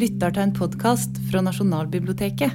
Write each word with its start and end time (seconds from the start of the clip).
lytter 0.00 0.32
til 0.32 0.46
en 0.46 0.52
podkast 0.56 1.18
fra 1.28 1.42
Nasjonalbiblioteket. 1.44 2.54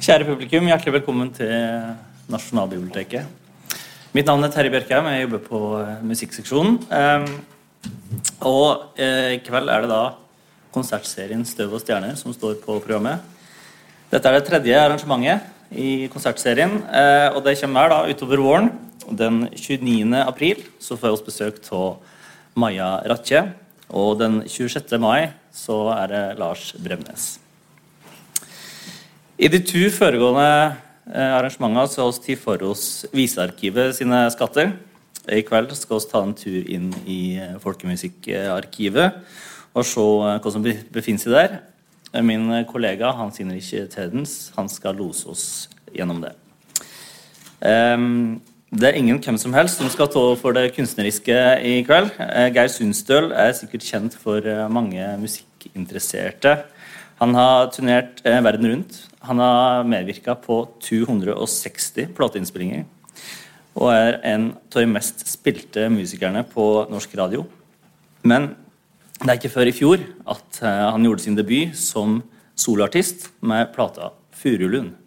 Kjære 0.00 0.26
publikum, 0.30 0.68
hjertelig 0.70 0.94
velkommen 0.94 1.32
til 1.34 1.50
Nasjonalbiblioteket. 2.32 3.26
Mitt 4.16 4.28
navn 4.30 4.46
er 4.46 4.52
Terje 4.54 4.72
Bjørkheim, 4.72 5.10
jeg 5.12 5.26
jobber 5.26 5.42
på 5.44 5.60
eh, 5.82 6.04
musikkseksjonen. 6.08 6.78
Ehm, 6.88 7.26
og 8.48 8.94
eh, 8.96 9.34
i 9.34 9.40
kveld 9.44 9.68
er 9.68 9.84
det 9.84 9.90
da 9.90 10.14
konsertserien 10.72 11.44
'Støv 11.44 11.74
og 11.76 11.82
stjerner' 11.82 12.16
som 12.16 12.32
står 12.32 12.62
på 12.62 12.78
programmet. 12.78 13.20
Dette 14.12 14.30
er 14.30 14.38
det 14.38 14.46
tredje 14.48 14.78
arrangementet 14.78 15.42
i 15.74 16.06
konsertserien, 16.08 16.78
eh, 16.86 17.28
og 17.34 17.44
det 17.44 17.58
kommer 17.60 17.82
her 17.82 17.92
da 17.92 18.14
utover 18.14 18.40
våren. 18.40 18.72
Den 19.10 19.50
29. 19.52 20.22
april 20.22 20.64
så 20.80 20.96
får 20.96 21.18
vi 21.18 21.28
besøk 21.28 21.60
av 21.72 21.98
Maja 22.56 23.02
Ratje. 23.04 23.44
Og 23.92 24.18
den 24.20 24.42
26. 24.48 24.96
mai 25.00 25.32
så 25.52 25.76
er 25.94 26.06
det 26.10 26.22
Lars 26.38 26.72
Bremnes. 26.80 27.38
I 29.38 29.50
de 29.50 29.60
to 29.66 29.82
foregående 29.90 30.76
eh, 31.10 31.32
arrangementene 31.34 31.88
så 31.90 32.04
har 32.04 32.12
vi 32.12 32.22
tatt 32.22 32.42
for 32.44 32.62
oss 32.70 33.04
Visearkivet 33.12 33.96
sine 33.98 34.24
skatter. 34.32 34.72
I 35.26 35.42
kveld 35.42 35.72
skal 35.74 35.98
vi 35.98 36.10
ta 36.10 36.22
en 36.22 36.36
tur 36.38 36.70
inn 36.70 36.92
i 37.04 37.36
eh, 37.42 37.58
Folkemusikkarkivet 37.62 39.20
og 39.74 39.86
se 39.88 40.00
eh, 40.00 40.38
hva 40.38 40.54
som 40.54 40.64
befinner 40.64 41.20
seg 41.20 41.34
der. 41.34 41.58
Min 42.22 42.46
kollega 42.70 43.10
Hans 43.18 43.40
Inrich 43.42 43.72
Tedens 43.90 44.52
han 44.54 44.70
skal 44.70 44.94
lose 45.02 45.26
oss 45.28 45.46
gjennom 45.90 46.22
det. 46.22 46.30
Um, 47.64 48.38
det 48.74 48.88
er 48.88 48.96
ingen 48.98 49.20
hvem 49.22 49.36
som 49.38 49.54
helst 49.54 49.78
som 49.78 49.90
skal 49.92 50.08
stå 50.10 50.22
for 50.40 50.54
det 50.56 50.72
kunstneriske 50.74 51.34
i 51.62 51.74
kveld. 51.86 52.08
Eh, 52.18 52.48
Geir 52.54 52.70
Sundstøl 52.72 53.30
er 53.30 53.52
sikkert 53.54 53.86
kjent 53.86 54.16
for 54.18 54.42
eh, 54.42 54.64
mange 54.72 55.04
musikkinteresserte. 55.20 56.56
Han 57.20 57.36
har 57.38 57.70
turnert 57.74 58.18
eh, 58.26 58.40
verden 58.42 58.72
rundt. 58.72 58.98
Han 59.28 59.38
har 59.38 59.86
medvirka 59.86 60.34
på 60.34 60.64
260 60.82 62.10
plateinnspillinger. 62.18 62.82
Og 63.78 63.92
er 63.92 64.18
en 64.32 64.50
av 64.56 64.80
de 64.80 64.90
mest 64.90 65.22
spilte 65.30 65.86
musikerne 65.92 66.42
på 66.50 66.66
norsk 66.90 67.14
radio. 67.18 67.46
Men 68.26 68.50
det 69.20 69.28
er 69.28 69.38
ikke 69.38 69.54
før 69.54 69.70
i 69.70 69.76
fjor 69.76 70.02
at 70.34 70.60
han 70.64 71.06
gjorde 71.06 71.22
sin 71.22 71.38
debut 71.38 71.78
som 71.78 72.22
soloartist 72.58 73.30
med 73.40 73.70
plata 73.74 74.10
'Furulund'. 74.34 75.03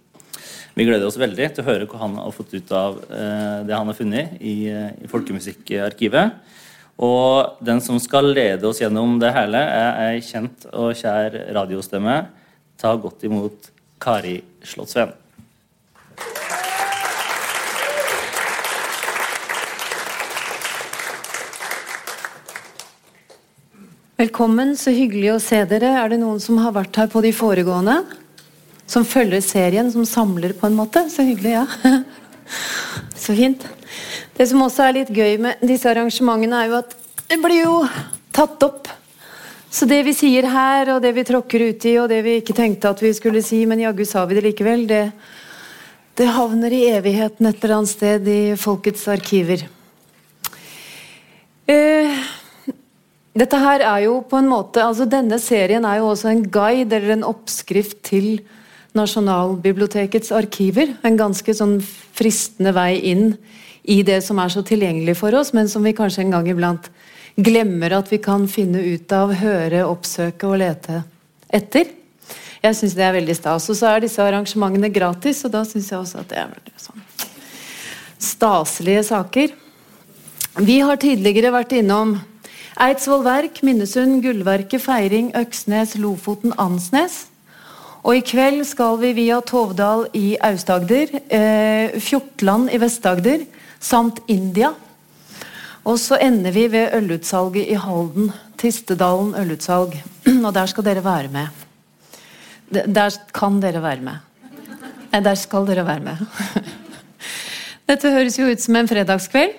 Vi 0.78 0.86
gleder 0.86 1.08
oss 1.10 1.16
veldig 1.18 1.46
til 1.56 1.64
å 1.64 1.72
høre 1.72 1.86
hva 1.90 2.00
han 2.04 2.20
har 2.22 2.34
fått 2.36 2.52
ut 2.54 2.72
av 2.78 3.00
eh, 3.10 3.64
det 3.66 3.74
han 3.74 3.88
har 3.90 3.96
funnet 3.98 4.36
eh, 4.38 4.92
i 5.02 5.08
Folkemusikkarkivet. 5.10 6.36
Og 7.02 7.64
den 7.66 7.82
som 7.82 7.98
skal 7.98 8.30
lede 8.30 8.68
oss 8.70 8.78
gjennom 8.84 9.16
det 9.18 9.32
hele, 9.34 9.58
er 9.58 9.98
ei 10.04 10.20
kjent 10.22 10.68
og 10.70 10.92
kjær 11.00 11.34
radiostemme. 11.58 12.20
Ta 12.78 12.92
godt 12.94 13.26
imot 13.26 13.72
Kari 13.98 14.36
Slottsveen. 14.62 15.16
Velkommen, 24.22 24.78
så 24.78 24.94
hyggelig 24.94 25.34
å 25.34 25.42
se 25.42 25.66
dere. 25.74 25.96
Er 26.04 26.14
det 26.14 26.22
noen 26.22 26.38
som 26.42 26.62
har 26.62 26.78
vært 26.78 27.02
her 27.02 27.10
på 27.10 27.26
de 27.26 27.34
foregående? 27.34 27.98
Som 28.88 29.06
følger 29.06 29.44
serien, 29.44 29.92
som 29.92 30.06
samler, 30.08 30.56
på 30.58 30.70
en 30.70 30.78
måte. 30.78 31.04
Så 31.12 31.26
hyggelig, 31.28 31.58
ja. 31.58 31.66
Så 33.18 33.36
fint. 33.36 33.66
Det 34.38 34.46
som 34.48 34.62
også 34.64 34.86
er 34.86 34.96
litt 35.02 35.12
gøy 35.12 35.36
med 35.44 35.64
disse 35.68 35.90
arrangementene, 35.92 36.62
er 36.64 36.72
jo 36.72 36.78
at 36.80 36.96
det 37.28 37.40
blir 37.44 37.66
jo 37.66 37.82
tatt 38.36 38.64
opp. 38.64 38.88
Så 39.68 39.86
det 39.90 40.00
vi 40.08 40.14
sier 40.16 40.48
her, 40.48 40.94
og 40.96 41.02
det 41.04 41.12
vi 41.18 41.26
tråkker 41.28 41.66
uti, 41.74 41.98
og 42.00 42.08
det 42.12 42.22
vi 42.24 42.38
ikke 42.40 42.56
tenkte 42.56 42.94
at 42.94 43.04
vi 43.04 43.12
skulle 43.16 43.44
si, 43.44 43.66
men 43.68 43.84
jaggu 43.84 44.06
sa 44.08 44.24
vi 44.30 44.38
det 44.38 44.46
likevel, 44.46 44.86
det, 44.88 45.04
det 46.16 46.30
havner 46.38 46.74
i 46.74 46.86
evigheten 46.96 47.50
et 47.50 47.60
eller 47.60 47.82
annet 47.82 47.92
sted 47.92 48.30
i 48.32 48.42
folkets 48.58 49.04
arkiver. 49.12 49.68
Eh, 51.68 52.22
dette 53.38 53.60
her 53.60 53.84
er 53.84 54.06
jo 54.06 54.22
på 54.24 54.40
en 54.40 54.48
måte 54.48 54.80
altså 54.80 55.04
Denne 55.10 55.36
serien 55.44 55.84
er 55.84 55.98
jo 56.00 56.14
også 56.14 56.30
en 56.32 56.46
guide 56.48 56.96
eller 56.96 57.18
en 57.18 57.26
oppskrift 57.28 58.00
til 58.08 58.38
Nasjonalbibliotekets 58.98 60.34
arkiver. 60.36 60.96
En 61.06 61.20
ganske 61.20 61.54
sånn 61.56 61.78
fristende 62.18 62.74
vei 62.76 62.98
inn 63.12 63.32
i 63.88 64.02
det 64.04 64.20
som 64.26 64.40
er 64.44 64.52
så 64.52 64.64
tilgjengelig 64.68 65.16
for 65.22 65.36
oss, 65.38 65.54
men 65.56 65.70
som 65.72 65.86
vi 65.86 65.96
kanskje 65.96 66.26
en 66.26 66.34
gang 66.36 66.50
iblant 66.52 66.90
glemmer 67.38 67.94
at 68.00 68.10
vi 68.12 68.20
kan 68.20 68.48
finne 68.50 68.82
ut 68.82 69.14
av, 69.14 69.36
høre, 69.38 69.86
oppsøke 69.86 70.50
og 70.50 70.60
lete 70.64 71.04
etter. 71.54 71.94
Jeg 72.64 72.76
syns 72.76 72.98
det 72.98 73.06
er 73.06 73.16
veldig 73.16 73.38
stas. 73.38 73.70
Og 73.70 73.78
så 73.78 73.94
er 73.94 74.04
disse 74.04 74.24
arrangementene 74.24 74.90
gratis, 74.92 75.46
og 75.46 75.54
da 75.54 75.62
syns 75.68 75.92
jeg 75.94 76.02
også 76.02 76.24
at 76.24 76.34
det 76.34 76.42
er 76.42 76.50
veldig 76.56 76.82
sånn 76.82 77.06
staselige 78.18 79.04
saker. 79.04 79.54
Vi 80.66 80.80
har 80.82 80.98
tidligere 80.98 81.54
vært 81.54 81.76
innom 81.78 82.18
Eidsvoll 82.82 83.24
Verk, 83.26 83.62
Minnesund, 83.66 84.22
Gullverket, 84.26 84.82
Feiring, 84.82 85.32
Øksnes, 85.38 85.96
Lofoten, 86.02 86.54
Ansnes. 86.62 87.28
Og 88.06 88.18
i 88.18 88.24
kveld 88.26 88.64
skal 88.68 89.00
vi 89.02 89.14
via 89.18 89.40
Tovdal 89.42 90.08
i 90.18 90.38
Aust-Agder, 90.44 91.14
eh, 91.34 91.98
Fjortland 92.00 92.70
i 92.72 92.80
Vest-Agder 92.82 93.46
samt 93.80 94.22
India. 94.28 94.74
Og 95.88 96.00
så 96.00 96.20
ender 96.20 96.52
vi 96.52 96.68
ved 96.72 96.94
ølutsalget 96.98 97.70
i 97.72 97.78
Halden. 97.80 98.34
Tistedalen 98.60 99.36
ølutsalg. 99.40 99.96
Og 100.46 100.52
der 100.54 100.68
skal 100.68 100.84
dere 100.84 101.04
være 101.04 101.32
med. 101.32 101.48
Der 102.72 103.16
kan 103.34 103.62
dere 103.64 103.82
være 103.82 104.04
med. 104.04 104.24
Nei, 105.14 105.22
der 105.24 105.40
skal 105.40 105.68
dere 105.70 105.86
være 105.88 106.04
med. 106.04 106.20
Dette 107.88 108.12
høres 108.12 108.36
jo 108.36 108.50
ut 108.52 108.60
som 108.60 108.76
en 108.76 108.90
fredagskveld. 108.90 109.56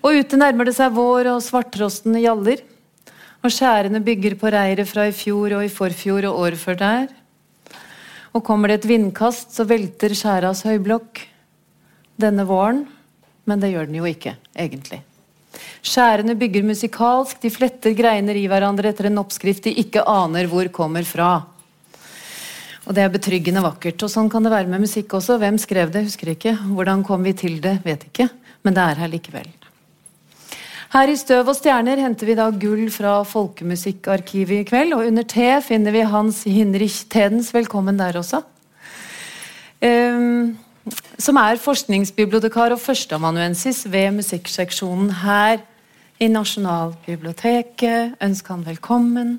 Og 0.00 0.16
ute 0.16 0.38
nærmer 0.40 0.64
det 0.64 0.72
seg 0.78 0.94
vår, 0.96 1.28
og 1.34 1.42
svarttrosten 1.44 2.16
gjaller. 2.16 2.62
Og 3.44 3.52
skjærene 3.52 4.00
bygger 4.04 4.38
på 4.40 4.48
reiret 4.52 4.88
fra 4.88 5.04
i 5.08 5.16
fjor 5.16 5.58
og 5.58 5.66
i 5.66 5.72
forfjor 5.72 6.30
og 6.30 6.40
året 6.46 6.60
før 6.60 6.80
der. 6.80 7.10
Og 8.36 8.44
kommer 8.46 8.70
det 8.70 8.80
et 8.80 8.90
vindkast, 8.92 9.50
så 9.54 9.66
velter 9.66 10.14
skjæras 10.14 10.62
høyblokk 10.68 11.24
denne 12.20 12.46
våren. 12.46 12.84
Men 13.48 13.62
det 13.62 13.72
gjør 13.72 13.88
den 13.88 13.98
jo 13.98 14.06
ikke, 14.06 14.36
egentlig. 14.54 15.00
Skjærene 15.82 16.36
bygger 16.38 16.66
musikalsk, 16.68 17.40
de 17.42 17.50
fletter 17.50 17.96
greiner 17.98 18.36
i 18.38 18.46
hverandre 18.50 18.92
etter 18.92 19.08
en 19.08 19.18
oppskrift 19.22 19.66
de 19.66 19.74
ikke 19.82 20.04
aner 20.06 20.46
hvor 20.50 20.68
kommer 20.74 21.06
fra. 21.08 21.32
Og 22.86 22.94
det 22.96 23.02
er 23.04 23.12
betryggende 23.12 23.62
vakkert. 23.64 24.02
Og 24.04 24.12
sånn 24.12 24.30
kan 24.32 24.46
det 24.46 24.52
være 24.54 24.70
med 24.70 24.84
musikk 24.86 25.14
også. 25.18 25.38
Hvem 25.40 25.58
skrev 25.60 25.92
det, 25.94 26.06
husker 26.06 26.32
ikke. 26.32 26.54
Hvordan 26.70 27.04
kom 27.06 27.26
vi 27.26 27.34
til 27.36 27.58
det, 27.62 27.80
vet 27.84 28.06
ikke. 28.08 28.30
Men 28.64 28.76
det 28.76 28.86
er 28.86 29.02
her 29.02 29.12
likevel. 29.12 29.50
Her 30.90 31.06
i 31.06 31.12
Støv 31.14 31.46
og 31.46 31.54
stjerner 31.54 32.00
henter 32.02 32.26
vi 32.26 32.34
da 32.34 32.48
gull 32.50 32.88
fra 32.90 33.20
Folkemusikkarkivet 33.22 34.56
i 34.56 34.64
kveld. 34.66 34.96
Og 34.96 35.06
under 35.06 35.22
T 35.22 35.44
finner 35.62 35.94
vi 35.94 36.02
Hans 36.02 36.40
Hinrich 36.50 37.04
Tedens. 37.06 37.52
Velkommen 37.54 37.94
der 38.00 38.18
også. 38.18 38.40
Um, 39.86 40.58
som 41.14 41.38
er 41.38 41.62
forskningsbibliotekar 41.62 42.74
og 42.74 42.82
førsteamanuensis 42.82 43.84
ved 43.86 44.18
musikkseksjonen 44.18 45.14
her 45.22 45.62
i 46.18 46.26
Nasjonalbiblioteket. 46.26 48.18
Ønsk 48.18 48.50
han 48.50 48.66
velkommen. 48.66 49.36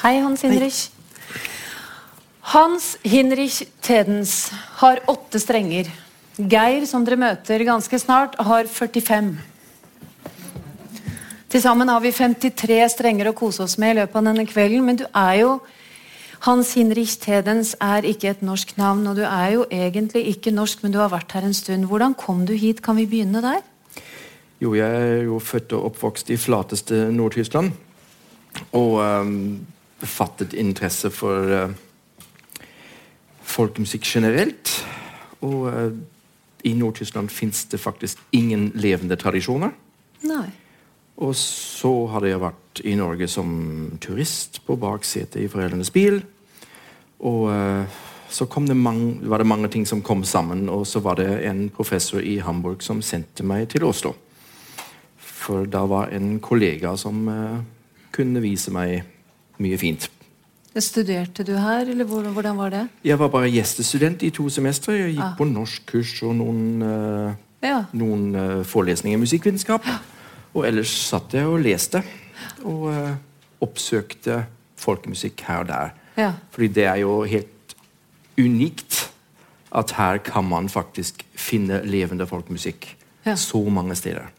Hei, 0.00 0.20
Hans 0.24 0.48
Hinrich. 0.48 0.88
Hans 2.48 2.94
Hinrich 3.04 3.66
Tedens 3.84 4.48
har 4.80 5.02
åtte 5.04 5.36
strenger. 5.36 5.90
Geir, 6.38 6.86
som 6.88 7.02
dere 7.04 7.18
møter 7.20 7.60
ganske 7.68 7.98
snart, 8.00 8.38
har 8.40 8.64
45. 8.64 9.34
Til 11.52 11.60
sammen 11.60 11.90
har 11.92 12.00
vi 12.00 12.12
53 12.16 12.78
strenger 12.94 13.28
å 13.28 13.34
kose 13.36 13.66
oss 13.66 13.74
med 13.76 13.92
i 13.92 13.98
løpet 13.98 14.16
av 14.16 14.30
denne 14.30 14.46
kvelden. 14.48 14.86
Men 14.86 14.96
du 14.96 15.04
er 15.10 15.34
jo 15.42 15.50
Hans 16.46 16.70
Hinrich 16.78 17.18
Tedens 17.20 17.74
er 17.84 18.08
ikke 18.08 18.30
et 18.30 18.44
norsk 18.46 18.72
navn, 18.80 19.02
og 19.10 19.18
du 19.18 19.26
er 19.26 19.50
jo 19.52 19.66
egentlig 19.68 20.22
ikke 20.30 20.54
norsk, 20.54 20.80
men 20.86 20.94
du 20.94 21.02
har 21.02 21.10
vært 21.12 21.34
her 21.36 21.44
en 21.44 21.56
stund. 21.58 21.84
Hvordan 21.90 22.16
kom 22.16 22.46
du 22.48 22.54
hit? 22.56 22.80
Kan 22.80 22.96
vi 22.96 23.04
begynne 23.10 23.42
der? 23.44 23.60
Jo, 24.62 24.72
jeg 24.78 24.88
er 24.88 25.26
jo 25.26 25.36
født 25.36 25.76
og 25.76 25.90
oppvokst 25.90 26.32
i 26.32 26.40
flateste 26.40 27.10
Nord-Tyskland. 27.12 27.76
Og 28.72 28.96
um, 29.04 29.36
fattet 30.00 30.56
interesse 30.56 31.12
for 31.12 31.52
uh, 31.52 31.76
folkemusikk 33.58 34.06
generelt. 34.06 34.72
Og 35.44 35.66
uh, 35.66 35.90
i 36.66 36.74
Nord-Tyskland 36.74 37.30
fins 37.30 37.64
det 37.70 37.80
faktisk 37.82 38.22
ingen 38.32 38.70
levende 38.74 39.18
tradisjoner. 39.18 39.74
Nei. 40.26 40.48
Og 41.18 41.34
så 41.38 41.92
hadde 42.12 42.30
jeg 42.30 42.42
vært 42.42 42.82
i 42.86 42.94
Norge 42.98 43.26
som 43.30 43.48
turist 44.02 44.60
på 44.66 44.78
baksetet 44.78 45.42
i 45.42 45.50
foreldrenes 45.50 45.90
bil. 45.94 46.20
Og 47.26 47.48
uh, 47.50 47.98
så 48.28 48.44
det 48.44 48.76
mange, 48.76 49.28
var 49.28 49.38
det 49.38 49.46
mange 49.46 49.68
ting 49.68 49.86
som 49.86 50.02
kom 50.02 50.24
sammen, 50.24 50.68
og 50.68 50.86
så 50.86 51.00
var 51.00 51.16
det 51.16 51.46
en 51.48 51.70
professor 51.70 52.20
i 52.20 52.38
Hamburg 52.38 52.82
som 52.82 53.02
sendte 53.02 53.42
meg 53.42 53.68
til 53.68 53.84
Oslo. 53.84 54.14
for 55.18 55.64
da 55.64 55.86
var 55.86 56.10
en 56.12 56.40
kollega 56.40 56.96
som 56.96 57.28
uh, 57.28 57.62
kunne 58.12 58.40
vise 58.40 58.70
meg 58.70 59.02
mye 59.58 59.78
fint. 59.78 60.10
Studerte 60.80 61.42
du 61.44 61.52
her, 61.58 61.80
eller 61.90 62.04
hvordan, 62.06 62.32
hvordan 62.32 62.56
var 62.58 62.70
det? 62.70 62.88
Jeg 63.04 63.18
var 63.18 63.28
bare 63.32 63.50
gjestestudent 63.50 64.22
i 64.22 64.30
to 64.30 64.48
semestre. 64.48 64.92
Jeg 64.94 65.14
gikk 65.16 65.24
Ah. 65.24 65.32
på 65.38 65.44
norskkurs 65.44 66.22
og 66.22 66.34
noen, 66.36 66.82
uh, 66.82 67.32
Ja. 67.62 67.84
noen 67.92 68.34
uh, 68.36 68.64
forelesninger 68.64 69.18
i 69.18 69.20
musikkvitenskap. 69.20 69.84
Og 70.54 70.66
ellers 70.66 70.88
satt 71.08 71.32
jeg 71.34 71.46
og 71.46 71.60
leste. 71.60 72.02
Og 72.64 72.88
uh, 72.92 73.10
oppsøkte 73.60 74.44
folkemusikk 74.76 75.40
her 75.48 75.58
og 75.64 75.66
der. 75.68 75.90
Ja. 76.16 76.32
Fordi 76.50 76.68
det 76.68 76.84
er 76.84 76.96
jo 77.02 77.22
helt 77.24 77.74
unikt 78.38 79.10
at 79.74 79.90
her 79.98 80.18
kan 80.18 80.44
man 80.48 80.68
faktisk 80.68 81.24
finne 81.34 81.82
levende 81.84 82.26
folkemusikk 82.26 82.94
Ja. 83.26 83.34
så 83.34 83.60
mange 83.68 83.94
steder. 83.94 84.30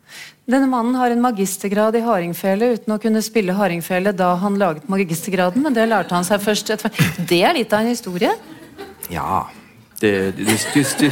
Denne 0.50 0.66
mannen 0.66 0.96
har 0.98 1.13
en 1.13 1.22
magistergrad 1.22 1.94
i 2.00 2.01
hardingfele 2.01 2.72
uten 2.74 2.96
å 2.96 2.98
kunne 3.01 3.22
spille 3.22 3.54
hardingfele 3.54 4.16
da 4.18 4.31
han 4.42 4.57
laget 4.57 4.88
magistergraden, 4.90 5.62
men 5.62 5.75
det 5.75 5.86
lærte 5.92 6.16
han 6.18 6.25
seg 6.25 6.42
først 6.42 6.72
etter 6.74 6.94
Det 7.30 7.44
er 7.46 7.54
litt 7.54 7.74
av 7.74 7.84
en 7.84 7.92
historie. 7.94 8.34
Ja 9.13 9.46
det, 10.01 10.31
du, 10.38 10.46
du, 10.46 10.84
du, 11.00 11.12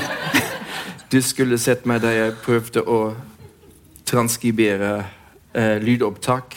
du 1.12 1.20
skulle 1.22 1.60
sett 1.62 1.86
meg 1.86 2.02
da 2.02 2.14
jeg 2.16 2.36
prøvde 2.42 2.82
å 2.82 3.00
transkribere 4.08 4.92
eh, 5.54 5.78
lydopptak 5.84 6.56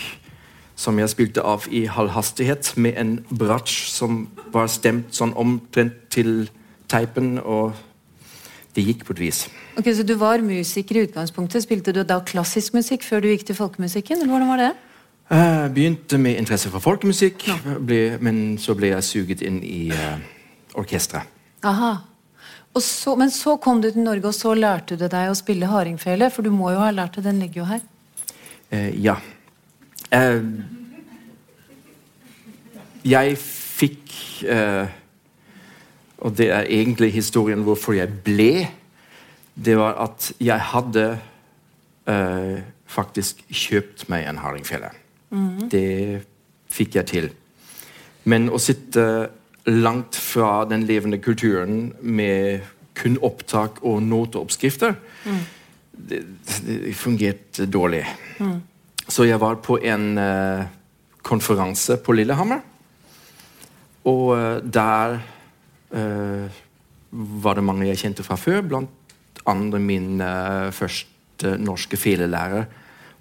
som 0.79 0.97
jeg 1.03 1.13
spilte 1.13 1.45
av 1.45 1.67
i 1.69 1.85
halv 1.91 2.15
hastighet, 2.15 2.73
med 2.81 2.97
en 2.97 3.17
bratsj 3.29 3.91
som 3.93 4.23
var 4.55 4.71
stemt 4.73 5.13
sånn 5.13 5.35
omtrent 5.37 6.07
til 6.15 6.47
teipen, 6.89 7.35
og 7.45 7.75
det 8.73 8.87
gikk 8.87 9.05
på 9.05 9.19
et 9.19 9.27
vis. 9.27 9.43
Ok, 9.81 9.95
Så 9.97 10.03
du 10.05 10.15
var 10.15 10.43
musiker 10.45 10.97
i 10.97 11.03
utgangspunktet. 11.07 11.63
Spilte 11.65 11.93
du 11.97 12.03
da 12.05 12.19
klassisk 12.21 12.75
musikk 12.77 13.05
før 13.07 13.23
du 13.25 13.31
gikk 13.31 13.47
til 13.49 13.57
folkemusikken? 13.57 14.19
eller 14.21 14.29
hvordan 14.29 14.49
var 14.49 14.59
det? 14.61 14.73
Jeg 15.31 15.71
begynte 15.75 16.19
med 16.19 16.37
interesse 16.37 16.69
for 16.69 16.85
folkemusikk, 16.85 17.47
ble, 17.87 18.19
men 18.21 18.59
så 18.59 18.75
ble 18.77 18.91
jeg 18.91 19.07
suget 19.07 19.41
inn 19.47 19.63
i 19.65 19.89
uh, 19.89 20.19
orkesteret. 20.75 21.25
Aha. 21.65 21.95
Og 22.75 22.83
så, 22.83 23.15
men 23.17 23.31
så 23.33 23.57
kom 23.57 23.81
du 23.81 23.89
til 23.91 24.05
Norge, 24.05 24.27
og 24.27 24.35
så 24.35 24.53
lærte 24.55 24.99
du 25.01 25.07
deg 25.09 25.31
å 25.31 25.39
spille 25.39 25.71
hardingfele? 25.71 26.29
For 26.31 26.45
du 26.45 26.51
må 26.53 26.75
jo 26.75 26.83
ha 26.83 26.91
lært 26.91 27.17
det, 27.17 27.25
den 27.25 27.41
ligger 27.41 27.63
jo 27.63 27.69
her. 27.71 27.81
Uh, 28.69 28.91
ja. 29.01 29.17
Uh, 30.13 30.45
jeg 33.01 33.39
fikk 33.41 34.13
eh, 34.45 34.93
Og 36.21 36.37
det 36.37 36.51
er 36.53 36.69
egentlig 36.69 37.15
historien 37.15 37.63
hvorfor 37.65 37.97
jeg 37.97 38.13
ble. 38.27 38.69
Det 39.55 39.77
var 39.79 39.99
at 40.01 40.31
jeg 40.41 40.61
hadde 40.73 41.05
uh, 42.09 42.59
faktisk 42.91 43.43
kjøpt 43.51 44.09
meg 44.13 44.27
en 44.29 44.41
hardingfele. 44.43 44.91
Det 45.71 46.23
fikk 46.71 46.97
jeg 46.99 47.07
til. 47.07 47.29
Men 48.31 48.49
å 48.51 48.59
sitte 48.59 49.05
langt 49.71 50.17
fra 50.19 50.65
den 50.67 50.83
levende 50.89 51.21
kulturen 51.23 51.93
med 52.01 52.67
kun 52.99 53.17
opptak 53.23 53.79
og 53.87 54.03
noteoppskrifter, 54.03 54.97
det, 55.93 56.21
det 56.67 56.95
fungerte 56.99 57.69
dårlig. 57.71 58.03
Så 59.07 59.29
jeg 59.29 59.39
var 59.43 59.61
på 59.63 59.79
en 59.79 60.19
uh, 60.19 60.67
konferanse 61.23 62.01
på 62.03 62.17
Lillehammer. 62.19 62.65
Og 64.11 64.27
uh, 64.35 64.59
der 64.65 65.21
var 67.11 67.59
det 67.59 67.65
mange 67.67 67.89
jeg 67.89 67.99
kjente 67.99 68.23
fra 68.23 68.37
før, 68.39 68.61
blant 68.63 69.00
andre 69.49 69.81
min 69.83 70.21
eh, 70.21 70.71
første 70.75 71.57
norske 71.61 71.97
felelærer, 71.97 72.67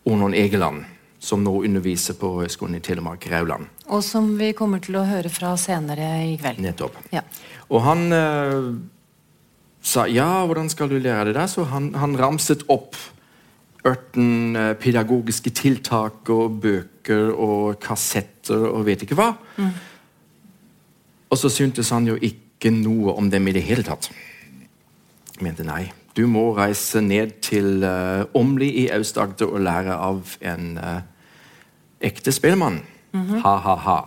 Onon 0.09 0.33
Egeland, 0.33 0.83
som 1.19 1.43
nå 1.43 1.53
underviser 1.67 2.15
på 2.19 2.31
Høgskolen 2.39 2.79
i 2.79 2.83
Telemark, 2.83 3.27
Rauland. 3.31 3.67
Og 3.91 4.03
som 4.05 4.31
vi 4.39 4.53
kommer 4.57 4.81
til 4.83 4.97
å 4.99 5.05
høre 5.07 5.31
fra 5.31 5.53
senere 5.59 6.07
i 6.29 6.37
kveld. 6.39 6.61
Nettopp. 6.63 6.97
Ja. 7.13 7.23
Og 7.69 7.83
han 7.85 8.07
eh, 8.15 8.69
sa 9.81 10.07
ja, 10.09 10.45
hvordan 10.47 10.71
skal 10.71 10.91
du 10.91 10.97
lære 10.99 11.29
det 11.29 11.37
der? 11.39 11.51
Så 11.51 11.67
han, 11.69 11.93
han 11.99 12.17
ramset 12.19 12.65
opp 12.71 12.97
ørten 13.87 14.55
eh, 14.59 14.73
pedagogiske 14.79 15.53
tiltak 15.55 16.31
og 16.33 16.59
bøker 16.63 17.31
og 17.35 17.79
kassetter 17.83 18.69
og 18.71 18.87
vet 18.87 19.05
ikke 19.05 19.19
hva. 19.19 19.33
Og 21.29 21.37
så 21.37 21.51
syntes 21.53 21.91
han 21.93 22.07
jo 22.09 22.17
ikke 22.17 22.71
noe 22.73 23.13
om 23.19 23.29
dem 23.31 23.47
i 23.47 23.55
det 23.55 23.63
hele 23.67 23.85
tatt. 23.85 24.09
Mente 25.39 25.63
nei, 25.63 25.85
du 26.19 26.25
må 26.27 26.49
reise 26.57 26.99
ned 27.03 27.37
til 27.45 27.83
uh, 27.87 28.27
Åmli 28.35 28.67
i 28.81 28.87
Aust-Agder 28.91 29.53
og 29.53 29.61
lære 29.63 29.95
av 29.95 30.33
en 30.43 30.71
eh, 30.77 31.01
ekte 32.09 32.33
spellemann. 32.35 32.81
Ha-ha-ha. 33.13 33.99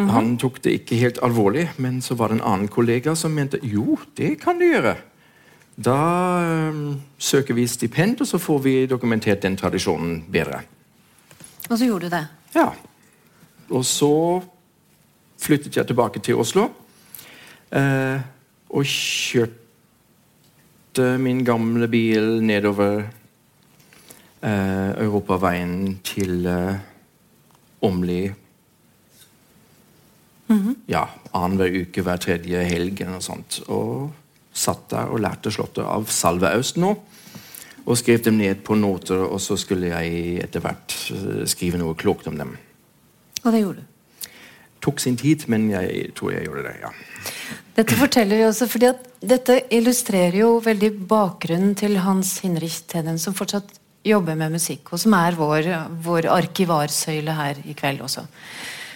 Han 0.00 0.34
tok 0.40 0.60
det 0.64 0.74
ikke 0.78 0.98
helt 1.00 1.20
alvorlig, 1.24 1.66
men 1.80 2.00
så 2.04 2.16
var 2.16 2.30
det 2.30 2.38
en 2.38 2.46
annen 2.52 2.68
kollega 2.72 3.14
som 3.16 3.32
mente 3.36 3.60
jo, 3.62 3.98
det 4.16 4.34
kan 4.40 4.60
du 4.60 4.64
gjøre. 4.64 4.94
Da 5.80 5.96
um, 6.72 7.00
søker 7.18 7.56
vi 7.56 7.66
stipend, 7.68 8.20
og 8.20 8.28
så 8.28 8.40
får 8.40 8.58
vi 8.64 8.74
dokumentert 8.88 9.42
den 9.42 9.56
tradisjonen 9.60 10.22
bedre. 10.32 10.62
Og 11.68 11.78
så 11.78 11.84
gjorde 11.84 12.08
du 12.08 12.16
det. 12.16 12.24
Ja. 12.56 12.68
Og 13.70 13.84
så 13.84 14.12
flyttet 15.40 15.76
jeg 15.76 15.88
tilbake 15.88 16.20
til 16.20 16.40
Oslo. 16.40 16.68
Uh, 17.72 18.20
og 18.70 18.84
kjørte 18.86 19.59
min 20.98 21.44
gamle 21.44 21.86
bil 21.88 22.40
nedover 22.42 23.04
eh, 24.42 24.90
europaveien 25.04 26.00
til 26.04 26.46
eh, 26.46 26.80
Åmli. 27.82 28.22
Ja, 30.90 31.04
annenhver 31.32 31.70
uke, 31.84 32.02
hver 32.02 32.18
tredje 32.18 32.64
helg 32.66 33.04
noe 33.06 33.22
sånt. 33.22 33.60
Og 33.70 34.10
satt 34.50 34.88
der 34.90 35.12
og 35.12 35.22
lærte 35.22 35.52
slåtter 35.54 35.86
av 35.86 36.08
Salve 36.10 36.50
Aust 36.56 36.80
nå. 36.80 36.96
Og 37.86 37.96
skrev 37.98 38.24
dem 38.26 38.36
ned 38.40 38.60
på 38.66 38.76
noter, 38.76 39.22
og 39.24 39.40
så 39.40 39.56
skulle 39.58 39.92
jeg 39.92 40.40
etter 40.42 40.62
hvert 40.64 40.96
eh, 41.14 41.46
skrive 41.48 41.80
noe 41.80 41.96
klokt 41.98 42.28
om 42.30 42.36
dem. 42.38 42.56
Og 43.44 43.52
det 43.52 43.62
gjorde 43.62 43.84
du. 43.84 44.28
Tok 44.80 45.00
sin 45.00 45.16
tid, 45.20 45.44
men 45.52 45.68
jeg 45.70 46.10
tror 46.16 46.32
jeg 46.32 46.46
gjorde 46.48 46.64
det, 46.64 46.76
ja. 46.80 46.90
Dette 47.80 47.96
forteller 47.96 48.36
vi 48.36 48.44
også, 48.44 48.66
fordi 48.68 48.88
at 48.90 49.06
dette 49.24 49.54
illustrerer 49.72 50.34
jo 50.42 50.48
veldig 50.64 50.90
bakgrunnen 51.08 51.72
til 51.78 51.96
Hans 52.04 52.34
Hinrich 52.44 52.82
Teden, 52.90 53.16
som 53.18 53.32
fortsatt 53.36 53.78
jobber 54.04 54.36
med 54.36 54.52
musikk, 54.52 54.92
og 54.92 55.00
som 55.00 55.14
er 55.16 55.36
vår, 55.38 55.68
vår 56.04 56.28
arkivarsøyle 56.32 57.32
her 57.36 57.60
i 57.68 57.72
kveld 57.78 58.02
også. 58.04 58.26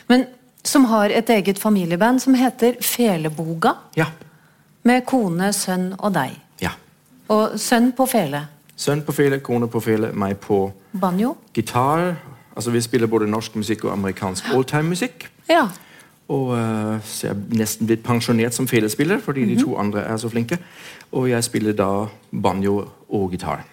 Men 0.08 0.26
som 0.64 0.84
har 0.90 1.12
et 1.12 1.28
eget 1.32 1.58
familieband 1.60 2.20
som 2.24 2.36
heter 2.36 2.76
Feleboga, 2.84 3.74
Ja. 3.96 4.06
med 4.84 5.04
kone, 5.06 5.52
sønn 5.52 5.94
og 5.98 6.12
deg. 6.12 6.36
ja. 6.60 6.70
Og 7.28 7.56
sønn 7.60 7.92
på 7.96 8.04
fele. 8.08 8.42
Sønn 8.76 9.00
på 9.02 9.12
fele, 9.16 9.38
kone 9.40 9.66
på 9.68 9.80
fele, 9.80 10.12
meg 10.12 10.36
på 10.40 10.72
Banjo. 10.92 11.36
gitar. 11.54 12.16
Altså 12.56 12.70
Vi 12.70 12.80
spiller 12.80 13.06
både 13.06 13.26
norsk 13.26 13.54
musikk 13.56 13.84
og 13.84 13.92
amerikansk 13.92 14.44
oldtime-musikk. 14.52 15.28
Ja. 15.48 15.68
Og 16.28 16.54
eh, 16.56 17.00
Så 17.04 17.26
jeg 17.26 17.34
er 17.36 17.58
nesten 17.58 17.86
blitt 17.86 18.02
pensjonert 18.02 18.54
som 18.56 18.66
felespiller, 18.66 19.20
fordi 19.20 19.44
de 19.44 19.58
to 19.60 19.76
andre 19.76 20.00
er 20.08 20.16
så 20.16 20.28
flinke. 20.32 20.58
Og 21.12 21.28
jeg 21.30 21.44
spiller 21.44 21.72
da 21.76 22.06
banjo 22.32 22.78
og 23.08 23.30
gitar. 23.30 23.64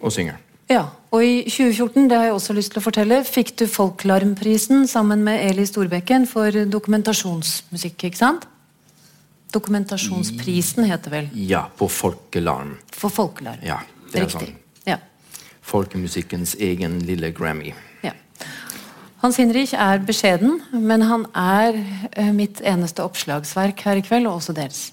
Og 0.00 0.12
synger. 0.12 0.40
Ja, 0.68 0.86
og 1.12 1.22
i 1.24 1.44
2014, 1.44 2.08
det 2.08 2.16
har 2.16 2.24
jeg 2.24 2.32
også 2.34 2.54
lyst 2.56 2.72
til 2.72 2.80
å 2.80 2.84
fortelle, 2.84 3.20
fikk 3.24 3.52
du 3.60 3.66
Folklarmprisen 3.68 4.86
sammen 4.88 5.22
med 5.24 5.42
Eli 5.44 5.66
Storbekken 5.68 6.24
for 6.26 6.50
dokumentasjonsmusikk, 6.50 8.06
ikke 8.08 8.16
sant? 8.18 8.46
Dokumentasjonsprisen 9.54 10.84
heter 10.88 11.10
vel, 11.12 11.28
Ja, 11.34 11.66
på 11.78 11.86
Folkelarm. 11.88 12.76
for 12.90 13.10
folkelarm. 13.10 13.58
Ja, 13.62 13.78
det 14.12 14.20
er 14.20 14.24
Riktig. 14.26 14.48
sånn. 14.48 14.54
Ja, 14.86 14.96
Folkemusikkens 15.62 16.56
egen 16.60 16.98
lille 17.06 17.30
Grammy. 17.30 17.72
Hans 19.24 19.38
Hinrich 19.40 19.72
er 19.72 20.02
beskjeden, 20.04 20.58
men 20.76 21.00
han 21.08 21.22
er 21.32 21.78
eh, 22.12 22.28
mitt 22.36 22.58
eneste 22.60 23.00
oppslagsverk 23.06 23.78
her 23.86 23.96
i 23.96 24.02
kveld, 24.04 24.26
og 24.28 24.42
også 24.42 24.52
deres. 24.52 24.90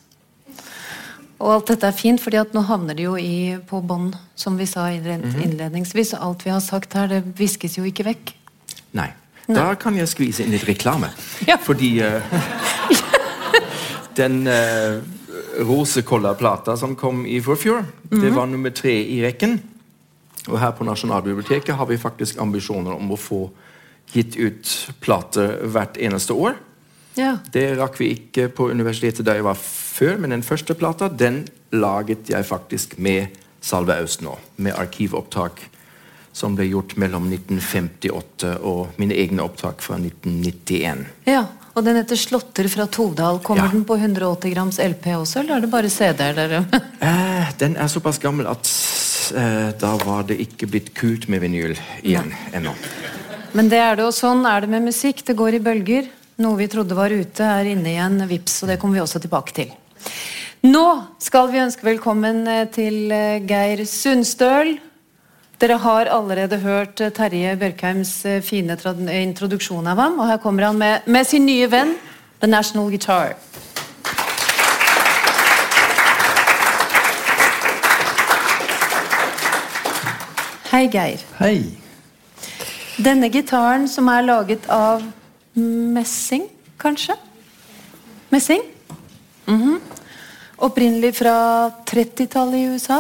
Og 1.42 1.50
alt 1.58 1.72
dette 1.74 1.90
er 1.90 1.98
fint, 1.98 2.22
fordi 2.22 2.38
at 2.40 2.54
nå 2.56 2.62
havner 2.64 2.96
det 2.96 3.10
jo 3.10 3.18
i, 3.20 3.58
på 3.68 3.82
bånd, 3.84 4.14
som 4.40 4.56
vi 4.56 4.66
sa 4.70 4.86
Mhm. 4.88 5.42
innledningsvis. 5.42 6.14
Og 6.14 6.24
alt 6.30 6.46
vi 6.46 6.50
har 6.54 6.62
sagt 6.62 6.94
her, 6.94 7.08
det 7.08 7.24
viskes 7.38 7.76
jo 7.78 7.84
ikke 7.84 8.06
vekk. 8.06 8.32
Nei. 8.94 9.10
Da 9.52 9.74
kan 9.76 9.98
jeg 9.98 10.08
skvise 10.08 10.46
inn 10.46 10.52
litt 10.52 10.68
reklame. 10.70 11.10
Ja. 11.50 11.58
Fordi 11.58 12.00
uh, 12.00 12.22
den 14.22 14.48
uh, 14.48 15.02
rosekolla-plata 15.60 16.78
som 16.78 16.96
kom 16.96 17.26
i 17.26 17.42
forfjor, 17.42 17.84
det 18.12 18.32
var 18.36 18.46
nummer 18.48 18.70
tre 18.70 18.94
i 19.04 19.20
rekken. 19.26 19.60
Og 20.48 20.60
her 20.60 20.72
på 20.72 20.88
Nasjonalbiblioteket 20.88 21.76
har 21.76 21.86
vi 21.86 21.98
faktisk 21.98 22.40
ambisjoner 22.40 22.96
om 22.96 23.12
å 23.12 23.20
få 23.20 23.50
gitt 24.14 24.36
ut 24.36 24.72
plater 25.00 25.58
hvert 25.72 25.98
eneste 25.98 26.34
år. 26.34 26.56
Ja. 27.20 27.38
Det 27.52 27.66
rakk 27.80 27.98
vi 28.00 28.14
ikke 28.16 28.48
på 28.56 28.70
universitetet 28.72 29.26
da 29.28 29.36
jeg 29.36 29.44
var 29.44 29.58
før, 29.60 30.18
men 30.20 30.32
den 30.36 30.44
første 30.48 30.76
plata 30.80 31.10
den 31.10 31.44
laget 31.76 32.30
jeg 32.32 32.46
faktisk 32.48 32.98
med 33.00 33.28
Salve 33.62 33.94
Austnå, 34.02 34.38
med 34.58 34.74
arkivopptak 34.80 35.60
som 36.34 36.56
ble 36.56 36.70
gjort 36.72 36.96
mellom 36.98 37.26
1958 37.28 38.54
og 38.64 38.96
mine 39.02 39.14
egne 39.20 39.44
opptak 39.44 39.82
fra 39.84 39.98
1991. 40.00 41.06
Ja, 41.28 41.46
Og 41.74 41.86
den 41.86 41.96
heter 41.96 42.16
'Slåtter 42.16 42.68
fra 42.68 42.86
Todal'. 42.86 43.42
Kommer 43.44 43.64
Ja. 43.64 43.70
den 43.72 43.86
på 43.86 43.96
180 43.96 44.54
grams 44.54 44.78
LP 44.80 45.06
også, 45.16 45.40
eller 45.40 45.56
er 45.56 45.60
det 45.62 45.70
bare 45.72 45.90
CD-er 45.90 46.34
dere 46.34 46.66
Eh, 47.02 47.52
den 47.60 47.78
er 47.78 47.88
såpass 47.88 48.20
gammel 48.20 48.46
at 48.48 48.68
eh, 49.36 49.72
da 49.80 49.96
var 50.06 50.24
det 50.24 50.38
ikke 50.40 50.68
blitt 50.68 50.94
kult 50.94 51.30
med 51.30 51.40
vinyl 51.42 51.78
igjen 52.04 52.34
ennå. 52.54 52.74
Men 53.52 53.68
det 53.68 53.82
er 53.84 53.98
det, 54.00 54.06
og 54.08 54.16
sånn 54.16 54.46
er 54.48 54.64
det 54.64 54.72
med 54.72 54.86
musikk. 54.88 55.26
Det 55.28 55.36
går 55.36 55.58
i 55.58 55.64
bølger. 55.64 56.06
Noe 56.42 56.56
vi 56.56 56.70
trodde 56.72 56.96
var 56.96 57.12
ute, 57.12 57.44
er 57.44 57.68
inne 57.74 57.92
igjen. 57.92 58.22
Vips, 58.30 58.62
og 58.64 58.72
det 58.72 58.78
kommer 58.80 58.96
vi 59.00 59.04
også 59.04 59.20
tilbake 59.20 59.56
til. 59.58 59.74
Nå 60.64 60.86
skal 61.20 61.50
vi 61.52 61.60
ønske 61.60 61.84
velkommen 61.84 62.46
eh, 62.48 62.68
til 62.72 63.12
eh, 63.12 63.42
Geir 63.50 63.84
Sundstøl. 63.90 64.78
Dere 65.62 65.78
har 65.84 66.10
allerede 66.14 66.62
hørt 66.64 67.02
eh, 67.02 67.12
Terje 67.12 67.58
Bjørkheims 67.60 68.14
fine 68.46 68.78
introduksjon 69.18 69.90
av 69.90 70.00
ham, 70.00 70.22
og 70.22 70.32
her 70.32 70.40
kommer 70.40 70.70
han 70.70 70.80
med, 70.80 71.10
med 71.10 71.28
sin 71.28 71.50
nye 71.50 71.68
venn, 71.68 71.98
The 72.40 72.48
National 72.48 72.88
Guitar. 72.94 73.36
Hei, 80.72 80.86
Geir. 80.88 81.20
Hei. 81.42 81.81
Denne 83.02 83.30
gitaren 83.34 83.88
som 83.90 84.10
er 84.12 84.26
laget 84.28 84.68
av 84.72 85.02
messing, 85.58 86.46
kanskje? 86.82 87.16
Messing? 88.32 88.62
Mhm. 89.48 89.80
Opprinnelig 90.62 91.16
fra 91.18 91.72
30-tallet 91.90 92.60
i 92.62 92.68
USA. 92.76 93.00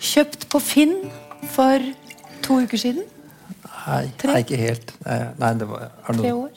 Kjøpt 0.00 0.46
på 0.52 0.60
Finn 0.62 0.94
for 1.50 1.82
to 2.44 2.60
uker 2.62 2.78
siden. 2.78 3.02
Nei, 3.86 4.04
nei, 4.28 4.38
ikke 4.44 4.58
helt. 4.60 4.92
Nei, 5.06 5.18
nei, 5.40 5.50
det 5.58 5.66
var, 5.66 5.88
er 6.06 6.20
Tre 6.20 6.32
år. 6.36 6.50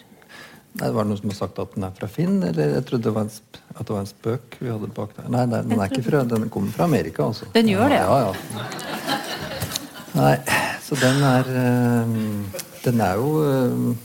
nei, 0.75 0.85
det 0.85 0.93
var 0.93 1.07
noen 1.09 1.17
som 1.17 1.31
har 1.31 1.37
sagt 1.39 1.59
at 1.63 1.73
den 1.73 1.87
er 1.87 1.95
fra 1.97 2.07
Finn, 2.11 2.37
eller 2.43 2.75
jeg 2.77 2.85
trodde 2.85 3.07
det 3.07 3.13
var 3.15 3.25
en, 3.25 3.31
at 3.73 3.81
det 3.87 3.89
var 3.95 4.01
en 4.03 4.11
spøk 4.11 4.57
vi 4.59 4.69
hadde 4.69 4.91
bak 4.93 5.15
der. 5.17 5.29
Nei, 5.33 5.45
nei 5.49 5.61
den 5.65 5.79
er 5.79 5.89
ikke 5.89 6.05
fra, 6.05 6.21
den 6.29 6.49
kommer 6.53 6.75
fra 6.75 6.85
Amerika, 6.85 7.25
altså. 7.31 7.49
Den 7.55 7.71
gjør 7.73 7.89
det, 7.89 8.01
Ja, 8.03 8.19
ja. 8.27 8.33
Nei, 10.13 10.35
så 10.85 10.97
den 11.01 11.23
er 11.25 11.47
øhm, 11.49 12.43
Den 12.83 13.01
er 13.01 13.13
jo 13.17 13.29
øhm, 13.43 13.97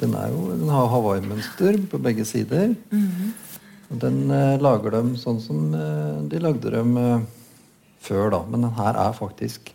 Den 0.00 0.14
er 0.14 0.28
jo 0.30 0.52
Den 0.54 0.68
har 0.68 0.86
Hawaii-mønster 0.92 1.80
på 1.90 1.98
begge 1.98 2.24
sider. 2.24 2.74
Mhm. 2.90 3.32
Og 3.90 4.00
den 4.00 4.30
øh, 4.30 4.60
lager 4.60 4.90
dem 4.90 5.16
sånn 5.16 5.40
som 5.40 5.72
de 6.28 6.38
lagde 6.38 6.70
dem 6.70 6.94
før, 8.00 8.30
da. 8.30 8.42
Men 8.50 8.62
den 8.62 8.76
her 8.76 8.98
er 9.00 9.16
faktisk 9.16 9.72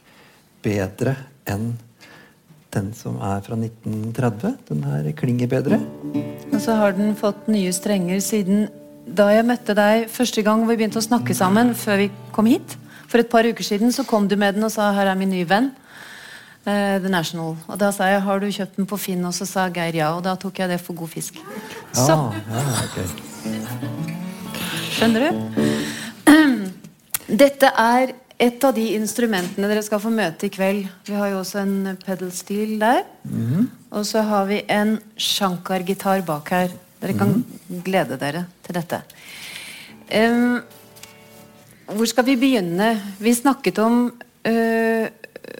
bedre 0.63 1.16
enn 1.50 1.74
den 2.74 2.94
som 2.98 3.18
er 3.22 3.42
fra 3.46 3.58
1930. 3.58 4.56
Den 4.70 4.86
her 4.88 5.10
klinger 5.18 5.50
bedre. 5.50 5.80
Og 6.54 6.62
så 6.62 6.78
har 6.80 6.96
den 6.98 7.13
fått 7.18 7.48
nye 7.52 7.74
strenger 7.75 8.22
siden 8.24 8.68
da 9.04 9.28
jeg 9.34 9.46
møtte 9.46 9.75
deg 9.78 10.08
første 10.12 10.42
gang 10.46 10.63
vi 10.68 10.78
begynte 10.78 11.02
å 11.02 11.06
snakke 11.06 11.36
sammen, 11.36 11.74
før 11.75 12.06
vi 12.06 12.10
kom 12.36 12.48
hit. 12.50 12.78
For 13.13 13.22
et 13.22 13.29
par 13.29 13.46
uker 13.46 13.62
siden 13.62 13.91
så 13.93 14.01
kom 14.10 14.25
du 14.25 14.34
med 14.41 14.55
den 14.55 14.65
og 14.65 14.72
sa 14.74 14.91
'her 14.91 15.05
er 15.12 15.15
min 15.15 15.29
nye 15.29 15.46
venn'. 15.46 15.70
Uh, 16.65 16.98
The 16.98 17.10
National. 17.10 17.58
Og 17.67 17.77
da 17.79 17.91
sa 17.91 18.03
jeg 18.10 18.22
'har 18.22 18.39
du 18.39 18.48
kjøpt 18.48 18.75
den 18.75 18.86
på 18.88 18.98
Finn?' 18.98 19.25
Og 19.25 19.34
så 19.34 19.46
sa 19.46 19.70
Geir 19.70 19.93
ja. 19.93 20.15
Og 20.15 20.24
da 20.24 20.36
tok 20.36 20.60
jeg 20.60 20.70
det 20.70 20.82
for 20.82 20.93
god 20.93 21.08
fisk. 21.08 21.34
Så, 21.93 22.34
Ja, 22.50 22.62
okay. 22.84 23.08
skjønner 24.89 25.29
du? 25.29 26.72
Dette 27.43 27.70
er 27.77 28.13
et 28.39 28.63
av 28.63 28.74
de 28.74 28.88
instrumentene 28.96 29.67
dere 29.67 29.84
skal 29.84 30.00
få 30.00 30.10
møte 30.10 30.48
i 30.48 30.50
kveld. 30.50 30.88
Vi 31.05 31.13
har 31.13 31.27
jo 31.27 31.39
også 31.39 31.60
en 31.62 31.98
pedal 32.05 32.32
steel 32.32 32.79
der. 32.79 33.03
Og 33.91 34.05
så 34.05 34.22
har 34.22 34.46
vi 34.46 34.63
en 34.67 35.00
Shankar-gitar 35.17 36.25
bak 36.25 36.50
her. 36.50 36.70
Dere 37.01 37.13
kan 37.13 37.43
glede 37.86 38.17
dere 38.17 38.46
til 38.63 38.74
dette. 38.74 39.01
Em, 40.10 40.62
hvor 41.93 42.09
skal 42.09 42.25
vi 42.27 42.39
begynne? 42.39 42.95
Vi 43.19 43.33
snakket 43.33 43.79
om, 43.79 44.12
øh, 44.45 45.07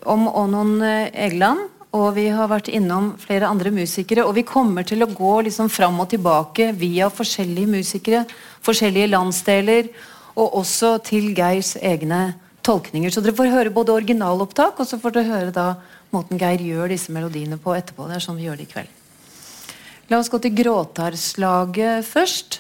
om 0.06 0.28
Onon 0.28 0.82
Egeland. 0.82 1.70
Og 1.94 2.16
vi 2.16 2.26
har 2.34 2.50
vært 2.50 2.72
innom 2.74 3.12
flere 3.22 3.46
andre 3.46 3.70
musikere. 3.70 4.26
Og 4.26 4.34
vi 4.34 4.42
kommer 4.42 4.84
til 4.84 5.04
å 5.06 5.12
gå 5.14 5.34
liksom 5.46 5.70
fram 5.70 6.00
og 6.02 6.10
tilbake 6.10 6.72
via 6.74 7.10
forskjellige 7.14 7.70
musikere, 7.70 8.26
forskjellige 8.66 9.12
landsdeler, 9.12 9.92
og 10.34 10.56
også 10.64 10.96
til 11.06 11.36
Geirs 11.38 11.76
egne 11.78 12.34
tolkninger. 12.66 13.14
Så 13.14 13.22
dere 13.22 13.38
får 13.38 13.52
høre 13.54 13.74
både 13.76 13.94
originalopptak, 13.94 14.80
og 14.80 14.90
så 14.90 14.98
får 14.98 15.14
dere 15.14 15.30
høre 15.30 15.54
da 15.54 15.68
måten 16.14 16.42
Geir 16.42 16.62
gjør 16.66 16.90
disse 16.94 17.14
melodiene 17.14 17.60
på 17.62 17.76
etterpå. 17.78 18.08
Det 18.10 18.18
er 18.18 18.26
sånn 18.26 18.40
vi 18.40 18.48
gjør 18.48 18.58
det 18.58 18.68
i 18.68 18.74
kveld. 18.74 19.00
La 20.10 20.18
oss 20.18 20.32
gå 20.34 20.40
til 20.42 20.56
Gråtarslaget 20.58 22.08
først. 22.10 22.60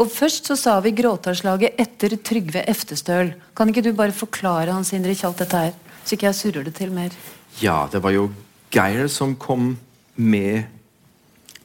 Og 0.00 0.08
først 0.08 0.48
så 0.48 0.56
sa 0.56 0.78
vi 0.80 0.94
Gråtarslaget 0.96 1.76
etter 1.80 2.16
Trygve 2.24 2.64
Eftestøl. 2.68 3.34
Kan 3.56 3.68
ikke 3.68 3.84
du 3.84 3.92
bare 3.96 4.14
forklare 4.16 4.72
Hans 4.72 4.92
Indre 4.96 5.14
Kjalt 5.16 5.42
dette 5.42 5.66
her, 5.66 5.74
så 6.04 6.16
ikke 6.16 6.30
jeg 6.30 6.38
surrer 6.38 6.66
det 6.66 6.74
til 6.78 6.92
mer? 6.94 7.12
Ja, 7.60 7.84
det 7.92 8.00
var 8.02 8.14
jo 8.14 8.30
Geir 8.72 9.08
som 9.12 9.36
kom 9.36 9.76
med 10.16 10.64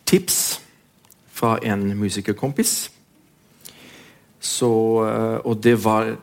tips 0.08 0.60
fra 1.32 1.56
en 1.64 1.94
musikerkompis. 2.00 2.90
Så, 4.40 4.70
eh, 5.08 5.40
og 5.48 5.64
det 5.64 5.78
var 5.84 6.18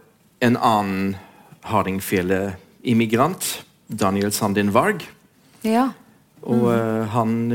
en 0.44 0.56
annen 0.56 1.16
hardingfele-immigrant, 1.64 3.64
Daniel 3.88 4.32
Sandin 4.32 4.74
Varg. 4.74 5.04
Ja. 5.64 5.88
Og 6.44 6.66
eh, 6.74 7.04
han 7.14 7.52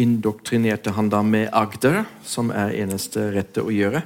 indoktrinerte 0.00 0.94
han 0.96 1.10
da 1.12 1.20
med 1.26 1.50
Agder, 1.52 2.04
som 2.24 2.52
er 2.54 2.72
eneste 2.80 3.28
rette 3.34 3.64
å 3.64 3.72
gjøre. 3.74 4.02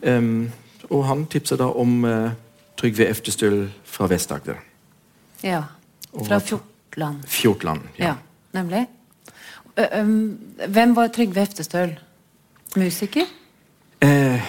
Um, 0.00 0.48
og 0.88 1.02
han 1.08 1.26
tipsa 1.28 1.58
da 1.58 1.66
om 1.74 2.04
uh, 2.06 2.30
Trygve 2.78 3.08
Eftestøl 3.10 3.66
fra 3.84 4.08
Vest-Agder. 4.08 4.62
ja. 5.42 5.64
Fra 6.08 6.38
Fjortland. 6.40 7.26
Fjortland. 7.28 7.80
Ja, 8.00 8.14
nemlig. 8.56 8.86
Ø, 9.76 9.84
øhm, 9.92 10.38
hvem 10.68 10.94
var 10.96 11.10
Trygve 11.12 11.42
Eftestøl? 11.44 11.98
Musiker? 12.76 13.28
Eh, 14.00 14.40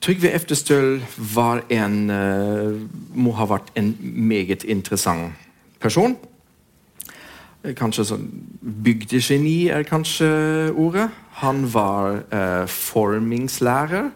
Trygve 0.00 0.30
Eftestøl 0.30 1.02
var 1.34 1.62
en 1.70 2.10
uh, 2.10 2.80
Må 3.14 3.32
ha 3.36 3.46
vært 3.50 3.72
en 3.76 3.96
meget 4.00 4.64
interessant 4.64 5.32
person. 5.80 6.16
Eh, 7.64 7.74
Kanskje 7.76 8.06
sånn 8.08 8.28
Bygdegeni 8.60 9.68
er 9.72 9.84
kanskje 9.88 10.28
ordet. 10.78 11.08
Han 11.42 11.66
var 11.72 12.22
eh, 12.32 12.64
formingslærer. 12.68 14.10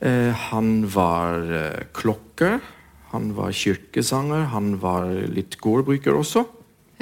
Eh, 0.00 0.32
han 0.50 0.86
var 0.94 1.42
eh, 1.50 1.86
klokker. 1.94 2.58
Han 3.12 3.32
var 3.36 3.54
kirkesanger. 3.54 4.48
Han 4.54 4.76
var 4.82 5.10
litt 5.30 5.58
gårdbruker 5.62 6.18
også. 6.18 6.44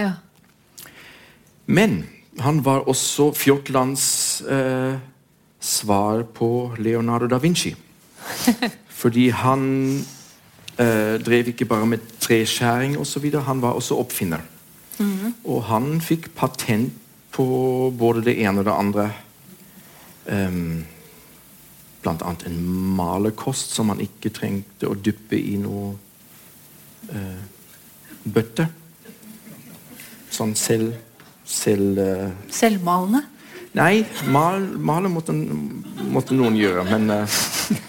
Ja. 0.00 0.14
Men 1.66 2.04
han 2.44 2.60
var 2.64 2.88
også 2.88 3.30
Fjortlands 3.36 4.42
eh, 4.44 4.98
svar 5.60 6.26
på 6.36 6.74
Leonardo 6.78 7.28
da 7.32 7.40
Vinci. 7.40 7.72
Fordi 9.00 9.28
han 9.32 9.64
eh, 10.76 11.16
drev 11.20 11.52
ikke 11.52 11.68
bare 11.68 11.88
med 11.88 12.04
treskjæring 12.20 12.96
osv., 13.00 13.28
han 13.44 13.62
var 13.62 13.76
også 13.76 13.96
oppfinner. 14.00 14.44
Og 15.44 15.62
han 15.68 15.98
fikk 16.04 16.30
patent 16.36 16.94
på 17.36 17.46
både 17.92 18.24
det 18.30 18.38
ene 18.40 18.62
og 18.62 18.68
det 18.68 18.76
andre. 18.76 19.06
Um, 20.26 20.86
blant 22.02 22.22
annet 22.22 22.46
en 22.48 22.58
malerkost 22.96 23.74
som 23.76 23.90
han 23.92 24.00
ikke 24.02 24.32
trengte 24.34 24.88
å 24.88 24.96
dyppe 24.96 25.38
i 25.38 25.56
noe 25.60 25.92
uh, 27.12 27.40
bøtte. 28.24 28.68
Sånn 30.32 30.54
selv, 30.58 30.94
selv 31.44 32.00
uh, 32.00 32.28
Selvmalende? 32.52 33.24
Nei, 33.76 34.06
mal, 34.32 34.62
male 34.80 35.10
måtte, 35.12 35.34
måtte 36.08 36.36
noen 36.36 36.56
gjøre, 36.56 36.86
men 36.88 37.10
uh, 37.12 37.40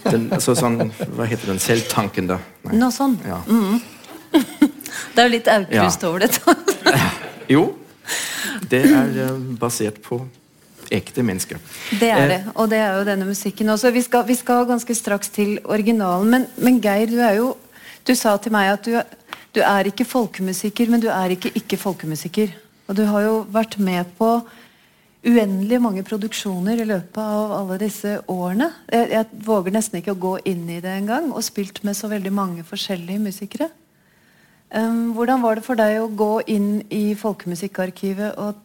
den, 0.09 0.27
altså 0.35 0.57
sånn, 0.57 0.89
Hva 1.15 1.27
heter 1.29 1.53
den? 1.53 1.61
Selvtanken, 1.63 2.27
da? 2.33 2.41
Nei. 2.67 2.75
Noe 2.81 2.91
sånn. 2.91 3.15
Ja. 3.23 3.39
Det 5.13 5.21
er 5.23 5.27
jo 5.29 5.33
litt 5.35 5.47
Aukrust 5.53 6.03
Ja. 6.03 6.09
over 6.09 6.19
dette. 6.25 6.57
Jo, 7.53 7.61
det 8.69 8.81
er 8.91 9.13
eh, 9.23 9.37
basert 9.59 10.01
på 10.03 10.17
ekte 10.91 11.23
mennesker. 11.23 11.59
Det 11.99 12.09
er 12.11 12.21
Eh, 12.23 12.27
det, 12.31 12.39
og 12.55 12.69
det 12.71 12.77
er 12.83 12.97
jo 12.97 13.05
denne 13.07 13.25
musikken 13.27 13.69
også. 13.71 13.91
Vi 13.95 14.01
skal, 14.03 14.25
vi 14.27 14.35
skal 14.35 14.65
ganske 14.67 14.95
straks 14.95 15.29
til 15.29 15.57
originalen, 15.63 16.29
men, 16.29 16.45
men 16.57 16.81
Geir, 16.83 17.07
du 17.07 17.19
er 17.23 17.37
jo 17.39 17.55
Du 18.07 18.13
sa 18.15 18.37
til 18.39 18.53
meg 18.55 18.69
at 18.71 18.85
du, 18.87 18.93
du 19.51 19.59
er 19.59 19.87
ikke 19.89 20.05
folkemusiker, 20.07 20.87
men 20.89 21.01
du 21.03 21.09
er 21.11 21.33
ikke 21.35 21.49
ikke-folkemusiker. 21.59 22.53
Og 22.87 22.95
du 22.95 23.01
har 23.03 23.21
jo 23.25 23.41
vært 23.51 23.75
med 23.83 24.05
på 24.17 24.29
uendelig 25.27 25.79
mange 25.83 26.03
produksjoner 26.07 26.79
i 26.79 26.85
løpet 26.87 27.19
av 27.19 27.51
alle 27.57 27.77
disse 27.81 28.13
årene. 28.31 28.69
Jeg, 28.87 29.09
jeg 29.11 29.25
våger 29.43 29.75
nesten 29.75 29.99
ikke 29.99 30.13
å 30.15 30.21
gå 30.23 30.37
inn 30.47 30.69
i 30.71 30.79
det 30.79 30.93
engang, 31.01 31.33
og 31.35 31.43
spilt 31.43 31.81
med 31.83 31.97
så 31.99 32.07
veldig 32.07 32.31
mange 32.31 32.63
forskjellige 32.63 33.19
musikere. 33.25 33.67
Hvordan 34.67 35.41
var 35.41 35.55
det 35.55 35.63
for 35.63 35.79
deg 35.79 36.01
å 36.01 36.09
gå 36.11 36.31
inn 36.51 36.81
i 36.91 37.15
folkemusikkarkivet 37.15 38.35
og 38.41 38.57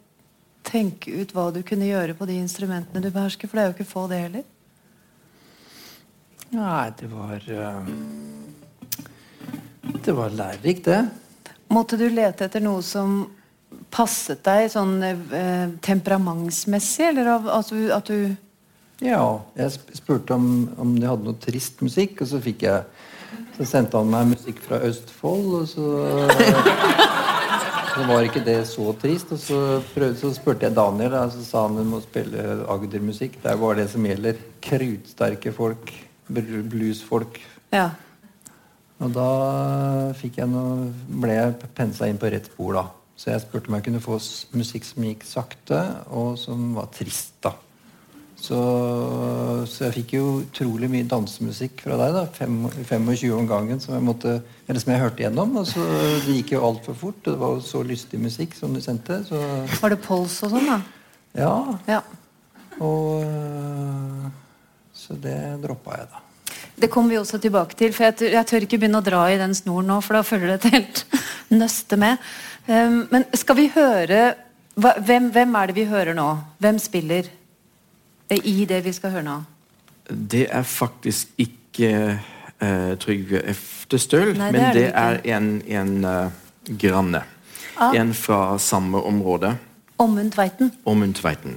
tenke 0.66 1.12
ut 1.14 1.35
hva 1.35 1.50
du 1.54 1.61
kunne 1.66 1.87
gjøre 1.87 2.16
på 2.18 2.26
de 2.26 2.40
instrumentene 2.42 3.02
du 3.02 3.11
behersker? 3.14 3.49
For 3.49 3.59
det 3.59 3.62
er 3.62 3.71
jo 3.71 3.76
ikke 3.76 3.92
få, 3.92 4.06
det 4.11 4.23
heller. 4.25 4.49
Nei, 6.52 6.90
det 6.99 7.09
var 7.09 7.47
uh, 7.49 7.87
Det 10.04 10.12
var 10.16 10.35
lærerikt, 10.37 10.90
det. 10.90 11.00
Måtte 11.73 11.97
du 11.97 12.09
lete 12.11 12.44
etter 12.49 12.61
noe 12.61 12.82
som 12.85 13.23
passet 13.92 14.42
deg 14.44 14.66
sånn 14.73 14.99
eh, 15.04 15.71
temperamentsmessig, 15.85 17.06
eller 17.09 17.30
av, 17.38 17.49
altså, 17.61 17.78
at 17.94 18.11
du 18.11 18.35
Ja. 19.02 19.40
Jeg 19.56 19.97
spurte 19.97 20.37
om, 20.37 20.68
om 20.76 20.92
de 20.99 21.09
hadde 21.09 21.25
noe 21.25 21.40
trist 21.40 21.80
musikk, 21.80 22.21
og 22.21 22.28
så 22.28 22.40
fikk 22.42 22.66
jeg 22.66 22.85
Så 23.62 23.69
sendte 23.76 23.95
han 24.00 24.09
meg 24.11 24.33
musikk 24.33 24.59
fra 24.64 24.81
Østfold, 24.83 25.45
og 25.61 25.69
så 25.71 25.85
Så 27.92 28.07
var 28.09 28.25
ikke 28.25 28.40
det 28.42 28.57
så 28.66 28.88
trist. 28.99 29.31
Og 29.37 29.38
så, 29.38 29.59
prøvde, 29.92 30.16
så 30.19 30.33
spurte 30.35 30.66
jeg 30.66 30.75
Daniel, 30.75 31.14
og 31.14 31.31
så 31.31 31.45
sa 31.47 31.62
han 31.69 31.76
hun 31.78 31.92
må 31.92 32.00
spille 32.02 32.57
Agder-musikk. 32.73 33.37
Det 33.42 33.52
er 33.52 33.61
bare 33.61 33.78
det 33.78 33.87
som 33.92 34.09
gjelder. 34.09 34.40
Krutsterke 34.66 35.52
folk. 35.54 35.92
Bluesfolk. 36.26 37.38
Ja. 37.71 37.92
Og 38.99 39.14
da 39.14 39.28
fikk 40.19 40.40
jeg 40.40 40.50
noe, 40.50 40.88
ble 41.23 41.37
jeg 41.37 41.71
pensa 41.78 42.11
inn 42.11 42.19
på 42.19 42.33
rett 42.35 42.50
spor, 42.50 42.81
da. 42.81 42.87
Så 43.14 43.31
jeg 43.31 43.45
spurte 43.45 43.71
om 43.71 43.78
jeg 43.78 43.87
kunne 43.87 44.02
få 44.02 44.19
musikk 44.59 44.88
som 44.88 45.07
gikk 45.07 45.23
sakte, 45.28 45.85
og 46.11 46.35
som 46.40 46.73
var 46.81 46.90
trist, 46.97 47.37
da. 47.47 47.54
Så, 48.43 48.57
så 49.71 49.85
jeg 49.87 49.95
fikk 50.01 50.13
jo 50.17 50.23
utrolig 50.43 50.89
mye 50.91 51.07
dansemusikk 51.07 51.85
fra 51.85 51.95
deg, 52.01 52.15
da. 52.17 52.23
Fem, 52.35 52.57
25 52.89 53.37
om 53.37 53.47
gangen 53.47 53.79
som 53.83 53.95
jeg, 53.95 54.03
måtte, 54.03 54.33
eller 54.67 54.83
som 54.83 54.91
jeg 54.91 55.03
hørte 55.05 55.23
gjennom. 55.23 55.53
Og 55.61 55.69
så 55.71 55.85
Det 56.27 56.35
gikk 56.41 56.51
jo 56.57 56.65
altfor 56.67 56.97
fort. 56.99 57.21
Det 57.29 57.37
var 57.39 57.55
jo 57.55 57.63
så 57.63 57.85
lystig 57.87 58.19
musikk 58.19 58.57
som 58.59 58.75
du 58.75 58.81
sendte. 58.83 59.21
Så 59.29 59.39
Var 59.79 59.95
det 59.95 60.01
pols 60.03 60.41
og 60.43 60.57
sånn, 60.57 60.67
da? 60.73 60.81
ja. 61.39 61.55
Ja. 61.87 62.01
Og 62.83 63.23
Så 64.97 65.15
det 65.23 65.37
droppa 65.63 65.97
jeg, 66.01 66.09
da. 66.11 66.21
Det 66.83 66.89
kommer 66.91 67.11
vi 67.15 67.19
også 67.21 67.39
tilbake 67.43 67.77
til. 67.79 67.93
for 67.93 68.05
Jeg, 68.09 68.17
tør- 68.17 68.33
jeg 68.33 68.47
tør 68.47 68.67
ikke 68.67 68.79
begynne 68.83 68.99
å 68.99 69.05
dra 69.07 69.23
i 69.31 69.37
den 69.39 69.55
snoren 69.55 69.87
nå, 69.87 70.01
for 70.03 70.15
da 70.19 70.23
følger 70.27 70.49
det 70.49 70.65
et 70.65 70.73
helt 70.73 71.05
nøste 71.61 71.97
med. 72.01 72.19
Um, 72.67 73.07
men 73.11 73.25
skal 73.35 73.57
vi 73.59 73.69
høre 73.75 74.35
hva, 74.75 74.95
hvem, 74.99 75.31
hvem 75.31 75.55
er 75.59 75.67
det 75.71 75.77
vi 75.77 75.85
hører 75.91 76.15
nå? 76.17 76.27
Hvem 76.63 76.79
spiller 76.83 77.29
i 78.45 78.65
det 78.69 78.85
vi 78.85 78.93
skal 78.93 79.11
høre 79.11 79.27
nå? 79.27 79.39
Det 80.09 80.47
er 80.51 80.62
faktisk 80.62 81.29
ikke 81.39 82.19
uh, 82.62 82.95
Trygve 83.01 83.43
Eftestøl, 83.49 84.33
Nei, 84.39 84.51
det 84.53 84.53
men 84.53 84.62
er 84.62 84.73
det 84.73 84.85
det 84.85 84.93
er 84.95 85.21
en, 85.37 85.51
en 85.67 86.05
uh, 86.05 86.77
granne. 86.79 87.23
Ah. 87.77 87.95
En 87.97 88.15
fra 88.15 88.59
samme 88.59 89.01
område, 89.01 89.57
Ommund 90.03 90.33
Tveiten. 90.33 90.73
Åmund 90.85 91.15
Tveiten. 91.15 91.57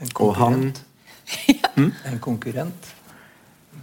En 0.00 0.08
Og 0.14 0.34
han 0.36 0.54
konkurrent. 0.54 0.84
En 2.12 2.18
konkurrent. 2.18 2.94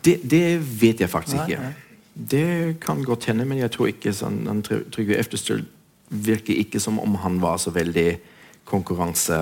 det, 0.06 0.20
det 0.24 0.82
vet 0.82 1.00
jeg 1.00 1.10
faktisk 1.10 1.38
Nei, 1.38 1.50
ikke. 1.50 1.62
nei. 1.62 1.74
Det 2.16 2.80
kan 2.82 3.04
godt 3.04 3.26
hende, 3.26 3.46
men 3.46 3.58
jeg 3.60 3.72
tror 3.72 3.90
ikke 3.92 4.14
sånn, 4.16 4.64
Trygve 4.64 5.18
Eftestøl 5.20 5.66
virker 6.10 6.56
ikke 6.56 6.80
som 6.80 7.00
om 7.00 7.16
han 7.20 7.42
var 7.42 7.58
så 7.60 7.74
veldig 7.76 8.18
konkurranse 8.66 9.40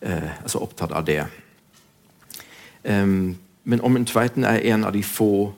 eh, 0.00 0.30
altså 0.42 0.62
opptatt 0.64 0.94
av 0.96 1.04
det. 1.04 1.20
Em, 2.86 3.36
men 3.64 3.80
Åmund 3.82 4.06
Tveiten 4.06 4.44
er 4.46 4.62
en 4.72 4.84
av 4.86 4.92
de 4.94 5.02
få 5.02 5.52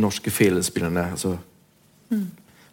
norske 0.00 0.30
felespillerne 0.32 1.10
altså, 1.12 1.34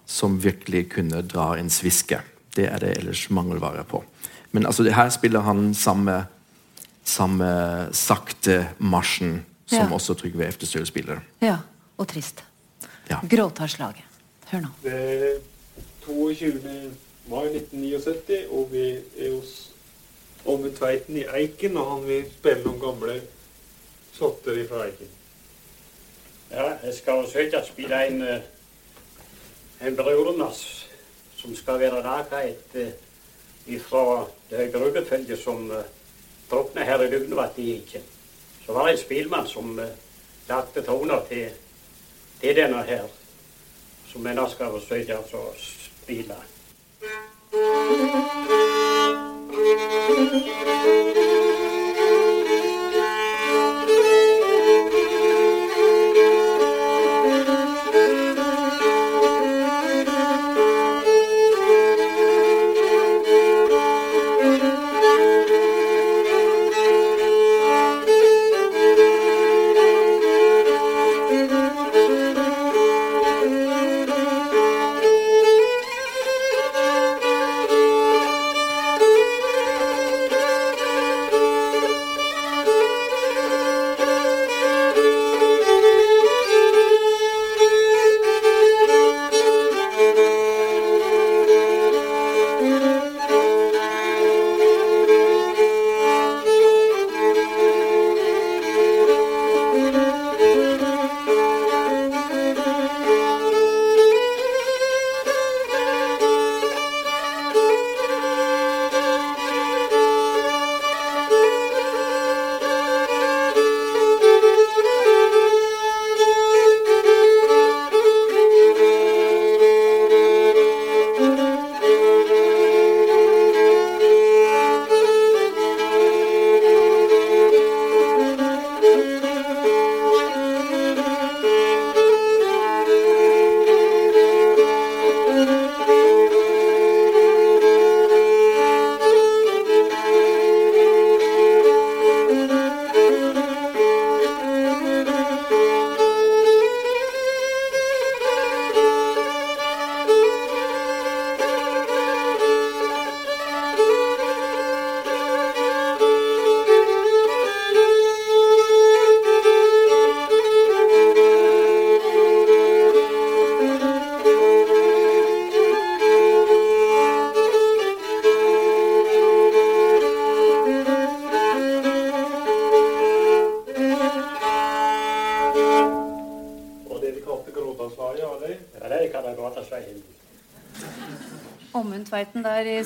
som 0.06 0.38
virkelig 0.43 0.86
kunne 0.95 1.21
dra 1.27 1.58
en 1.60 1.69
sviske. 1.69 2.21
Det 2.56 2.65
er 2.69 2.80
det 2.80 2.93
ellers 2.97 3.25
mangelvare 3.30 3.84
på. 3.84 4.03
Men 4.56 4.65
altså, 4.65 4.84
det 4.84 4.95
her 4.95 5.10
spiller 5.13 5.43
han 5.45 5.73
samme, 5.75 6.21
samme 7.03 7.49
sakte 7.93 8.67
marsjen 8.80 9.41
som 9.67 9.89
Ja. 9.89 9.93
også 9.95 10.13
Trygve 10.15 10.45
Eftestøl 10.47 10.86
spiller. 10.88 11.19
Ja, 11.41 11.58
og 11.97 12.08
trist. 12.08 12.43
Ja. 13.10 13.19
Gråtarslaget. 13.30 14.03
Hør 14.47 14.62
nå. 14.62 14.67
Det 14.84 14.93
er 14.93 15.39
22. 16.06 16.91
mai 17.30 17.49
1979, 17.51 18.45
og 18.51 18.69
vi 18.71 18.86
er 19.19 19.34
hos 19.36 19.71
Åmund 20.45 20.77
Tveiten 20.77 21.17
i 21.19 21.25
Eiken, 21.36 21.75
og 21.77 21.91
han 21.97 22.08
vil 22.08 22.23
spille 22.32 22.63
noen 22.63 22.80
gamle 22.80 23.17
sorter 24.17 24.67
fra 24.67 24.86
Eiken. 24.86 25.10
Ja, 26.51 26.63
jeg 26.84 26.93
skal 26.93 27.23
forsøke 27.23 27.60
å 27.60 27.67
spille 27.67 27.99
en, 28.08 28.21
eh, 28.21 28.41
en 29.88 29.95
brødremass 29.95 30.88
som 31.38 31.56
skal 31.56 31.80
være 31.80 32.01
laga 32.01 32.41
etter 32.47 32.91
fra 33.84 34.25
det 34.49 34.58
høybrukkerfølget 34.58 35.39
som 35.39 35.71
uh, 35.71 35.84
drukna 36.49 36.86
her 36.88 37.01
i 37.03 37.10
Lugnevatn 37.12 37.62
i 37.62 37.73
Eiken. 37.73 38.01
Så 38.65 38.73
var 38.73 38.88
det 38.88 38.93
en 38.95 39.01
spillmann 39.01 39.47
som 39.47 39.80
lagde 40.47 40.82
toner 40.88 41.25
til, 41.27 41.49
til 42.41 42.56
denne 42.56 42.84
her, 42.88 43.03
som 44.08 44.25
jeg 44.25 44.36
nå 44.39 44.47
skal 44.56 44.71
forsøke 44.80 45.17
altså, 45.19 45.38
å 45.38 45.53
spille. 45.60 46.39
Thank 50.88 51.46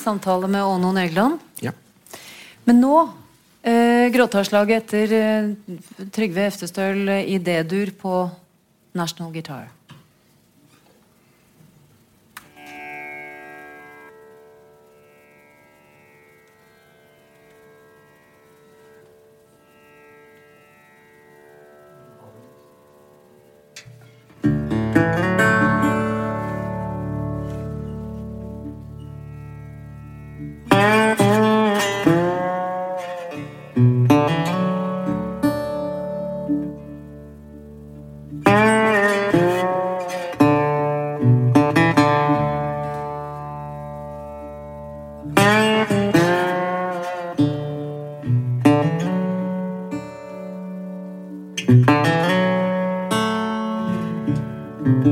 samtale 0.02 0.50
med 0.52 0.66
Åno 0.66 0.92
Nøgland. 0.96 1.40
Ja. 1.62 1.74
Men 2.66 2.82
nå, 2.82 2.96
eh, 3.64 4.08
gråtaslaget 4.14 4.84
etter 4.84 5.14
eh, 5.18 6.08
Trygve 6.14 6.48
Eftestøl 6.50 7.10
i 7.22 7.38
D-dur 7.38 7.94
på 8.02 8.16
National 8.98 9.32
Guitar. 9.34 9.70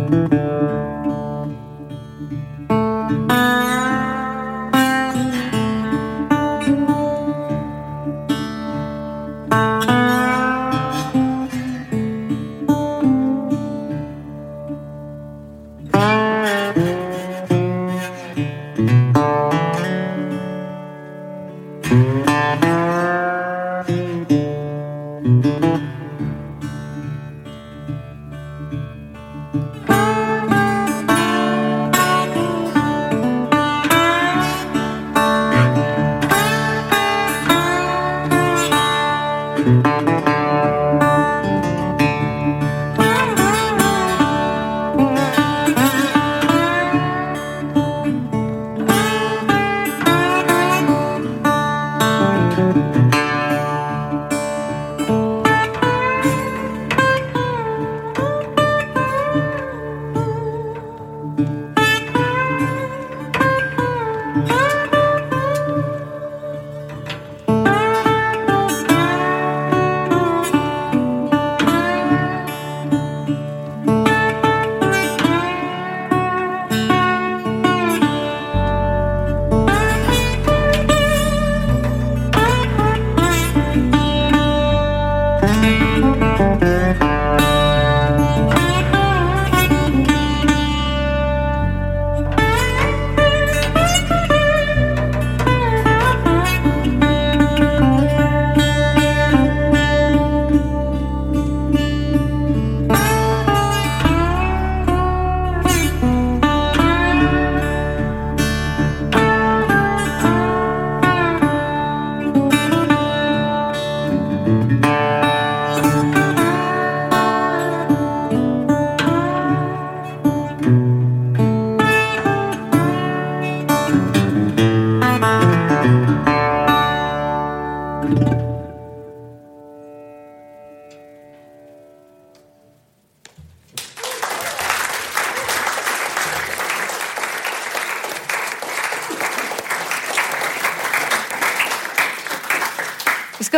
Vi 0.08 0.99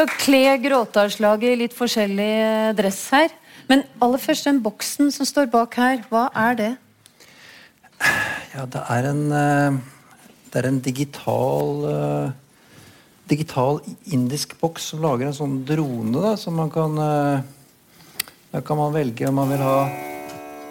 skal 0.02 0.18
kle 0.18 0.58
Gråtaslaget 0.64 1.54
i 1.54 1.58
litt 1.60 1.74
forskjellig 1.78 2.32
eh, 2.42 2.74
dress 2.74 3.02
her. 3.14 3.34
Men 3.70 3.84
aller 4.02 4.22
først 4.22 4.48
den 4.48 4.62
boksen 4.64 5.12
som 5.14 5.28
står 5.28 5.50
bak 5.52 5.76
her. 5.78 6.02
Hva 6.10 6.24
er 6.34 6.58
det? 6.58 6.70
Ja, 8.56 8.66
det 8.66 8.82
er 8.82 9.10
en, 9.12 9.22
eh, 9.30 9.78
det 10.50 10.62
er 10.62 10.70
en 10.70 10.80
digital 10.82 11.90
eh, 11.92 12.38
Digital 13.32 13.78
indisk 14.12 14.58
boks 14.60 14.90
som 14.92 15.00
lager 15.06 15.30
en 15.30 15.36
sånn 15.38 15.54
drone, 15.64 16.12
da, 16.12 16.34
som 16.36 16.58
man 16.60 16.68
kan 16.68 16.98
Da 18.52 18.60
kan 18.60 18.76
man 18.76 18.92
velge 18.92 19.30
om 19.30 19.38
man 19.40 19.48
vil 19.54 19.62
ha 19.64 19.86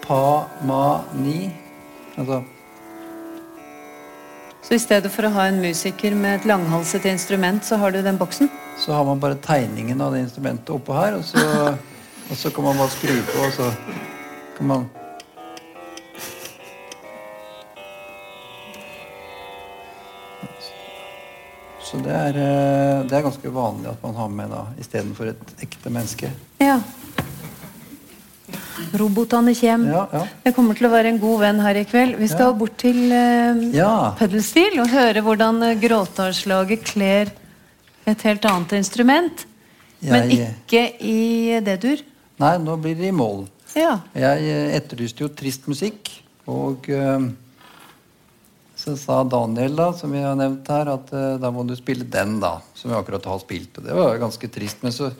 pa, 0.03 0.45
ma, 0.61 1.01
ni. 1.17 1.49
Altså 2.21 2.43
Så 4.71 4.75
i 4.75 4.79
stedet 4.79 5.09
for 5.11 5.27
å 5.27 5.29
ha 5.35 5.49
en 5.49 5.57
musiker 5.59 6.13
med 6.15 6.37
et 6.37 6.45
langhalset 6.47 7.03
instrument, 7.11 7.59
så 7.59 7.75
har 7.75 7.91
du 7.91 7.97
den 8.05 8.15
boksen? 8.15 8.47
Så 8.79 8.93
har 8.95 9.03
man 9.03 9.19
bare 9.19 9.35
tegningen 9.43 9.99
av 9.99 10.13
det 10.15 10.21
instrumentet 10.23 10.71
oppå 10.71 10.95
her, 10.95 11.17
og 11.17 11.25
så, 11.27 11.43
og 12.29 12.39
så 12.39 12.51
kan 12.55 12.69
man 12.69 12.79
bare 12.79 12.93
skru 12.93 13.11
på, 13.33 13.41
og 13.43 13.51
så 13.57 13.67
kan 14.55 14.69
man 14.71 14.87
Så 21.83 21.99
det 21.99 22.15
er, 22.15 22.39
eh, 22.39 23.03
det 23.11 23.17
er 23.17 23.27
ganske 23.27 23.51
vanlig 23.51 23.91
at 23.91 24.07
man 24.07 24.15
har 24.15 24.31
med 24.31 24.55
da, 24.55 24.63
istedenfor 24.79 25.33
et 25.33 25.55
ekte 25.67 25.91
menneske. 25.91 26.31
Ja. 26.63 26.79
Robotene 28.97 29.53
kommer. 29.55 29.93
Ja, 29.93 30.07
ja. 30.13 30.23
Jeg 30.45 30.55
kommer 30.55 30.77
til 30.77 30.87
å 30.87 30.91
være 30.93 31.11
en 31.13 31.19
god 31.21 31.39
venn 31.43 31.61
her 31.63 31.79
i 31.81 31.85
kveld. 31.85 32.17
Vi 32.19 32.27
skal 32.31 32.51
Ja. 32.51 32.57
bort 32.57 32.77
til 32.81 32.99
uh, 33.11 33.61
Ja. 33.75 33.93
Puddelstil 34.19 34.79
og 34.81 34.89
høre 34.89 35.21
hvordan 35.25 35.61
uh, 35.63 35.75
Gråtaslaget 35.79 36.83
kler 36.93 37.31
et 38.07 38.21
helt 38.27 38.45
annet 38.45 38.73
instrument. 38.79 39.45
Men 40.01 40.31
ikke 40.33 40.87
i 41.05 41.59
D-dur. 41.61 42.01
Nei, 42.41 42.55
nå 42.57 42.77
blir 42.81 42.95
det 42.97 43.11
i 43.11 43.13
mål. 43.13 43.45
Ja. 43.77 43.99
Jeg 44.17 44.47
eh, 44.49 44.71
etterlyste 44.75 45.23
jo 45.23 45.29
trist 45.29 45.67
musikk, 45.69 46.09
og 46.49 46.89
eh, 46.89 47.27
så 48.81 48.95
sa 48.97 49.19
Daniel, 49.29 49.75
da, 49.77 49.91
som 49.93 50.11
vi 50.11 50.23
har 50.25 50.33
nevnt 50.39 50.67
her, 50.73 50.89
at 50.95 51.13
eh, 51.13 51.35
da 51.39 51.51
må 51.53 51.63
du 51.69 51.75
spille 51.77 52.07
den, 52.09 52.39
da. 52.41 52.55
Som 52.75 52.91
vi 52.91 52.97
akkurat 52.97 53.29
har 53.29 53.39
spilt. 53.43 53.77
Og 53.77 53.85
det 53.85 53.93
var 53.95 54.15
jo 54.15 54.23
ganske 54.25 54.49
trist. 54.51 54.81
Men 54.81 54.95
så 54.95 55.11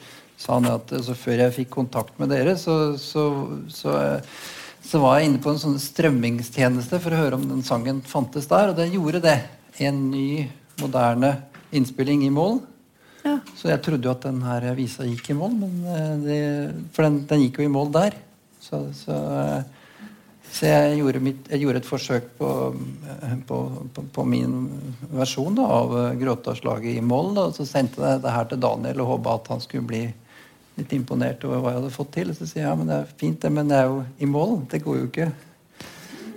sa 0.42 0.58
han 0.58 0.70
at 0.72 0.90
så 1.06 1.14
før 1.18 1.46
jeg 1.46 1.56
fikk 1.60 1.70
kontakt 1.76 2.18
med 2.22 2.32
dere, 2.34 2.56
så, 2.58 2.98
så, 2.98 3.26
så, 3.70 3.94
så 4.82 5.02
var 5.04 5.20
jeg 5.20 5.30
inne 5.30 5.42
på 5.44 5.54
en 5.54 5.62
sånn 5.62 5.78
strømmingstjeneste 5.82 7.00
for 7.04 7.14
å 7.14 7.22
høre 7.22 7.38
om 7.38 7.46
den 7.52 7.62
sangen 7.68 8.02
fantes 8.08 8.50
der, 8.50 8.72
og 8.72 8.80
den 8.80 8.96
gjorde 8.96 9.22
det. 9.28 9.38
En 9.86 10.08
ny, 10.12 10.48
moderne 10.82 11.36
innspilling 11.72 12.26
i 12.26 12.34
mål. 12.34 12.60
Ja. 13.22 13.38
Så 13.58 13.70
jeg 13.70 13.84
trodde 13.86 14.08
jo 14.08 14.16
at 14.16 14.26
den 14.26 14.42
her 14.44 14.66
visa 14.78 15.06
gikk 15.06 15.30
i 15.32 15.38
mål, 15.38 15.54
men 15.60 15.76
eh, 15.86 16.16
det, 16.24 16.40
for 16.96 17.06
den, 17.06 17.22
den 17.30 17.46
gikk 17.46 17.62
jo 17.62 17.68
i 17.68 17.72
mål 17.72 17.94
der. 17.94 18.18
Så, 18.62 18.88
så, 18.98 19.20
eh, 19.44 19.62
Så 20.52 20.68
jeg 20.68 20.98
gjorde, 21.00 21.22
mitt, 21.24 21.46
jeg 21.48 21.62
gjorde 21.62 21.80
et 21.80 21.88
forsøk 21.88 22.26
på, 22.36 22.48
eh, 23.08 23.36
på, 23.48 23.60
på, 23.96 24.04
på 24.18 24.26
min 24.28 24.58
versjon 25.14 25.56
da, 25.56 25.68
av 25.78 25.94
Gråtaslaget 26.20 26.98
i 26.98 27.06
moll. 27.06 27.32
og 27.38 27.54
Så 27.56 27.68
sendte 27.70 28.02
jeg 28.04 28.24
det 28.26 28.34
her 28.36 28.50
til 28.50 28.60
Daniel 28.66 29.06
og 29.06 29.14
håpa 29.14 29.38
at 29.38 29.54
han 29.54 29.64
skulle 29.64 29.88
bli 29.88 30.02
litt 30.80 30.94
imponert 30.96 31.44
over 31.48 31.62
hva 31.62 31.74
jeg 31.74 31.82
hadde 31.82 31.94
fått 31.94 32.12
til. 32.16 32.34
Så 32.36 32.48
sier 32.48 32.64
jeg 32.64 32.70
ja, 32.70 32.78
men 32.80 32.90
det 32.90 32.98
er 33.02 33.14
fint, 33.20 33.40
det, 33.42 33.52
men 33.54 33.72
det 33.72 33.80
er 33.82 33.92
jo 33.92 34.02
i 34.20 34.30
mål. 34.30 34.58
Det 34.72 34.82
går 34.86 35.00
jo 35.02 35.10
ikke. 35.10 35.30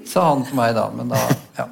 Sa 0.08 0.28
han 0.30 0.44
til 0.46 0.58
meg 0.58 0.74
da. 0.76 0.88
Men 0.94 1.12
da, 1.12 1.20
ja. 1.58 1.68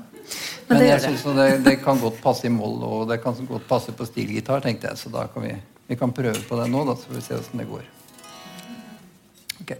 Men 0.69 0.79
Men 0.79 0.87
jeg 0.87 1.05
syns 1.05 1.25
det, 1.37 1.49
det 1.67 1.77
kan 1.83 2.01
godt 2.01 2.21
passe 2.23 2.47
i 2.49 2.53
moll, 2.53 2.79
og 2.87 3.09
det 3.11 3.21
kan 3.23 3.37
godt 3.49 3.67
passe 3.69 3.93
på 3.93 4.07
stilgitar, 4.09 4.63
tenkte 4.65 4.89
jeg. 4.89 5.01
Så 5.01 5.13
da 5.13 5.27
kan 5.33 5.45
vi, 5.45 5.57
vi 5.91 5.99
kan 6.01 6.15
prøve 6.15 6.41
på 6.49 6.61
det 6.61 6.71
nå, 6.73 6.85
da, 6.89 6.97
så 6.97 7.11
får 7.11 7.19
vi 7.19 7.25
se 7.27 7.41
åssen 7.41 7.61
det 7.61 7.69
går. 7.69 7.89
Ok. 9.65 9.75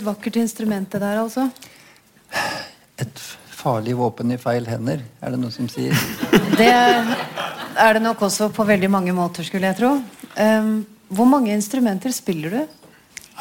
Et 0.00 0.06
vakkert 0.06 0.38
instrument 0.40 0.88
det 0.88 0.98
der, 1.02 1.18
altså. 1.20 1.50
Et 3.04 3.18
farlig 3.52 3.92
våpen 3.98 4.32
i 4.32 4.38
feil 4.40 4.64
hender, 4.64 5.02
er 5.20 5.34
det 5.34 5.40
noe 5.42 5.52
som 5.52 5.66
sier. 5.68 5.92
Det 6.60 6.70
er 6.72 7.94
det 7.96 8.00
nok 8.02 8.22
også 8.24 8.48
på 8.52 8.64
veldig 8.68 8.88
mange 8.92 9.12
måter, 9.16 9.44
skulle 9.44 9.68
jeg 9.68 9.76
tro. 9.78 9.90
Um, 10.40 10.86
hvor 11.12 11.28
mange 11.28 11.52
instrumenter 11.52 12.12
spiller 12.16 12.56
du? 12.56 12.80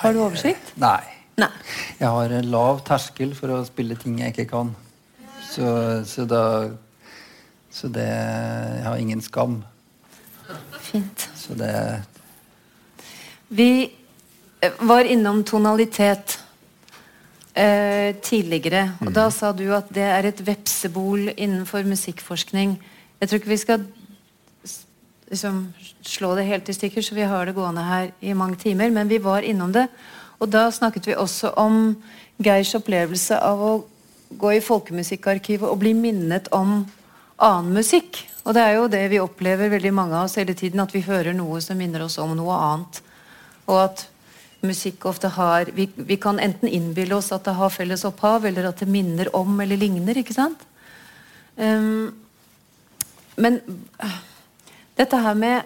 Har 0.02 0.16
du 0.16 0.20
oversikt? 0.24 0.74
Nei. 0.80 1.02
Nei. 1.40 1.50
Jeg 2.00 2.12
har 2.12 2.36
en 2.36 2.52
lav 2.52 2.84
terskel 2.88 3.32
for 3.36 3.56
å 3.56 3.62
spille 3.68 3.96
ting 4.00 4.20
jeg 4.20 4.36
ikke 4.36 4.50
kan. 4.52 4.74
Så, 5.50 5.66
så 6.06 6.28
da 6.30 6.44
Så 7.72 7.88
det 7.88 8.06
Jeg 8.06 8.84
har 8.84 8.98
ingen 9.00 9.22
skam. 9.22 9.62
Fint. 10.84 11.30
Så 11.36 11.56
det 11.56 12.04
Vi 13.48 13.72
var 14.80 15.08
innom 15.08 15.44
tonalitet 15.44 16.39
eh, 17.60 18.16
tidligere. 18.24 18.86
Og 19.04 19.14
da 19.16 19.28
sa 19.34 19.52
du 19.52 19.66
at 19.76 19.90
det 19.94 20.06
er 20.06 20.30
et 20.30 20.44
vepsebol 20.48 21.34
innenfor 21.36 21.84
musikkforskning. 21.88 22.78
Jeg 23.20 23.30
tror 23.30 23.42
ikke 23.42 23.52
vi 23.52 23.60
skal 23.62 23.86
liksom, 25.30 25.62
slå 26.02 26.36
det 26.36 26.48
helt 26.48 26.70
i 26.70 26.78
stykker, 26.78 27.04
så 27.04 27.16
vi 27.16 27.28
har 27.28 27.46
det 27.46 27.58
gående 27.58 27.84
her 27.84 28.12
i 28.22 28.34
mange 28.34 28.60
timer. 28.62 28.90
Men 28.90 29.10
vi 29.10 29.22
var 29.24 29.46
innom 29.46 29.74
det. 29.76 29.88
Og 30.40 30.50
da 30.52 30.70
snakket 30.72 31.08
vi 31.08 31.20
også 31.20 31.54
om 31.60 31.98
Geirs 32.40 32.72
opplevelse 32.78 33.36
av 33.44 33.60
å 33.60 33.74
gå 34.40 34.54
i 34.56 34.64
folkemusikkarkivet 34.64 35.68
og 35.68 35.82
bli 35.82 35.94
minnet 35.98 36.48
om 36.56 36.86
annen 37.40 37.74
musikk. 37.74 38.24
Og 38.46 38.56
det 38.56 38.64
er 38.64 38.78
jo 38.78 38.88
det 38.92 39.04
vi 39.12 39.20
opplever 39.22 39.72
veldig 39.74 39.92
mange 39.94 40.16
av 40.16 40.30
oss 40.30 40.38
hele 40.40 40.56
tiden, 40.58 40.80
at 40.80 40.94
vi 40.96 41.04
hører 41.06 41.36
noe 41.36 41.60
som 41.62 41.78
minner 41.78 42.06
oss 42.06 42.18
om 42.22 42.32
noe 42.38 42.56
annet. 42.56 43.02
Og 43.68 43.82
at 43.84 44.06
musikk 44.62 45.06
ofte 45.06 45.28
har 45.28 45.70
Vi, 45.76 45.90
vi 45.96 46.18
kan 46.18 46.40
enten 46.40 46.68
innbille 46.68 47.16
oss 47.16 47.32
at 47.32 47.46
det 47.48 47.56
har 47.56 47.70
felles 47.70 48.06
opphav, 48.06 48.46
eller 48.46 48.70
at 48.70 48.80
det 48.80 48.90
minner 48.90 49.30
om 49.36 49.60
eller 49.60 49.78
ligner. 49.78 50.18
ikke 50.18 50.36
sant? 50.36 50.66
Um, 51.56 52.12
men 53.36 53.60
dette 55.00 55.18
her 55.18 55.36
med 55.36 55.64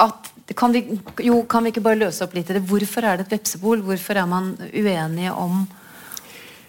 at 0.00 0.30
kan 0.54 0.72
vi, 0.72 0.98
jo, 1.22 1.42
kan 1.46 1.64
vi 1.64 1.70
ikke 1.70 1.82
bare 1.84 1.98
løse 2.00 2.24
opp 2.24 2.34
litt 2.34 2.50
i 2.50 2.56
det? 2.56 2.64
Hvorfor 2.66 3.06
er 3.06 3.18
det 3.18 3.28
et 3.28 3.36
vepsebol? 3.36 3.84
Hvorfor 3.86 4.18
er 4.18 4.26
man 4.26 4.54
uenige 4.72 5.32
om, 5.32 5.66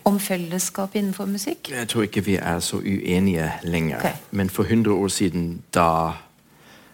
om 0.05 0.19
fellesskap 0.21 0.95
innenfor 0.95 1.29
musikk? 1.29 1.71
Jeg 1.73 1.89
tror 1.89 2.05
ikke 2.05 2.25
vi 2.27 2.35
er 2.37 2.59
så 2.61 2.77
uenige 2.77 3.47
lenger. 3.63 3.97
Okay. 3.97 4.21
Men 4.31 4.53
for 4.53 4.69
100 4.69 4.93
år 4.93 5.07
siden, 5.07 5.47
da 5.73 5.87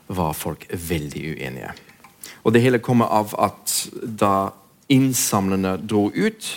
var 0.07 0.33
folk 0.33 0.63
veldig 0.71 1.25
uenige. 1.33 1.73
Og 2.47 2.53
det 2.55 2.61
hele 2.63 2.79
kommer 2.79 3.11
av 3.11 3.33
at 3.43 3.89
da 3.91 4.53
innsamlerne 4.89 5.75
dro 5.83 6.07
ut 6.15 6.47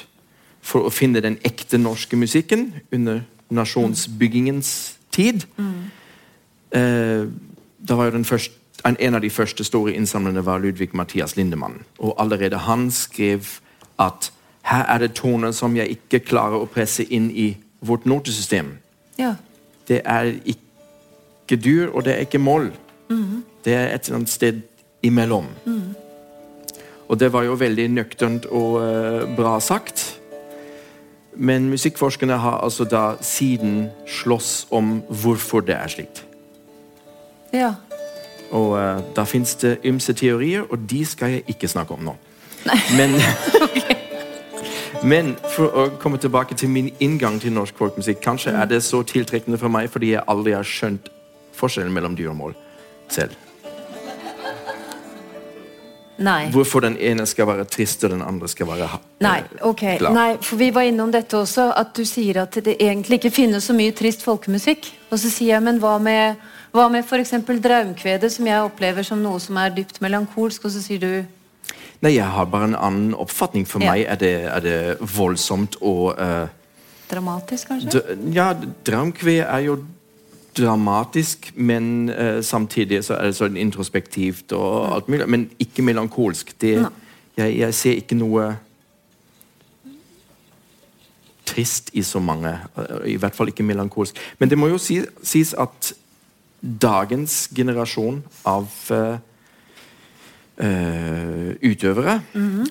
for 0.62 0.87
å 0.87 0.92
finne 0.94 1.22
den 1.24 1.40
ekte 1.42 1.81
norske 1.83 2.14
musikken 2.16 2.68
under 2.94 3.24
nasjonsbyggingens 3.50 4.70
tid 5.11 5.42
eh, 6.70 7.26
Da 7.81 7.96
var 7.98 8.07
jo 8.07 8.14
den 8.20 8.29
første 8.29 8.55
en, 8.87 8.96
en 8.96 9.14
av 9.18 9.20
de 9.20 9.29
første 9.31 9.64
store 9.66 9.92
innsamlerne 9.92 10.44
var 10.46 10.62
Ludvig 10.62 10.94
Mathias 10.96 11.35
Lindemann. 11.37 11.83
Og 11.98 12.14
allerede 12.16 12.57
han 12.64 12.87
skrev 12.90 13.59
at 14.00 14.31
her 14.62 14.87
er 14.88 15.03
det 15.03 15.11
toner 15.18 15.53
som 15.53 15.76
jeg 15.76 15.98
ikke 15.98 16.22
klarer 16.24 16.62
å 16.62 16.68
presse 16.70 17.05
inn 17.05 17.31
i 17.31 17.50
vårt 17.85 18.07
notesystem. 18.09 18.70
Ja. 19.18 19.35
Det 19.88 20.00
er 20.05 20.33
ikke 20.48 21.61
dur, 21.61 21.90
og 21.92 22.05
det 22.05 22.14
er 22.14 22.24
ikke 22.24 22.40
moll. 22.40 22.70
Det 23.64 23.74
er 23.74 23.94
et 23.94 24.07
eller 24.07 24.22
annet 24.22 24.31
sted 24.31 24.62
imellom. 25.02 25.46
Og 27.08 27.20
det 27.20 27.32
var 27.32 27.42
jo 27.42 27.58
veldig 27.58 27.88
nøkternt 27.90 28.46
og 28.46 28.78
uh, 28.82 29.36
bra 29.36 29.58
sagt. 29.60 30.20
Men 31.34 31.68
musikkforskerne 31.70 32.36
har 32.38 32.60
altså 32.62 32.84
da 32.84 33.14
siden 33.20 33.88
slåss 34.06 34.66
om 34.70 35.02
hvorfor 35.08 35.60
det 35.60 35.74
er 35.74 35.88
slikt. 35.88 36.24
ja. 37.52 37.74
Og 38.50 38.70
uh, 38.70 38.98
da 39.16 39.22
fins 39.22 39.54
det 39.54 39.78
ymse 39.84 40.12
teorier, 40.12 40.62
og 40.70 40.78
de 40.90 41.04
skal 41.06 41.30
jeg 41.30 41.42
ikke 41.48 41.68
snakke 41.68 41.94
om 41.94 42.00
nå. 42.00 42.14
Men, 42.96 43.14
men 45.12 45.36
for 45.54 45.70
å 45.70 45.84
komme 46.02 46.18
tilbake 46.18 46.54
til 46.54 46.68
min 46.68 46.90
inngang 47.00 47.38
til 47.40 47.52
norsk 47.52 47.78
folkmusikk 47.78 48.18
Kanskje 48.20 48.50
er 48.50 48.66
det 48.66 48.82
så 48.84 49.00
tiltrekkende 49.02 49.58
for 49.58 49.72
meg 49.72 49.88
fordi 49.90 50.10
jeg 50.12 50.26
aldri 50.28 50.52
har 50.52 50.66
skjønt 50.66 51.08
forskjellen 51.56 51.94
mellom 51.94 52.18
dyr 52.18 52.34
og 52.34 52.36
mål 52.42 52.58
selv. 53.08 53.38
Nei. 56.20 56.50
Hvorfor 56.52 56.85
den 56.85 56.98
ene 57.00 57.24
skal 57.26 57.46
være 57.48 57.64
trist, 57.64 58.04
og 58.04 58.11
den 58.12 58.20
andre 58.22 58.48
skal 58.52 58.68
være 58.68 58.88
Nei, 59.24 59.38
okay. 59.62 59.94
ok. 59.94 59.98
glad. 60.02 60.12
Nei, 60.12 60.30
for 60.44 60.61
vi 60.61 60.68
var 60.76 60.85
innom 60.85 61.12
dette 61.14 61.38
også, 61.38 61.70
at 61.80 61.94
du 61.96 62.04
sier 62.04 62.42
at 62.42 62.59
det 62.64 62.76
egentlig 62.76 63.16
ikke 63.22 63.30
finnes 63.33 63.64
så 63.64 63.72
mye 63.76 63.94
trist 63.96 64.22
folkemusikk. 64.26 64.90
Og 65.11 65.18
så 65.18 65.30
sier 65.33 65.54
jeg, 65.54 65.64
men 65.64 65.80
hva 65.80 65.94
med, 66.02 66.37
hva 66.76 66.90
med 66.92 67.06
f.eks. 67.09 67.33
Draumkvedet, 67.48 68.33
som 68.33 68.46
jeg 68.50 68.66
opplever 68.68 69.06
som 69.06 69.22
noe 69.24 69.40
som 69.40 69.56
er 69.62 69.72
dypt 69.76 70.02
melankolsk, 70.04 70.64
og 70.68 70.74
så 70.76 70.83
sier 70.85 71.00
du 71.00 71.12
Nei, 72.00 72.14
jeg 72.16 72.24
har 72.33 72.46
bare 72.48 72.70
en 72.70 72.76
annen 72.76 73.14
oppfatning. 73.14 73.66
For 73.68 73.80
Ja. 73.80 73.90
meg 73.92 74.06
er 74.09 74.16
det, 74.16 74.35
er 74.48 74.61
det 74.64 74.76
voldsomt 75.00 75.76
og 75.85 76.16
uh, 76.16 76.48
dramatisk, 77.11 77.68
kanskje? 77.68 78.00
Ja, 78.33 78.54
Draumkve 78.87 79.40
er 79.44 79.59
jo 79.66 79.74
dramatisk, 80.61 81.51
men 81.57 82.11
uh, 82.11 82.40
samtidig 82.44 83.03
så 83.05 83.16
er 83.16 83.31
det 83.31 83.38
sånn 83.38 83.59
introspektivt 83.61 84.53
og 84.57 84.94
alt 84.94 85.09
mulig. 85.09 85.29
Men 85.29 85.46
ikke 85.62 85.85
melankolsk. 85.87 86.53
Det, 86.61 86.77
jeg, 87.37 87.57
jeg 87.59 87.75
ser 87.75 88.03
ikke 88.03 88.18
noe 88.20 88.51
trist 91.51 91.90
i 91.99 92.05
så 92.07 92.23
mange. 92.23 92.53
eh, 92.77 93.14
I 93.14 93.16
hvert 93.18 93.35
fall 93.35 93.51
ikke 93.51 93.66
melankolsk. 93.66 94.18
Men 94.38 94.51
det 94.51 94.59
må 94.59 94.70
jo 94.70 94.79
si, 94.79 95.01
sies 95.23 95.55
at 95.59 95.92
dagens 96.61 97.49
generasjon 97.57 98.23
av 98.46 98.68
eh, 100.61 101.16
Mm 101.16 101.40
utøvere, 101.61 102.14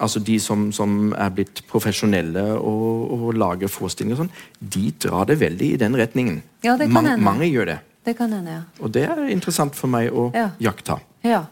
altså 0.02 0.20
de 0.24 0.40
som, 0.42 0.72
som 0.74 1.12
er 1.14 1.30
blitt 1.36 1.62
profesjonelle 1.70 2.42
og, 2.58 3.12
og 3.14 3.36
lager 3.38 3.70
forestillinger 3.70 4.16
og 4.16 4.22
sånn, 4.24 4.32
de 4.60 4.92
drar 5.04 5.28
det 5.30 5.38
veldig 5.42 5.68
i 5.76 5.78
den 5.78 5.98
retningen. 6.00 6.40
Ja, 6.66 6.74
hende. 6.80 7.18
mange 7.22 7.46
gjør 7.50 7.70
det. 7.74 7.76
Det 8.08 8.16
kan 8.18 8.34
hende, 8.34 8.56
ja. 8.56 8.62
Og 8.82 8.94
det 8.96 9.04
er 9.06 9.22
interessant 9.30 9.76
for 9.78 9.92
meg 9.92 10.10
å 10.10 10.30
Ja. 10.34 10.50
jakta. 10.60 11.00
Ja. 11.24 11.44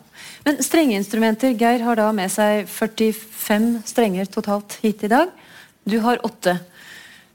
Men 0.46 0.64
strengeinstrumenter, 0.64 1.54
Geir 1.60 1.84
har 1.84 2.00
da 2.00 2.12
med 2.12 2.32
seg 2.32 2.66
45 2.72 3.84
strenger 3.86 4.26
totalt 4.32 4.80
hit 4.82 5.04
i 5.04 5.12
dag. 5.12 5.30
Du 5.86 6.00
har 6.00 6.18
åtte. 6.24 6.60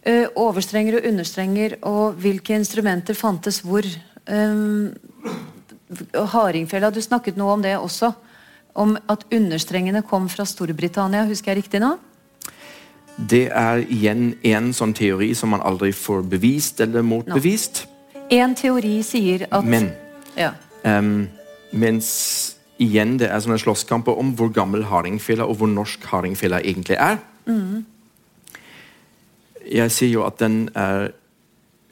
Uh, 0.03 0.27
overstrenger 0.35 0.99
og 0.99 1.05
understrenger, 1.07 1.77
og 1.87 2.17
hvilke 2.19 2.57
instrumenter 2.59 3.15
fantes 3.15 3.61
hvor? 3.63 3.87
Um, 4.27 4.91
hardingfela, 6.33 6.91
du 6.91 7.01
snakket 7.05 7.37
noe 7.39 7.55
om 7.55 7.63
det 7.63 7.77
også. 7.79 8.11
Om 8.73 8.97
at 9.13 9.27
understrengene 9.33 10.03
kom 10.09 10.29
fra 10.33 10.47
Storbritannia, 10.49 11.27
husker 11.29 11.53
jeg 11.53 11.65
riktig 11.65 11.83
nå? 11.83 11.97
Det 13.17 13.51
er 13.53 13.83
igjen 13.93 14.33
en 14.49 14.71
sånn 14.73 14.95
teori 14.97 15.33
som 15.37 15.53
man 15.53 15.65
aldri 15.69 15.93
får 15.93 16.25
bevist 16.33 16.81
eller 16.81 17.05
motbevist. 17.05 17.85
En 18.33 18.57
teori 18.57 19.03
sier 19.05 19.45
at 19.51 19.67
Men 19.69 19.91
ja. 20.39 20.55
um, 20.89 21.29
mens 21.77 22.09
igjen 22.81 23.19
det 23.21 23.29
er 23.29 23.43
sånne 23.45 23.61
slåsskamper 23.61 24.17
om 24.19 24.33
hvor 24.39 24.49
gammel 24.55 24.87
hardingfela 24.89 25.45
og 25.45 25.61
hvor 25.61 25.69
norsk 25.71 26.05
hardingfela 26.09 26.63
egentlig 26.65 26.97
er. 26.97 27.21
Jeg 29.69 29.93
sier 29.93 30.17
jo 30.17 30.25
at 30.27 30.41
den 30.41 30.65
er 30.75 31.13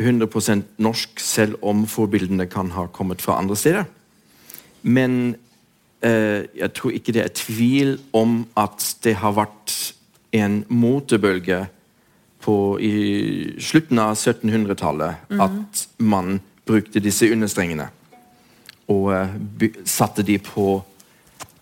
100% 0.01 0.81
norsk, 0.81 1.21
selv 1.21 1.61
om 1.61 1.85
forbildene 1.87 2.49
kan 2.49 2.73
ha 2.73 2.87
kommet 2.89 3.21
fra 3.23 3.37
andre 3.39 3.57
steder. 3.57 3.85
Men 4.83 5.37
jeg 6.01 6.71
tror 6.73 6.95
ikke 6.97 7.13
det 7.13 7.23
er 7.23 7.33
tvil 7.37 7.91
om 8.17 8.47
at 8.57 8.85
det 9.05 9.19
har 9.21 9.35
vært 9.37 9.75
en 10.33 10.63
motebølge 10.73 11.67
på, 12.41 12.55
i 12.81 12.95
slutten 13.61 14.01
av 14.01 14.15
1700-tallet 14.15 15.35
at 15.45 15.83
man 16.01 16.39
brukte 16.65 17.03
disse 17.05 17.29
understrengene 17.33 17.91
og 18.91 19.13
eh, 19.15 19.71
satte 19.85 20.25
de 20.27 20.39
på 20.43 20.81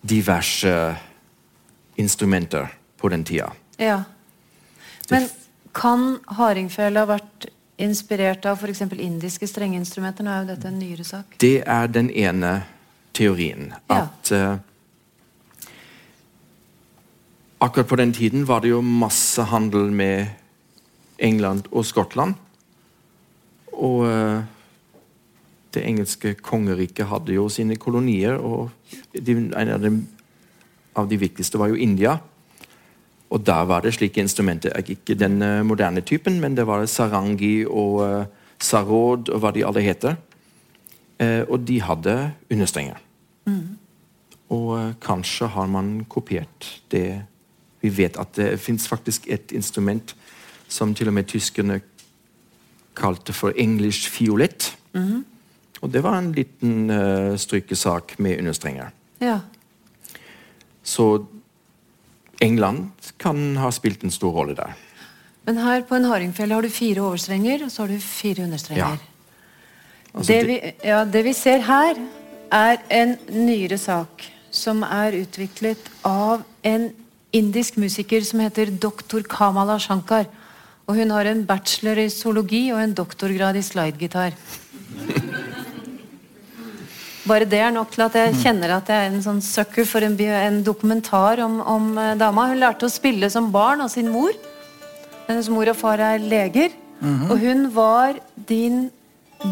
diverse 0.01 0.73
instrumenter 1.99 2.71
på 2.97 3.09
den 3.09 3.23
tida. 3.23 3.51
ja. 3.77 4.03
Men 5.09 5.25
kan 5.73 6.19
hardingfele 6.37 7.01
ha 7.01 7.07
vært 7.09 7.47
inspirert 7.81 8.45
av 8.45 8.59
f.eks. 8.61 8.81
indiske 8.93 9.47
strengeinstrumenter? 9.49 10.25
Nå 10.25 10.33
er 10.33 10.43
jo 10.43 10.49
dette 10.51 10.67
en 10.69 10.77
nyere 10.77 11.05
sak. 11.07 11.37
Det 11.41 11.63
er 11.65 11.89
den 11.89 12.11
ene 12.13 12.51
teorien. 13.19 13.73
Ja. 13.89 14.05
At 14.05 14.31
eh, 14.31 14.55
akkurat 17.59 17.89
på 17.89 17.99
den 17.99 18.13
tiden 18.15 18.47
var 18.47 18.63
det 18.63 18.71
jo 18.71 18.81
masse 18.81 19.43
handel 19.51 19.91
med 19.91 20.31
England 21.19 21.67
og 21.71 21.85
Skottland. 21.85 22.37
Og 23.79 24.07
uh, 24.07 24.39
det 25.73 25.83
engelske 25.87 26.33
kongeriket 26.43 27.07
hadde 27.07 27.35
jo 27.35 27.45
sine 27.51 27.77
kolonier, 27.79 28.39
og 28.39 28.71
de, 29.13 29.35
en 29.35 29.71
av, 29.71 29.79
dem, 29.83 30.01
av 30.97 31.07
de 31.07 31.19
viktigste 31.19 31.59
var 31.61 31.71
jo 31.71 31.79
India. 31.79 32.17
Og 33.29 33.43
der 33.45 33.67
var 33.69 33.85
det 33.85 33.93
slike 33.95 34.19
instrumenter. 34.23 34.73
Ikke 34.89 35.15
den 35.15 35.41
eh, 35.45 35.61
moderne 35.63 36.01
typen, 36.01 36.39
men 36.41 36.57
det 36.57 36.65
var 36.67 36.85
sarangi 36.89 37.61
og 37.67 37.99
uh, 38.01 38.25
sarod 38.59 39.29
og 39.29 39.43
hva 39.43 39.53
de 39.53 39.63
alle 39.67 39.83
heter. 39.85 40.17
Eh, 41.19 41.43
og 41.45 41.61
de 41.67 41.77
hadde 41.83 42.15
understrenger. 42.51 42.97
Og 44.49 44.79
eh, 44.79 44.93
kanskje 45.01 45.47
har 45.47 45.67
man 45.67 46.05
kopiert 46.09 46.81
det 46.91 47.21
Vi 47.81 47.89
vet 47.89 48.17
at 48.19 48.33
det 48.35 48.59
fins 48.59 48.87
faktisk 48.87 49.27
et 49.31 49.51
instrument 49.55 50.15
som 50.67 50.91
til 50.93 51.07
og 51.07 51.13
med 51.13 51.27
tyskerne 51.31 51.77
kalte 52.95 53.31
for 53.33 53.53
English 53.55 54.09
fiolett. 54.11 54.75
Og 55.81 55.87
det 55.93 56.01
var 56.03 56.17
en 56.17 56.33
liten 56.35 56.89
uh, 56.91 57.37
strykesak 57.39 58.17
med 58.19 58.37
understrenger. 58.41 58.89
Ja. 59.21 59.39
Så 60.83 61.25
England 62.41 62.91
kan 63.17 63.55
ha 63.57 63.71
spilt 63.71 64.03
en 64.03 64.11
stor 64.11 64.31
rolle 64.35 64.55
der. 64.55 64.75
Men 65.47 65.57
her 65.63 65.81
på 65.87 65.95
en 65.95 66.03
hardingfelle 66.05 66.53
har 66.53 66.61
du 66.61 66.69
fire 66.69 67.01
overstrenger, 67.01 67.63
og 67.63 67.71
så 67.71 67.85
har 67.85 67.93
du 67.93 67.99
fire 68.03 68.43
understrenger. 68.43 68.85
Ja. 68.85 68.97
Altså, 70.13 70.33
det- 70.33 70.47
vi, 70.47 70.59
ja, 70.83 71.05
det 71.05 71.23
vi 71.25 71.33
ser 71.33 71.61
her, 71.63 71.95
er 72.51 72.79
en 72.89 73.15
nyere 73.31 73.77
sak 73.77 74.25
som 74.51 74.81
er 74.83 75.17
utviklet 75.21 75.89
av 76.05 76.43
en 76.65 76.89
indisk 77.35 77.77
musiker 77.77 78.23
som 78.25 78.41
heter 78.41 78.71
doktor 78.73 79.23
Kamala 79.29 79.77
Shankar. 79.79 80.25
Og 80.89 80.97
hun 80.97 81.11
har 81.13 81.29
en 81.29 81.43
bachelor 81.45 82.01
i 82.01 82.09
zoologi 82.09 82.63
og 82.73 82.81
en 82.81 82.95
doktorgrad 82.97 83.59
i 83.59 83.65
slidegitar. 83.65 84.33
Bare 87.29 87.45
det 87.45 87.59
er 87.61 87.73
nok 87.75 87.91
til 87.93 88.07
at 88.07 88.15
jeg 88.17 88.37
kjenner 88.41 88.73
at 88.79 88.89
jeg 88.89 89.05
er 89.05 89.11
en 89.11 89.21
sånn 89.21 89.41
sucker 89.45 89.85
for 89.85 90.01
en, 90.01 90.15
en 90.17 90.63
dokumentar 90.65 91.43
om, 91.45 91.59
om 91.61 91.91
eh, 91.93 92.15
dama. 92.17 92.47
Hun 92.49 92.63
lærte 92.63 92.87
å 92.87 92.93
spille 92.93 93.29
som 93.29 93.51
barn 93.53 93.83
av 93.85 93.91
sin 93.93 94.09
mor. 94.09 94.33
Hennes 95.27 95.51
mor 95.53 95.69
og 95.69 95.77
far 95.77 96.01
er 96.01 96.23
leger. 96.23 96.73
Og 97.29 97.37
hun 97.39 97.69
var 97.71 98.17
din 98.49 98.89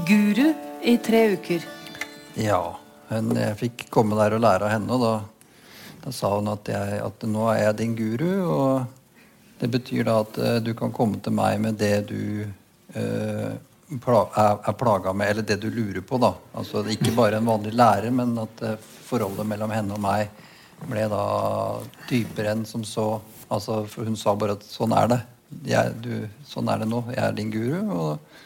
guru 0.10 0.50
i 0.84 0.98
tre 1.00 1.22
uker. 1.38 1.64
Ja. 2.36 2.76
Hun, 3.08 3.32
jeg 3.40 3.56
fikk 3.60 3.88
komme 3.94 4.18
der 4.20 4.36
og 4.36 4.44
lære 4.44 4.68
av 4.68 4.74
henne, 4.74 4.96
og 4.96 5.04
da, 5.04 5.98
da 6.04 6.14
sa 6.16 6.34
hun 6.36 6.52
at, 6.52 6.68
jeg, 6.68 7.00
at 7.06 7.28
nå 7.30 7.46
er 7.54 7.62
jeg 7.62 7.78
din 7.82 7.96
guru. 7.96 8.32
Og 8.52 9.62
det 9.62 9.70
betyr 9.74 10.08
da 10.08 10.20
at 10.26 10.38
eh, 10.38 10.58
du 10.64 10.74
kan 10.78 10.94
komme 10.94 11.22
til 11.24 11.36
meg 11.38 11.62
med 11.64 11.80
det 11.80 12.10
du 12.12 12.44
eh, 12.94 13.54
er, 13.56 14.58
er 14.60 14.76
plaga 14.78 15.14
med, 15.14 15.32
eller 15.32 15.48
det 15.48 15.60
du 15.64 15.70
lurer 15.72 16.04
på. 16.04 16.20
da. 16.22 16.34
Altså 16.54 16.84
Ikke 16.92 17.16
bare 17.16 17.40
en 17.40 17.48
vanlig 17.48 17.74
lærer, 17.74 18.12
men 18.12 18.36
at 18.44 18.62
eh, 18.68 18.78
forholdet 19.08 19.48
mellom 19.48 19.72
henne 19.72 19.96
og 19.96 20.04
meg 20.04 20.28
ble 20.88 21.08
da 21.10 21.24
dypere 22.10 22.54
enn 22.54 22.68
som 22.70 22.84
så. 22.86 23.16
Altså, 23.48 23.86
for 23.90 24.06
hun 24.06 24.20
sa 24.20 24.36
bare 24.38 24.60
at 24.60 24.68
sånn 24.68 24.94
er 24.94 25.10
det. 25.14 25.22
Jeg, 25.72 25.96
du, 26.04 26.12
sånn 26.46 26.68
er 26.70 26.84
det 26.84 26.90
nå. 26.92 27.06
Jeg 27.16 27.24
er 27.24 27.38
din 27.38 27.54
guru. 27.54 27.80
og 27.96 28.37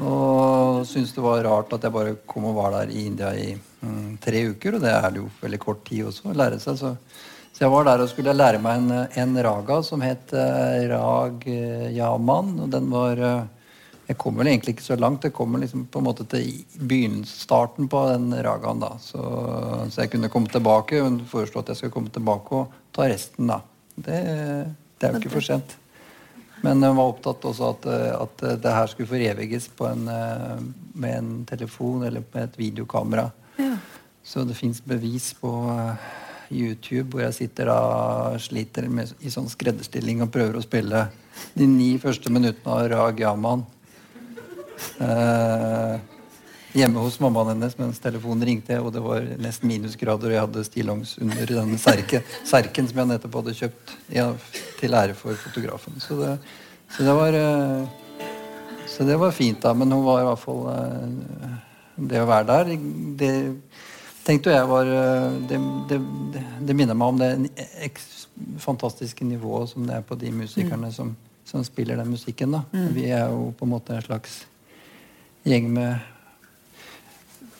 Og 0.00 0.86
syntes 0.88 1.12
det 1.14 1.24
var 1.24 1.44
rart 1.44 1.72
at 1.76 1.84
jeg 1.84 1.94
bare 1.94 2.16
kom 2.28 2.48
og 2.50 2.56
var 2.56 2.74
der 2.76 2.92
i 2.92 3.06
India 3.06 3.32
i 3.36 3.52
mm, 3.54 4.18
tre 4.22 4.44
uker. 4.52 4.76
Og 4.76 4.84
det 4.84 4.92
er 4.94 5.08
det 5.10 5.22
jo 5.22 5.30
veldig 5.42 5.60
kort 5.62 5.82
tid 5.88 6.08
også 6.08 6.30
å 6.30 6.36
lære 6.38 6.60
seg. 6.62 6.78
Så, 6.80 6.92
så 7.52 7.64
jeg 7.64 7.72
var 7.74 7.88
der 7.88 8.04
og 8.04 8.12
skulle 8.12 8.36
lære 8.36 8.62
meg 8.62 8.80
en, 8.80 8.94
en 9.24 9.42
raga 9.46 9.80
som 9.86 10.04
het 10.04 10.32
eh, 10.36 10.86
Rag 10.92 11.44
Yaman. 11.92 12.54
Og 12.64 12.72
den 12.72 12.88
var 12.92 13.20
eh, 13.20 13.42
Jeg 14.08 14.18
kom 14.18 14.40
vel 14.40 14.50
egentlig 14.50 14.76
ikke 14.76 14.88
så 14.88 14.98
langt. 14.98 15.28
Jeg 15.28 15.36
kom 15.36 15.58
liksom 15.60 15.84
på 15.92 16.00
en 16.00 16.08
måte 16.08 16.26
til 16.30 16.48
begynnelsesstarten 16.78 17.90
på 17.92 18.06
den 18.14 18.32
ragaen. 18.44 18.82
da. 18.82 18.94
Så, 19.02 19.20
så 19.92 20.06
jeg 20.06 20.14
kunne 20.14 20.32
komme 20.32 20.50
tilbake. 20.52 21.04
Hun 21.04 21.22
foreslo 21.28 21.62
at 21.62 21.72
jeg 21.72 21.82
skulle 21.82 21.98
komme 21.98 22.12
tilbake 22.14 22.64
og 22.64 22.80
ta 22.96 23.06
resten, 23.12 23.52
da. 23.52 23.62
Det, 23.92 24.18
det 24.98 25.06
er 25.06 25.14
jo 25.14 25.20
ikke 25.20 25.36
for 25.36 25.44
sent. 25.44 25.76
Men 26.62 26.82
hun 26.82 26.96
var 26.96 27.10
opptatt 27.10 27.44
også 27.48 27.70
at, 27.74 27.86
at 28.14 28.42
det 28.62 28.74
her 28.76 28.90
skulle 28.90 29.10
foreviges 29.10 29.66
på 29.76 29.88
en, 29.90 30.04
eh, 30.08 30.60
med 30.94 31.16
en 31.18 31.30
telefon 31.48 32.04
eller 32.06 32.22
med 32.34 32.44
et 32.44 32.58
videokamera. 32.60 33.30
Ja. 33.58 33.74
Så 34.22 34.44
det 34.46 34.54
fins 34.54 34.78
bevis 34.86 35.32
på 35.34 35.50
eh, 35.72 36.04
YouTube 36.52 37.16
hvor 37.16 37.24
jeg 37.24 37.38
sitter 37.40 37.72
da 37.72 38.38
sliter 38.42 38.86
med, 38.92 39.10
i 39.26 39.32
sånn 39.32 39.50
skredderstilling 39.50 40.22
og 40.22 40.30
prøver 40.34 40.60
å 40.60 40.64
spille 40.64 41.06
de 41.56 41.66
ni 41.66 41.96
første 41.98 42.30
minuttene 42.30 42.76
av 42.76 42.88
Rag 42.92 43.22
Yaman. 43.24 43.66
Eh, 45.02 46.11
hjemme 46.72 47.02
hos 47.04 47.18
mammaen 47.20 47.52
hennes 47.52 47.76
mens 47.78 48.00
telefonen 48.02 48.46
ringte, 48.48 48.78
og 48.80 48.92
det 48.94 49.02
var 49.04 49.24
nesten 49.40 49.68
minusgrader, 49.68 50.30
og 50.30 50.36
jeg 50.36 50.44
hadde 50.46 50.64
stillongs 50.66 51.16
under 51.20 51.54
denne 51.54 51.78
serke, 51.80 52.22
serken 52.48 52.88
som 52.88 53.02
jeg 53.02 53.10
nettopp 53.12 53.40
hadde 53.40 53.56
kjøpt 53.58 53.96
ja, 54.16 54.28
til 54.80 54.96
ære 54.96 55.16
for 55.18 55.36
fotografen. 55.44 55.98
Så 56.00 56.16
det, 56.20 56.36
så 56.96 57.04
det 57.08 57.16
var 57.18 57.36
eh, 57.36 57.98
så 58.92 59.04
det 59.08 59.16
var 59.16 59.32
fint, 59.32 59.62
da. 59.62 59.74
Men 59.74 59.92
hun 59.92 60.04
var 60.04 60.20
i 60.20 60.28
hvert 60.28 60.40
fall 60.42 60.66
eh, 60.72 61.58
Det 61.96 62.20
å 62.20 62.28
være 62.28 62.48
der, 62.48 62.72
det 63.20 63.32
tenkte 64.24 64.52
jeg 64.52 64.68
var 64.68 64.88
eh, 64.88 65.28
Det, 65.48 65.60
det, 65.88 66.00
det 66.68 66.76
minner 66.76 66.98
meg 66.98 67.14
om 67.14 67.20
det 67.20 67.92
fantastiske 68.58 69.24
nivået 69.24 69.70
som 69.70 69.84
det 69.86 69.98
er 69.98 70.04
på 70.06 70.16
de 70.18 70.30
musikerne 70.34 70.88
som, 70.92 71.12
som 71.44 71.64
spiller 71.64 72.00
den 72.00 72.10
musikken. 72.10 72.56
da. 72.56 72.62
Vi 72.96 73.04
er 73.12 73.28
jo 73.30 73.52
på 73.56 73.68
en 73.68 73.72
måte 73.74 73.96
en 73.96 74.04
slags 74.04 74.42
gjeng 75.44 75.68
med 75.74 76.00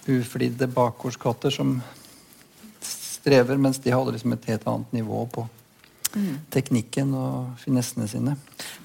uflidde 0.09 0.67
bakgårdskatter 0.67 1.53
som 1.55 1.77
strever, 2.83 3.57
mens 3.57 3.79
de 3.79 3.93
hadde 3.95 4.15
liksom 4.17 4.35
et 4.35 4.49
helt 4.51 4.67
annet 4.67 4.97
nivå 4.97 5.25
på 5.31 5.47
teknikken 6.53 7.15
og 7.17 7.53
finessene 7.63 8.09
sine. 8.11 8.35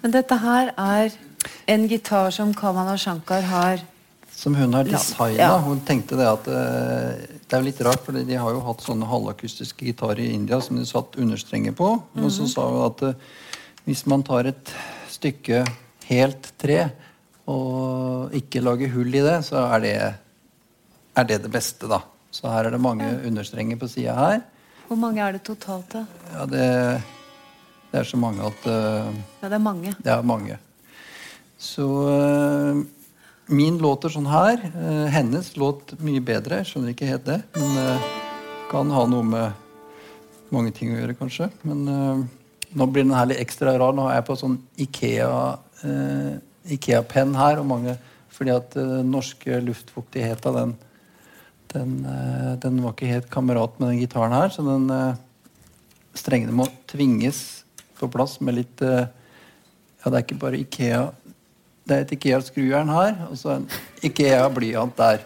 Men 0.02 0.14
dette 0.14 0.38
her 0.40 0.72
er 0.80 1.16
en 1.68 1.88
gitar 1.90 2.30
som 2.32 2.54
Kaman 2.56 2.94
og 2.94 3.00
Shankar 3.02 3.42
har 3.50 3.84
Som 4.38 4.54
hun 4.56 4.74
har 4.78 4.86
designa. 4.86 5.38
ja. 5.42 5.58
Hun 5.58 5.80
tenkte 5.82 6.16
det 6.16 6.28
at 6.30 6.48
eh, 6.48 7.26
Det 7.48 7.56
er 7.56 7.64
jo 7.64 7.66
litt 7.66 7.82
rart, 7.82 8.04
for 8.06 8.14
de 8.14 8.36
har 8.38 8.52
jo 8.54 8.62
hatt 8.62 8.84
sånne 8.86 9.08
halvakustiske 9.10 9.86
gitarer 9.88 10.20
i 10.22 10.34
India 10.36 10.60
som 10.62 10.78
de 10.78 10.86
satt 10.86 11.18
understrenger 11.18 11.74
på. 11.74 11.90
Og 12.22 12.32
så 12.32 12.46
sa 12.48 12.68
hun 12.70 12.86
at 12.86 13.02
eh, 13.08 13.16
hvis 13.88 14.06
man 14.06 14.24
tar 14.24 14.46
et 14.52 14.74
stykke 15.10 15.64
helt 16.10 16.52
tre 16.60 16.90
og 17.48 18.34
ikke 18.36 18.62
lager 18.62 18.92
hull 18.94 19.16
i 19.16 19.24
det, 19.24 19.40
så 19.48 19.64
er 19.74 19.84
det 19.84 19.98
er 21.18 21.28
det 21.28 21.42
det 21.46 21.52
beste, 21.52 21.90
da. 21.90 22.02
Så 22.32 22.50
her 22.52 22.68
er 22.68 22.76
det 22.76 22.84
mange 22.84 23.08
understrenger 23.26 23.80
på 23.80 23.90
sida 23.90 24.16
her. 24.18 24.42
Hvor 24.88 25.00
mange 25.00 25.24
er 25.24 25.36
det 25.36 25.44
totalt, 25.48 25.90
da? 25.92 26.04
Ja, 26.34 26.46
det, 26.48 26.68
det 27.92 28.00
er 28.02 28.08
så 28.08 28.20
mange 28.20 28.46
at 28.46 28.68
uh, 28.70 29.10
Ja, 29.42 29.50
det 29.50 29.58
er 29.58 29.64
mange. 29.64 29.96
Det 30.04 30.14
er 30.14 30.28
mange. 30.28 30.60
Så 31.58 31.88
uh, 32.08 32.80
min 33.52 33.80
låter 33.84 34.14
sånn 34.14 34.30
her. 34.30 34.62
Uh, 34.76 35.08
hennes 35.12 35.54
låt 35.60 35.96
mye 36.04 36.24
bedre. 36.24 36.62
Jeg 36.62 36.72
skjønner 36.72 36.94
ikke 36.94 37.10
helt 37.10 37.28
det. 37.28 37.42
Men 37.58 38.02
kan 38.72 38.92
ha 38.92 39.06
noe 39.08 39.24
med 39.24 40.52
mange 40.52 40.74
ting 40.76 40.94
å 40.94 41.00
gjøre, 41.00 41.16
kanskje. 41.20 41.50
Men 41.68 41.86
nå 41.88 42.88
blir 42.92 43.08
den 43.08 43.16
her 43.16 43.30
litt 43.32 43.40
ekstra 43.44 43.76
rar. 43.80 43.96
Nå 43.96 44.08
har 44.08 44.20
jeg 44.20 44.28
på 44.28 44.36
sånn 44.40 44.58
Ikea 44.84 45.32
Ikea-penn 46.76 47.36
her. 47.40 47.62
Og 47.64 47.68
mange, 47.68 47.96
fordi 48.36 48.56
at 48.56 48.76
den 48.76 49.12
norske 49.12 49.60
luftfuktigheta, 49.64 50.52
den, 50.56 50.76
den, 51.78 51.94
eh, 52.06 52.56
den 52.64 52.82
var 52.84 52.96
ikke 52.96 53.12
helt 53.12 53.30
kamerat 53.34 53.80
med 53.80 53.94
den 53.94 54.02
gitaren 54.02 54.36
her. 54.36 54.50
Så 54.54 54.66
den 54.66 54.90
eh, 54.94 55.20
strengene 56.18 56.56
må 56.56 56.68
tvinges 56.90 57.64
på 58.00 58.10
plass 58.14 58.40
med 58.42 58.60
litt 58.62 58.84
eh, 58.86 59.06
Ja, 60.04 60.12
det 60.12 60.18
er 60.20 60.24
ikke 60.24 60.40
bare 60.40 60.60
Ikea 60.62 61.00
Det 61.88 61.96
er 61.96 62.04
et 62.04 62.12
Ikea-skrujern 62.14 62.92
her, 62.94 63.16
og 63.30 63.40
så 63.40 63.56
en 63.56 63.66
Ikea-blyant 64.06 64.94
der. 64.98 65.24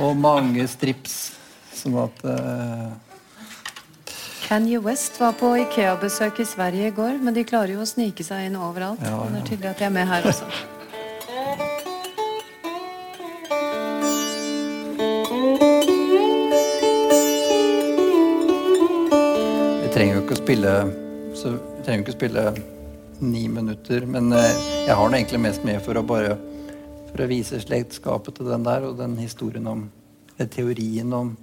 Og 0.00 0.16
mange 0.18 0.66
strips. 0.68 1.36
Sånn 1.76 1.94
at 2.00 2.24
Kanye 4.48 4.80
West 4.82 5.20
var 5.20 5.36
på 5.38 5.52
Ikea-besøk 5.62 6.40
i 6.42 6.48
Sverige 6.48 6.90
i 6.90 6.96
går, 6.96 7.20
men 7.22 7.36
de 7.36 7.46
klarer 7.46 7.76
jo 7.76 7.84
å 7.84 7.88
snike 7.88 8.26
seg 8.26 8.48
inn 8.48 8.58
overalt. 8.58 9.00
Ja, 9.04 9.22
Men 9.22 9.38
Det 9.38 9.42
er 9.44 9.48
tydelig 9.52 9.70
at 9.70 9.78
de 9.78 9.86
er 9.86 9.94
med 9.94 10.08
her 10.10 10.26
også. 10.32 10.48
Ikke 20.30 20.38
å 20.38 20.44
spille 20.44 20.72
så 21.34 21.50
trenger 21.82 21.96
vi 21.96 22.04
ikke 22.04 22.12
å 22.12 22.18
spille 22.20 22.42
ni 23.18 23.40
minutter, 23.50 24.04
men 24.06 24.30
eh, 24.30 24.60
jeg 24.86 24.94
har 24.94 25.08
den 25.08 25.16
egentlig 25.18 25.40
mest 25.42 25.64
med 25.66 25.80
for 25.82 25.98
å 25.98 26.04
bare 26.06 26.36
for 27.08 27.24
å 27.24 27.26
vise 27.26 27.58
slektskapet 27.58 28.38
til 28.38 28.46
den 28.52 28.62
der, 28.62 28.86
og 28.86 28.94
den 29.00 29.18
historien 29.18 29.66
om 29.66 29.88
eller 30.36 30.52
teorien 30.54 31.12
om 31.18 31.34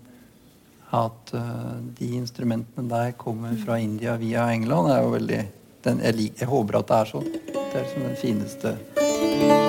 at 0.96 1.36
eh, 1.36 1.78
de 2.00 2.14
instrumentene 2.16 2.88
der 2.88 3.12
kommer 3.20 3.60
fra 3.60 3.76
India 3.84 4.16
via 4.16 4.48
England, 4.56 4.94
er 4.96 5.04
jo 5.04 5.16
veldig 5.20 5.46
den, 5.84 6.04
jeg, 6.08 6.22
lik, 6.22 6.40
jeg 6.40 6.54
håper 6.56 6.80
at 6.80 6.92
det 6.94 7.02
er 7.02 7.12
sånn. 7.12 7.34
Det 7.52 7.66
er 7.68 7.82
liksom 7.84 8.08
den 8.08 8.22
fineste 8.24 9.67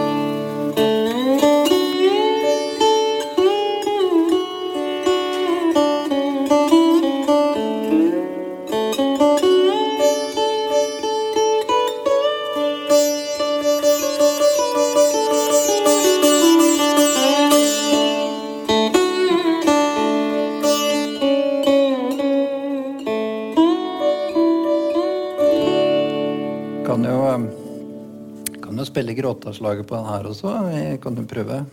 gråtaslaget 29.29 29.87
på 29.87 29.97
den 29.97 30.07
her 30.09 30.29
også. 30.33 30.55
Vi 30.73 30.97
kan 31.03 31.21
jo 31.21 31.25
prøve. 31.29 31.65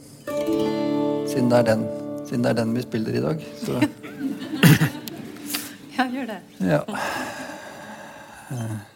Siden 1.28 1.52
det 1.52 1.58
er 1.60 1.64
den, 1.76 1.86
siden 2.28 2.44
det 2.44 2.50
er 2.52 2.58
den 2.64 2.76
vi 2.76 2.82
spiller 2.82 3.16
i 3.16 3.22
dag. 3.24 3.48
Så 3.64 3.72
Ja, 5.98 6.04
gjør 6.12 6.26
det. 6.28 6.40
ja. 6.60 6.80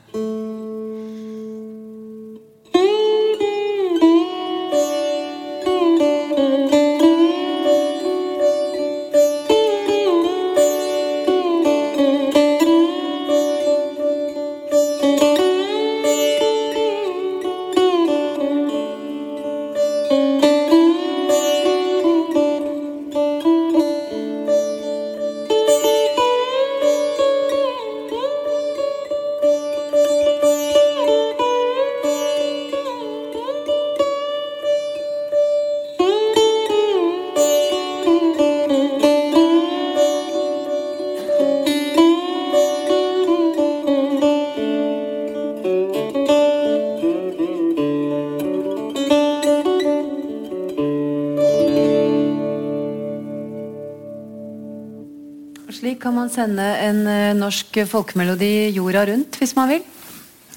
kan 56.29 56.45
sende 56.45 56.65
en 56.77 57.07
eh, 57.09 57.33
norsk 57.33 57.77
folkemelodi 57.89 58.69
jorda 58.75 59.05
rundt, 59.09 59.37
hvis 59.39 59.55
man 59.57 59.69
vil. 59.69 59.83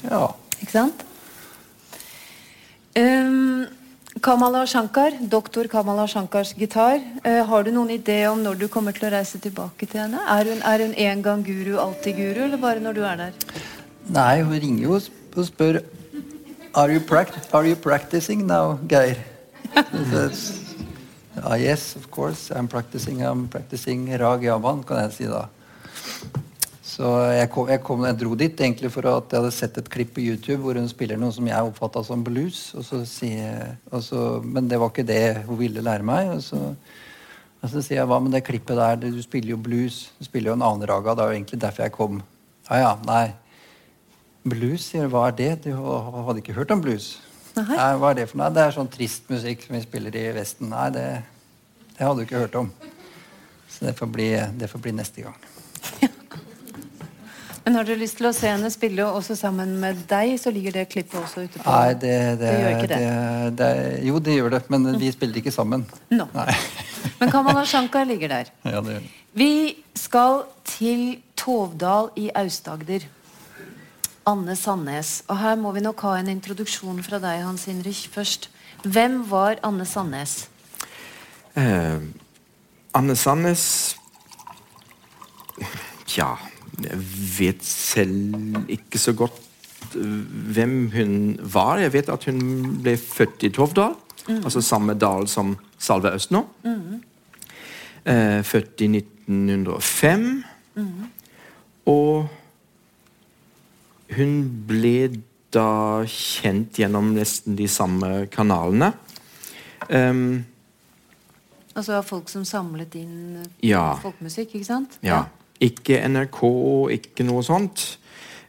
ja. 0.04 0.28
Ikke 0.60 0.72
sant? 0.72 1.04
Um, 2.94 3.64
Kamala 4.20 4.66
Shankar, 4.66 5.16
doktor 5.18 5.66
Kamala 5.66 6.06
Shankars 6.06 6.52
gitar. 6.54 7.00
Uh, 7.24 7.40
har 7.48 7.64
du 7.64 7.72
noen 7.72 7.90
idé 7.90 8.28
om 8.28 8.38
når 8.38 8.60
du 8.60 8.68
kommer 8.68 8.92
til 8.92 9.08
å 9.08 9.12
reise 9.14 9.40
tilbake 9.40 9.88
til 9.88 10.04
henne? 10.04 10.20
Er 10.28 10.50
hun, 10.52 10.60
er 10.62 10.84
hun 10.84 10.92
en 10.94 11.22
gang 11.24 11.42
guru, 11.42 11.78
alltid 11.80 12.14
guru, 12.20 12.44
eller 12.44 12.60
bare 12.60 12.84
når 12.84 12.94
du 12.94 13.02
er 13.08 13.16
der? 13.22 13.40
Nei, 14.12 14.42
hun 14.42 14.60
ringer 14.60 14.84
jo 14.84 15.00
og 15.00 15.48
spør 15.48 15.80
Are 16.74 16.92
you, 16.92 17.00
are 17.52 17.66
you 17.66 17.76
practicing 17.76 18.46
now, 18.46 18.78
Geir? 18.88 19.16
Ah, 21.42 21.56
yes, 21.56 21.96
of 21.96 22.10
course. 22.10 22.50
I'm 22.50 22.68
practicing. 22.68 23.22
I'm 23.24 23.48
practicing 23.48 24.06
Rag 24.20 24.44
Yaman, 24.44 24.84
kan 24.84 25.02
jeg 25.06 25.12
si 25.16 25.24
da. 25.28 25.48
Så 26.92 27.08
jeg, 27.32 27.48
kom, 27.54 27.68
jeg, 27.72 27.80
kom, 27.86 28.02
jeg 28.04 28.18
dro 28.20 28.34
dit 28.36 28.58
egentlig 28.60 28.90
for 28.92 29.06
at 29.08 29.30
jeg 29.32 29.40
hadde 29.40 29.54
sett 29.56 29.78
et 29.80 29.88
klipp 29.90 30.10
på 30.16 30.24
YouTube 30.26 30.60
hvor 30.60 30.76
hun 30.76 30.90
spiller 30.90 31.16
noe 31.20 31.32
som 31.32 31.46
jeg 31.48 31.68
oppfatta 31.70 32.02
som 32.04 32.24
blues. 32.26 32.66
Og 32.76 32.84
så 32.84 33.00
sier, 33.08 33.78
og 33.88 34.02
så, 34.04 34.24
men 34.44 34.68
det 34.68 34.80
var 34.80 34.92
ikke 34.92 35.06
det 35.08 35.46
hun 35.46 35.56
ville 35.60 35.84
lære 35.84 36.04
meg. 36.04 36.34
Og 36.34 36.42
så, 36.44 36.60
og 37.62 37.72
så 37.72 37.80
sier 37.80 38.02
jeg 38.02 38.10
hva 38.10 38.18
med 38.20 38.36
det 38.36 38.42
klippet 38.44 38.76
der? 38.76 38.98
Du 39.00 39.22
spiller 39.24 39.54
jo 39.54 39.60
blues. 39.62 40.02
Du 40.18 40.28
spiller 40.28 40.52
jo 40.52 40.58
en 40.58 40.66
annen 40.68 40.90
raga. 40.90 41.14
Det 41.16 41.24
er 41.24 41.32
jo 41.32 41.38
egentlig 41.38 41.60
derfor 41.62 41.86
jeg 41.86 41.94
kom. 41.96 42.20
Ja 42.68 42.82
ja, 42.82 42.92
nei. 43.08 43.24
Blues, 44.52 44.84
sier. 44.90 45.08
Hva 45.08 45.28
er 45.30 45.38
det? 45.38 45.52
Du 45.64 45.72
hadde 45.78 46.42
ikke 46.42 46.58
hørt 46.58 46.74
om 46.76 46.82
blues? 46.84 47.14
Nei. 47.56 47.70
Hva 47.72 48.10
er 48.10 48.20
det 48.20 48.28
for 48.28 48.42
noe? 48.42 48.50
Det 48.52 48.66
er 48.66 48.76
sånn 48.76 48.92
trist 48.92 49.32
musikk 49.32 49.64
som 49.64 49.78
vi 49.78 49.84
spiller 49.86 50.18
i 50.18 50.26
Vesten. 50.36 50.68
Nei, 50.72 50.90
det, 50.92 51.06
det 51.94 52.04
hadde 52.04 52.20
du 52.20 52.26
ikke 52.26 52.44
hørt 52.44 52.60
om. 52.60 52.68
Så 53.72 53.88
det 53.88 53.96
får 53.96 54.12
bli, 54.12 54.28
det 54.60 54.68
får 54.68 54.84
bli 54.84 54.94
neste 55.00 55.24
gang. 55.24 55.40
Men 57.64 57.76
har 57.78 57.84
du 57.86 57.92
lyst 57.94 58.16
til 58.18 58.26
å 58.26 58.32
se 58.34 58.48
henne 58.50 58.66
spille 58.74 59.04
også 59.06 59.36
sammen 59.38 59.76
med 59.78 60.00
deg, 60.10 60.32
så 60.42 60.50
ligger 60.50 60.74
det 60.74 60.88
klippet 60.90 61.14
også 61.20 61.44
ute 61.44 61.60
på 61.62 61.70
Nei, 61.70 61.92
det, 61.94 62.14
det, 62.40 62.42
Det 62.42 62.54
gjør 62.58 62.72
ikke 62.74 62.88
det. 62.90 62.98
det- 62.98 63.56
det- 63.60 64.04
Jo, 64.08 64.18
det 64.18 64.34
gjør 64.34 64.50
det, 64.56 64.62
men 64.70 64.98
vi 64.98 65.12
spiller 65.14 65.36
ikke 65.38 65.52
sammen. 65.54 65.84
No. 66.10 66.26
Nei. 66.34 66.48
Men 67.20 67.30
Kamala 67.30 67.62
Shankar 67.66 68.04
ligger 68.06 68.28
der. 68.28 68.50
Ja, 68.64 68.80
det 68.80 68.96
gjør 68.96 69.00
det. 69.00 69.10
Vi 69.34 69.76
skal 69.94 70.42
til 70.64 71.22
Tovdal 71.36 72.10
i 72.18 72.30
Aust-Agder. 72.34 73.06
Anne 74.26 74.54
Sandnes. 74.56 75.22
Og 75.28 75.38
her 75.38 75.56
må 75.58 75.72
vi 75.74 75.80
nok 75.82 76.00
ha 76.06 76.16
en 76.18 76.28
introduksjon 76.34 77.00
fra 77.02 77.18
deg, 77.22 77.40
Hans 77.46 77.64
Hinrich, 77.70 78.08
først. 78.12 78.50
Hvem 78.84 79.22
var 79.30 79.56
Anne 79.66 79.86
Sandnes? 79.86 80.48
Eh, 81.56 81.98
Anne 82.94 83.16
Sandnes 83.16 83.96
Tja, 86.06 86.28
vet 87.38 87.62
selv 87.64 88.68
ikke 88.72 88.98
så 88.98 89.12
godt 89.16 89.40
eh, 89.96 90.20
hvem 90.56 90.76
hun 90.94 91.16
var. 91.54 91.78
Jeg 91.82 91.92
vet 91.94 92.08
at 92.12 92.24
hun 92.30 92.40
ble 92.82 92.96
født 93.00 93.46
i 93.48 93.52
Tovdal, 93.54 93.94
altså 94.28 94.62
samme 94.62 94.94
dal 94.98 95.28
som 95.28 95.56
Salve 95.82 96.12
Østnå. 96.14 96.44
Eh, 98.04 98.40
født 98.46 98.80
i 98.82 98.88
1905. 98.98 100.44
Og 101.86 102.28
hun 104.16 104.32
ble 104.68 104.96
da 105.52 105.66
kjent 106.08 106.78
gjennom 106.80 107.12
nesten 107.16 107.56
de 107.58 107.66
samme 107.68 108.26
kanalene. 108.32 108.92
Um, 109.90 110.44
Altså 111.72 112.02
folk 112.04 112.28
som 112.28 112.42
samlet 112.44 112.94
inn 113.00 113.46
Ja. 113.64 113.94
folkemusikk, 113.96 114.54
ikke 114.58 114.66
sant? 114.68 114.98
Ja. 115.02 115.22
Ikke 115.62 116.00
NRK, 116.08 116.40
ikke 116.98 117.26
noe 117.26 117.44
sånt. 117.46 117.84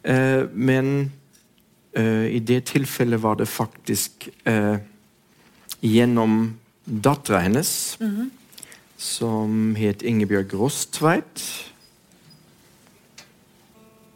Eh, 0.03 0.49
men 0.53 1.11
eh, 1.93 2.27
i 2.35 2.39
det 2.43 2.63
tilfellet 2.73 3.21
var 3.23 3.37
det 3.39 3.47
faktisk 3.47 4.27
eh, 4.49 4.77
gjennom 5.83 6.55
dattera 6.83 7.43
hennes, 7.45 7.97
som 8.97 9.75
het 9.79 10.03
Ingebjørg 10.03 10.55
Rostveit. 10.59 11.43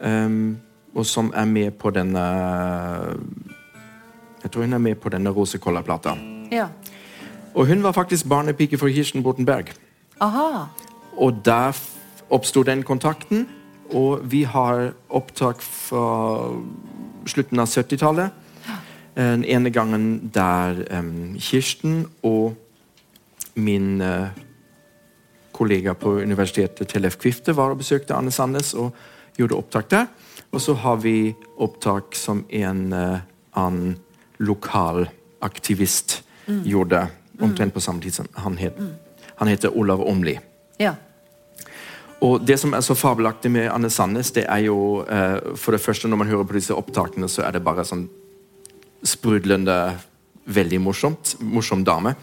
Em, 0.04 0.58
og 0.94 1.06
som 1.06 1.32
er 1.36 1.46
med 1.50 1.72
på 1.82 1.90
denne 1.90 2.22
Jeg 4.44 4.52
tror 4.52 4.62
hun 4.62 4.74
er 4.74 4.82
med 4.82 5.00
på 5.02 5.10
denne 5.10 5.32
Rosekolla-plata. 5.34 6.14
Ja. 6.54 6.68
Og 7.56 7.68
hun 7.68 7.84
var 7.84 7.92
faktisk 7.92 8.28
barnepike 8.30 8.78
for 8.78 8.90
Kirsten 8.94 9.24
Bortenberg. 9.24 9.74
Aha. 10.22 10.68
Og 11.18 11.42
der 11.46 11.74
oppsto 12.30 12.64
den 12.64 12.84
kontakten. 12.84 13.48
Og 13.96 14.24
vi 14.28 14.44
har 14.44 14.92
opptak 15.10 15.62
fra 15.64 16.52
slutten 17.28 17.60
av 17.60 17.70
70-tallet. 17.72 18.44
Den 19.18 19.46
ene 19.48 19.72
gangen 19.74 20.30
der 20.34 20.84
um, 21.00 21.38
Kirsten 21.42 22.04
og 22.22 22.54
min 23.58 24.02
uh, 24.02 24.30
kollega 25.52 25.96
på 25.98 26.20
universitetet, 26.22 26.92
Tellef 26.92 27.18
Kvifte, 27.18 27.56
var 27.58 27.74
og 27.74 27.80
besøkte 27.82 28.14
Anne 28.14 28.32
Sandnes 28.32 28.76
og 28.78 28.94
gjorde 29.40 29.58
opptak 29.58 29.90
der. 29.90 30.06
Og 30.52 30.62
så 30.62 30.76
har 30.84 31.00
vi 31.02 31.34
opptak 31.58 32.14
som 32.16 32.44
en 32.50 32.94
uh, 32.94 33.24
annen 33.58 33.98
lokal 34.38 35.08
aktivist 35.42 36.22
gjorde 36.48 37.08
omtrent 37.42 37.74
på 37.74 37.82
samme 37.82 38.02
tid 38.02 38.14
som 38.14 38.28
han 38.34 38.58
het. 38.58 38.78
Han 39.38 39.50
heter 39.50 39.74
Olav 39.78 40.02
Åmli. 40.02 40.38
Ja. 40.78 40.94
Og 42.26 42.42
det 42.42 42.58
som 42.60 42.74
er 42.74 42.82
så 42.82 42.96
fabelaktig 42.98 43.52
med 43.54 43.70
Anne 43.70 43.90
Sandnes, 43.94 44.32
det 44.34 44.48
er 44.50 44.64
jo 44.66 45.04
eh, 45.06 45.54
For 45.56 45.76
det 45.76 45.84
første, 45.84 46.10
når 46.10 46.24
man 46.24 46.32
hører 46.32 46.48
på 46.50 46.58
disse 46.58 46.76
opptakene, 46.76 47.30
så 47.30 47.46
er 47.46 47.58
det 47.58 47.66
bare 47.66 47.86
sånn 47.86 48.08
sprudlende, 49.06 49.78
veldig 50.48 50.80
morsomt. 50.82 51.36
Morsom 51.44 51.84
dame. 51.86 52.16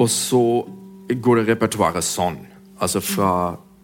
Og 0.00 0.08
så 0.10 0.42
går 1.06 1.40
det 1.40 1.46
repertoaret 1.52 2.04
sånn. 2.04 2.40
Altså 2.82 3.00
fra 3.04 3.30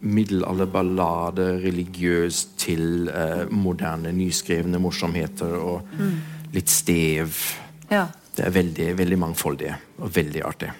middelalderballade, 0.02 1.46
religiøs, 1.62 2.42
til 2.58 3.06
eh, 3.12 3.44
moderne, 3.54 4.10
nyskrevne 4.16 4.80
morsomheter 4.82 5.54
og 5.60 5.86
litt 6.52 6.72
stev. 6.72 7.38
ja. 7.92 8.08
Det 8.32 8.46
er 8.46 8.52
veldig, 8.54 8.86
veldig 8.96 9.16
mangfoldig 9.20 9.74
og 10.00 10.12
veldig 10.16 10.42
artig. 10.48 10.70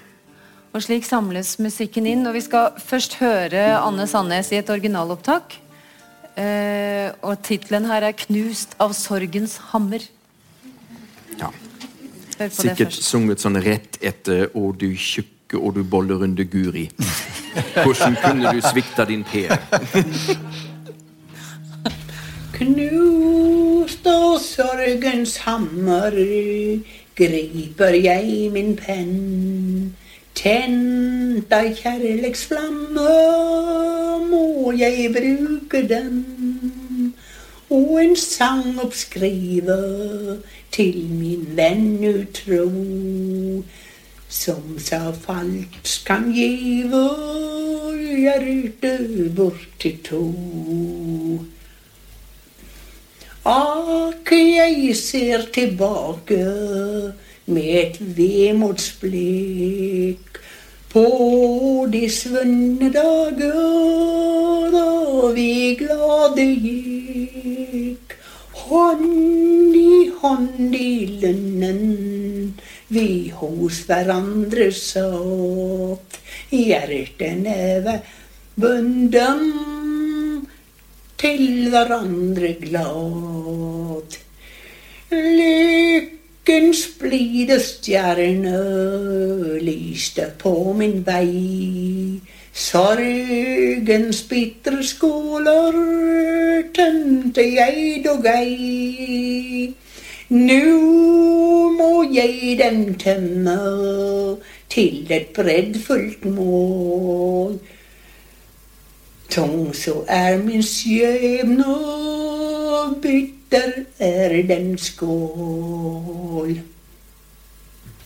Og 0.72 0.80
slik 0.80 1.04
samles 1.04 1.58
musikken 1.60 2.06
inn. 2.08 2.24
Og 2.26 2.36
vi 2.38 2.40
skal 2.44 2.72
først 2.80 3.18
høre 3.20 3.76
Anne 3.76 4.06
Sandnes 4.08 4.52
i 4.52 4.60
et 4.60 4.70
originalopptak. 4.72 5.58
Eh, 6.32 7.12
og 7.20 7.42
tittelen 7.44 7.84
her 7.84 8.02
er 8.08 8.12
'Knust 8.12 8.74
av 8.80 8.94
sorgens 8.96 9.58
hammer'. 9.72 10.08
Ja. 11.38 11.50
Hør 11.52 11.52
på 12.38 12.44
det 12.48 12.52
Sikkert 12.52 12.88
først. 12.88 13.04
sunget 13.04 13.38
sånn 13.40 13.60
rett 13.62 13.98
etter 14.00 14.48
'Å 14.48 14.72
du 14.76 14.96
tjukke 14.96 15.60
og 15.60 15.74
du 15.74 15.84
bollerunde 15.84 16.44
Guri'. 16.48 16.90
Hvordan 17.84 18.16
kunne 18.16 18.52
du 18.52 18.60
svikta 18.60 19.04
din 19.04 19.24
Per? 19.24 19.58
Knust 22.52 24.06
av 24.06 24.38
sorgens 24.40 25.36
hammer 25.44 26.12
griper 27.14 27.92
jeg 27.92 28.50
min 28.52 28.76
penn. 28.76 29.94
Tent 30.34 31.52
av 31.52 31.68
kjærleiksflamme 31.76 33.16
må 34.30 34.72
jeg 34.78 35.10
bruke 35.14 35.82
den. 35.88 37.14
Og 37.72 37.92
en 38.02 38.16
sang 38.16 38.80
oppskrive 38.80 39.78
til 40.72 40.98
min 41.12 41.46
venn 41.56 42.00
utro. 42.08 42.64
Som 44.32 44.78
sa 44.80 45.10
falt 45.12 45.92
kan 46.08 46.30
give 46.32 47.04
hjertet 48.22 49.34
bort 49.36 49.68
til 49.80 49.98
to. 50.06 50.22
Ak, 53.44 54.32
jeg 54.32 54.96
ser 54.96 55.48
tilbake 55.52 56.40
med 57.46 57.80
et 57.80 57.96
vemodsblikk 58.16 60.38
på 60.92 61.06
de 61.92 62.02
svunne 62.12 62.90
dager 62.92 64.70
da 64.74 64.88
vi 65.36 65.52
glade 65.80 66.44
gikk. 66.66 68.08
Hånd 68.62 69.76
i 69.76 70.10
hånd 70.20 70.74
i 70.76 70.78
lønnen 71.22 71.82
vi 72.92 73.06
hos 73.40 73.76
hverandre 73.88 74.68
satt. 74.76 76.10
Hjertene 76.52 77.58
var 77.86 78.00
bunden 78.60 79.42
til 81.22 81.46
hverandre 81.72 82.50
glad. 82.60 84.08
Lykkens 86.42 86.88
blide 86.98 87.60
stjerne 87.60 88.58
lyste 89.62 90.24
på 90.38 90.72
min 90.74 91.04
vei. 91.06 92.20
Sorgens 92.52 94.22
bitre 94.26 94.82
skåler 94.82 95.76
tømte 96.74 97.44
jeg 97.46 98.02
dog 98.04 98.26
ei. 98.26 99.70
Nu 100.28 100.64
må 101.78 102.02
jeg 102.10 102.58
dem 102.58 102.94
tømme 102.98 103.58
til 104.68 105.12
et 105.14 105.30
breddfullt 105.36 106.24
mål. 106.24 107.60
Tung 109.30 109.70
så 109.76 110.02
er 110.08 110.42
min 110.42 110.62
skjebne, 110.62 111.76
bitter 113.52 113.84
er 113.98 114.42
den 114.48 114.78
skål. 114.78 116.58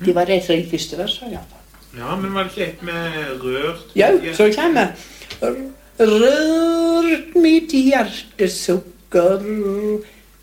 Det 0.04 0.14
var 0.14 0.24
det 0.24 0.42
som 0.44 0.70
første 0.70 0.98
verset, 0.98 1.30
iallfall. 1.30 1.62
Ja, 1.96 2.16
men 2.16 2.34
var 2.34 2.44
det 2.44 2.50
ikke 2.50 2.66
et 2.72 2.82
med 2.82 3.40
rørt 3.40 3.94
Jo, 3.96 4.34
så 4.34 4.50
kommer 4.52 4.92
Rørt 5.98 7.36
mitt 7.40 7.72
hjertesukker, 7.72 9.46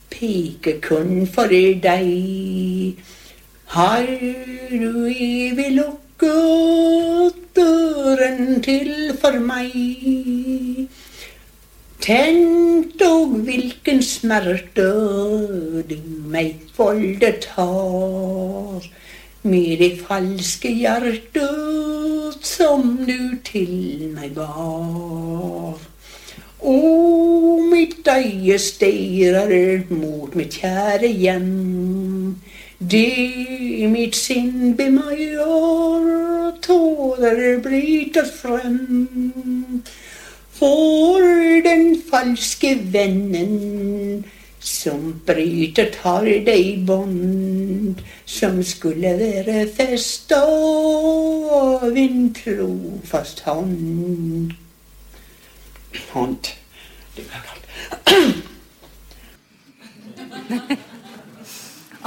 pike 0.10 0.80
kun 0.82 1.28
for 1.28 1.48
deg. 1.48 2.98
Har 3.76 4.08
du 4.72 5.06
evig 5.14 5.70
lukket 5.78 7.38
døren 7.56 8.62
til 8.66 9.14
for 9.22 9.38
meg? 9.38 10.90
Tenk 12.04 13.00
og 13.08 13.38
hvilken 13.46 14.02
smerte 14.04 14.90
du 15.88 15.94
meg 16.34 16.66
voldet 16.76 17.46
har 17.56 18.84
med 19.48 19.78
det 19.80 20.02
falske 20.02 20.68
hjertet 20.82 22.44
som 22.44 22.98
du 23.08 23.40
til 23.48 24.12
meg 24.18 24.36
gav. 24.36 25.80
Å, 26.60 26.76
mitt 27.72 28.12
øye 28.18 28.60
stirrer 28.60 29.88
mot 29.88 30.36
mitt 30.36 30.60
kjære 30.60 31.08
hjem. 31.24 31.50
Det 32.84 33.88
mitt 33.96 34.20
sinn 34.20 34.76
bemøyer, 34.76 36.52
tårer 36.68 37.62
bryter 37.64 38.28
frem. 38.28 39.84
For 40.64 41.20
den 41.66 41.98
falske 42.08 42.78
vennen 42.94 44.24
som 44.64 45.10
bryter 45.28 45.90
tar 45.92 46.24
deg 46.46 46.86
bånd 46.88 48.00
som 48.24 48.62
skulle 48.64 49.12
være 49.20 49.66
festa 49.76 50.40
av 51.58 51.84
en 52.06 52.32
trofast 52.38 53.44
hånd. 53.44 54.56
Hånd. 56.14 56.54
Det 57.18 57.28
var 57.28 57.44
kaldt. 57.50 57.68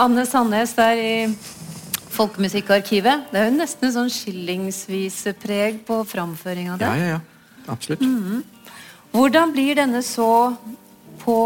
Anne 0.00 0.24
Sandnes 0.24 0.72
der 0.80 0.96
i 0.96 1.14
Folkemusikkarkivet. 2.16 3.28
Det 3.28 3.36
er 3.44 3.50
jo 3.50 3.60
nesten 3.60 3.92
sånn 3.92 4.08
skillingsvisepreg 4.08 5.84
på 5.84 6.00
framføringa 6.08 6.80
Ja, 6.80 6.96
ja, 6.96 7.16
ja. 7.18 7.24
Absolutt. 7.66 8.02
Hvordan 9.12 9.52
blir 9.54 9.78
denne 9.78 10.02
så 10.04 10.54
på 11.22 11.38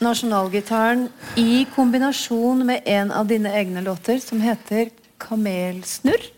nasjonalgitaren 0.00 1.08
i 1.40 1.64
kombinasjon 1.74 2.64
med 2.66 2.86
en 2.88 3.10
av 3.12 3.28
dine 3.28 3.52
egne 3.52 3.82
låter 3.84 4.18
som 4.18 4.40
heter 4.40 4.90
'Kamelsnurr'? 5.18 6.30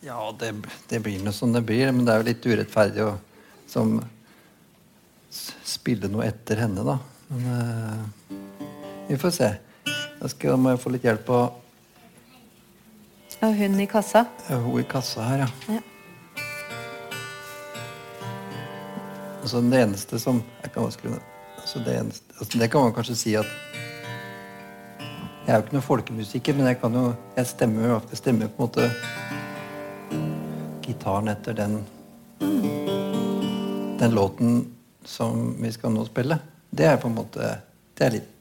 Ja, 0.00 0.34
det, 0.38 0.54
det 0.88 1.02
blir 1.04 1.20
noe 1.20 1.32
som 1.36 1.52
det 1.52 1.60
blir, 1.68 1.92
men 1.92 2.06
det 2.06 2.14
er 2.14 2.22
jo 2.22 2.28
litt 2.30 2.46
urettferdig 2.46 3.04
å 3.04 3.18
som 3.68 3.98
spille 5.30 6.08
noe 6.10 6.26
etter 6.26 6.64
henne, 6.64 6.82
da. 6.86 6.96
Men 7.28 7.44
uh, 7.46 8.36
vi 9.08 9.18
får 9.20 9.34
se. 9.36 9.50
Da 10.20 10.28
skal, 10.28 10.56
må 10.56 10.74
jeg 10.74 10.82
få 10.82 10.94
litt 10.94 11.06
hjelp 11.06 11.28
av 11.36 11.58
Av 13.40 13.54
hun 13.56 13.78
i 13.80 13.86
kassa. 13.88 14.26
hun 14.48 14.80
i 14.80 14.84
kassa 14.84 15.24
her, 15.24 15.46
ja. 15.46 15.76
Ja. 15.76 15.80
Altså 19.40 19.60
det 19.64 19.82
eneste 19.82 20.18
som 20.20 20.42
jeg 20.62 20.72
kan 20.74 20.84
vanskelig, 20.86 21.20
altså 21.56 21.82
det, 21.84 21.94
eneste, 22.00 22.34
altså 22.38 22.58
det 22.58 22.70
kan 22.72 22.84
man 22.86 22.96
kanskje 22.96 23.16
si 23.16 23.36
at 23.40 23.46
Jeg 25.00 25.54
er 25.54 25.56
jo 25.56 25.64
ikke 25.64 25.74
noen 25.74 25.86
folkemusiker, 25.86 26.54
men 26.54 26.66
jeg 26.70 26.80
kan 26.80 26.94
jo 26.94 27.06
Jeg 27.36 27.46
stemmer 27.46 27.94
jeg 28.10 28.20
stemmer 28.20 28.50
på 28.52 28.60
en 28.60 28.68
måte 28.68 28.90
gitaren 30.84 31.28
etter 31.32 31.56
den 31.56 31.80
Den 34.00 34.14
låten 34.14 34.60
som 35.04 35.56
vi 35.60 35.72
skal 35.72 35.92
nå 35.92 36.04
spille. 36.04 36.38
Det 36.70 36.86
er 36.86 37.00
på 37.00 37.08
en 37.08 37.16
måte 37.16 37.56
Det 37.96 38.06
er 38.06 38.16
litt 38.20 38.40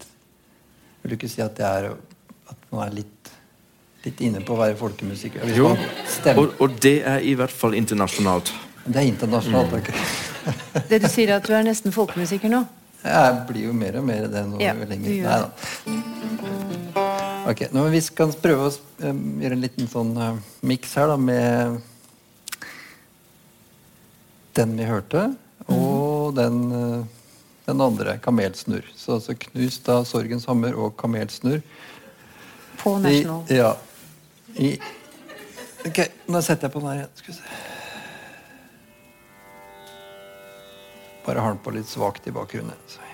vil 1.09 1.17
ikke 1.17 1.29
si 1.31 1.41
at 1.43 1.57
det 1.57 1.65
er 1.65 1.89
at 1.89 2.71
man 2.71 2.87
er 2.87 2.97
litt 3.01 3.31
litt 4.05 4.21
inne 4.23 4.39
på 4.45 4.55
å 4.55 4.61
være 4.61 4.77
folkemusiker. 4.79 5.43
Jo, 5.57 5.73
og, 6.39 6.53
og 6.63 6.77
det 6.79 7.01
er 7.03 7.25
i 7.27 7.33
hvert 7.35 7.51
fall 7.51 7.75
internasjonalt. 7.75 8.53
Det 8.85 8.95
er 8.95 9.09
internasjonalt. 9.09 9.75
ok. 9.81 10.27
Det 10.89 10.99
du 11.03 11.07
sier 11.11 11.35
at 11.35 11.45
du 11.47 11.53
er 11.53 11.63
nesten 11.67 11.93
folkemusiker 11.95 12.51
nå? 12.51 12.63
Jeg 13.03 13.35
blir 13.47 13.69
jo 13.69 13.73
mer 13.75 13.95
og 14.01 14.03
mer 14.09 14.25
det 14.27 14.41
nå 14.47 14.59
Ja, 14.59 14.73
lenger. 14.75 15.11
gjør 15.13 15.29
Nei 15.29 15.39
da. 15.45 15.49
Ok, 17.49 17.63
nå 17.73 17.85
Vi 17.93 18.01
skal 18.03 18.33
prøve 18.43 18.67
å 18.67 18.73
eh, 18.73 19.21
gjøre 19.43 19.55
en 19.55 19.63
liten 19.63 19.87
sånn 19.89 20.11
uh, 20.19 20.35
miks 20.67 20.91
her, 20.99 21.07
da, 21.07 21.15
med 21.17 21.79
den 24.59 24.75
vi 24.75 24.85
hørte, 24.89 25.23
og 25.71 26.35
den, 26.35 26.59
uh, 26.73 27.05
den 27.69 27.81
andre, 27.81 28.17
'Kamelsnurr'. 28.19 28.91
Så, 28.95 29.15
altså 29.17 29.37
knust 29.47 29.85
da 29.87 30.01
'Sorgens 30.03 30.45
hammer' 30.49 30.75
og 30.75 30.97
'Kamelsnurr'. 30.97 31.63
På 32.83 32.97
I, 32.97 33.01
National. 33.01 33.43
ja. 33.49 33.73
I, 34.55 34.79
ok, 35.85 35.99
nå 36.27 36.41
setter 36.41 36.67
jeg 36.67 36.73
på 36.73 36.79
den 36.83 36.89
her 36.89 36.95
igjen. 37.03 37.15
Skal 37.15 37.33
vi 37.33 37.37
se. 37.39 37.78
Bare 41.29 41.39
har 41.39 41.53
den 41.53 41.59
på 41.61 41.71
litt 41.75 41.85
svakt 41.85 42.27
i 42.27 42.31
bakgrunnen. 42.33 42.73
Så. 42.87 43.08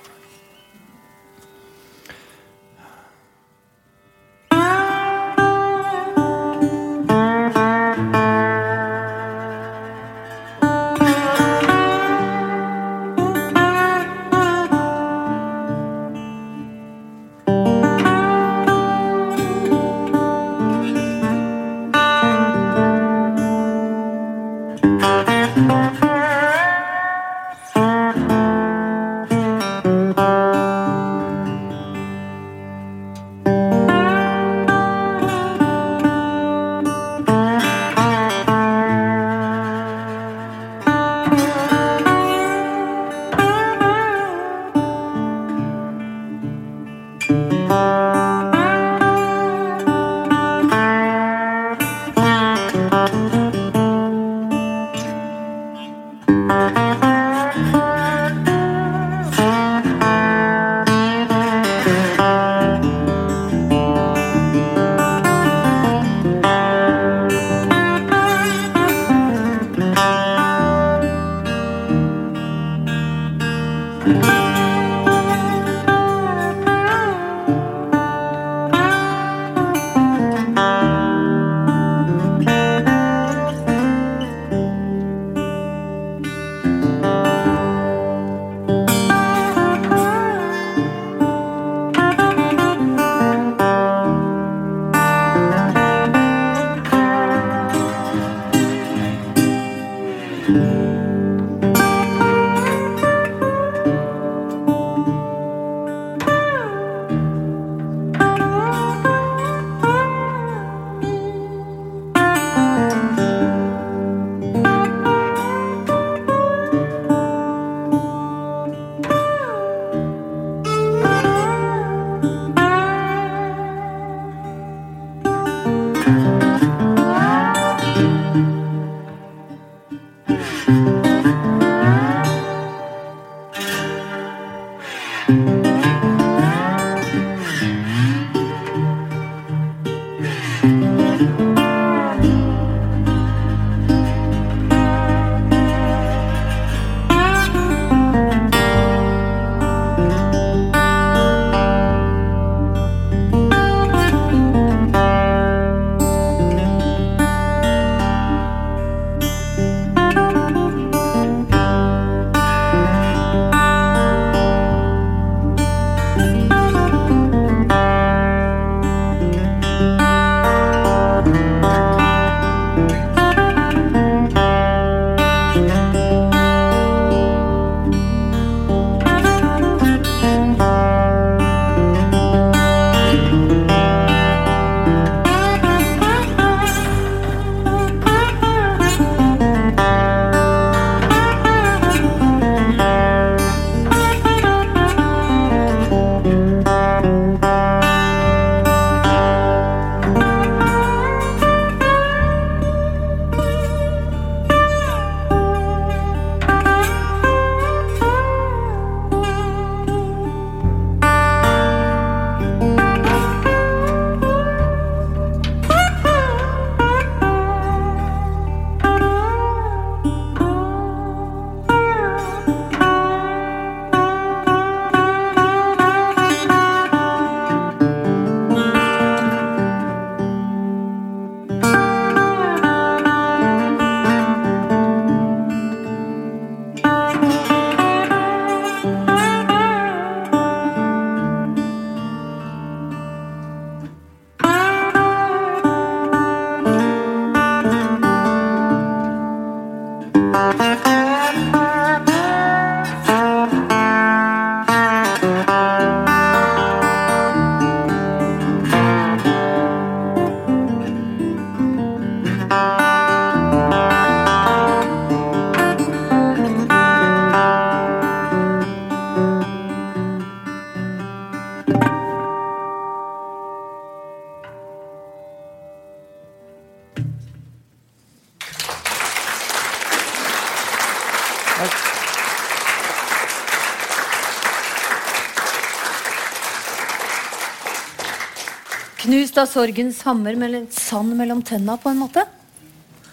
Knust 289.06 289.38
av 289.38 289.46
sorgens 289.50 290.00
hammer, 290.08 290.36
mellom, 290.40 290.66
sand 290.74 291.14
mellom 291.18 291.42
tenna, 291.46 291.76
på 291.78 291.92
en 291.92 292.00
måte. 292.02 292.24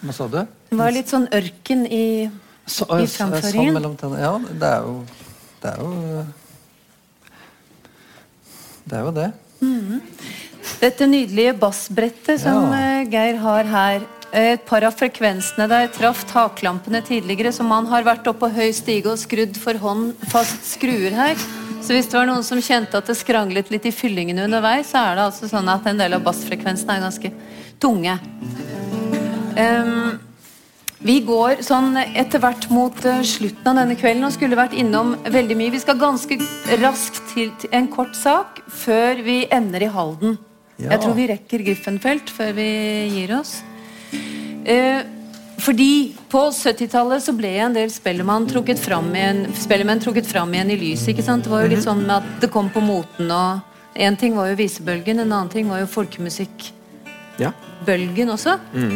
Hva 0.03 0.15
sa 0.17 0.29
du? 0.31 0.39
Det 0.71 0.79
var 0.79 0.95
litt 0.95 1.11
sånn 1.13 1.27
ørken 1.37 1.85
i 1.87 2.31
Så, 2.65 2.87
I 2.87 2.95
eh, 2.95 3.03
eh, 3.03 3.11
framføringen. 3.13 3.53
Sand 3.53 3.77
mellom 3.77 3.97
tennene. 4.01 4.23
Ja, 4.23 4.33
det 4.63 4.71
er 4.71 4.87
jo 4.87 4.95
Det 5.63 5.71
er 5.71 5.77
jo 5.83 6.25
Det 8.89 8.97
er 8.99 9.05
jo 9.07 9.13
det. 9.19 9.29
Dette 10.83 11.07
nydelige 11.07 11.53
bassbrettet 11.59 12.41
som 12.41 12.73
Ja. 12.73 12.79
eh, 13.03 13.05
Geir 13.11 13.37
har 13.39 13.65
her. 13.65 14.01
Et 14.33 14.63
par 14.65 14.81
av 14.89 14.95
frekvensene 14.97 15.67
der 15.69 15.91
traff 15.93 16.23
taklampene 16.31 17.03
tidligere, 17.05 17.53
så 17.53 17.67
man 17.69 17.85
har 17.91 18.07
vært 18.07 18.31
oppe 18.31 18.47
på 18.47 18.55
høy 18.55 18.71
stige 18.73 19.11
og 19.13 19.21
skrudd 19.21 19.59
for 19.61 19.77
hånd 19.83 20.15
fast 20.33 20.71
skruer 20.71 21.13
her. 21.13 21.37
Så 21.83 21.93
hvis 21.93 22.09
det 22.09 22.17
var 22.17 22.29
noen 22.31 22.47
som 22.47 22.63
kjente 22.63 22.97
at 22.97 23.11
det 23.11 23.19
skranglet 23.19 23.69
litt 23.75 23.85
i 23.91 23.93
fyllingene 23.93 24.47
underveis, 24.47 24.95
så 24.95 25.03
er 25.03 25.19
det 25.19 25.27
altså 25.27 25.51
sånn 25.51 25.69
at 25.69 25.85
en 25.91 26.01
del 26.01 26.17
av 26.17 26.25
bassfrekvensene 26.25 26.97
er 26.97 27.05
ganske 27.05 27.33
tunge. 27.83 28.15
Um, 29.53 30.15
vi 31.03 31.17
går 31.27 31.65
sånn 31.67 31.97
etter 31.99 32.39
hvert 32.41 32.69
mot 32.71 32.95
eh, 33.11 33.25
slutten 33.27 33.67
av 33.73 33.81
denne 33.81 33.97
kvelden 33.99 34.29
og 34.29 34.33
skulle 34.37 34.59
vært 34.59 34.77
innom 34.79 35.17
veldig 35.35 35.57
mye. 35.59 35.75
Vi 35.75 35.81
skal 35.83 35.99
ganske 35.99 36.39
raskt 36.79 37.19
til, 37.35 37.51
til 37.59 37.75
en 37.75 37.91
kort 37.91 38.15
sak 38.15 38.63
før 38.71 39.19
vi 39.27 39.41
ender 39.51 39.83
i 39.83 39.91
Halden. 39.91 40.39
Ja. 40.79 40.95
Jeg 40.95 41.03
tror 41.03 41.19
vi 41.19 41.27
rekker 41.33 41.67
Griffenfelt 41.67 42.31
før 42.33 42.55
vi 42.57 42.71
gir 43.17 43.35
oss. 43.41 43.59
Eh, 44.65 45.03
fordi 45.63 46.15
på 46.31 46.39
70-tallet 46.51 47.23
så 47.23 47.33
ble 47.37 47.49
en 47.63 47.75
del 47.77 47.91
spellemann 47.93 48.47
trukket 48.51 48.79
fram 48.83 49.15
igjen, 49.15 49.47
Spellemann 49.55 50.01
trukket 50.03 50.27
fram 50.27 50.55
igjen 50.55 50.71
i 50.75 50.79
lyset. 50.81 51.09
ikke 51.13 51.23
sant? 51.27 51.45
Det 51.45 51.51
var 51.53 51.61
jo 51.63 51.69
litt 51.75 51.85
sånn 51.85 52.03
med 52.07 52.17
at 52.17 52.25
det 52.43 52.51
kom 52.51 52.69
på 52.73 52.81
moten 52.85 53.31
og 53.31 53.61
En 53.93 54.17
ting 54.17 54.33
var 54.33 54.49
jo 54.49 54.57
visebølgen, 54.57 55.21
en 55.21 55.33
annen 55.37 55.51
ting 55.53 55.69
var 55.69 55.83
jo 55.83 55.87
folkemusikkbølgen 55.93 58.33
også. 58.33 58.57
også. 58.57 58.89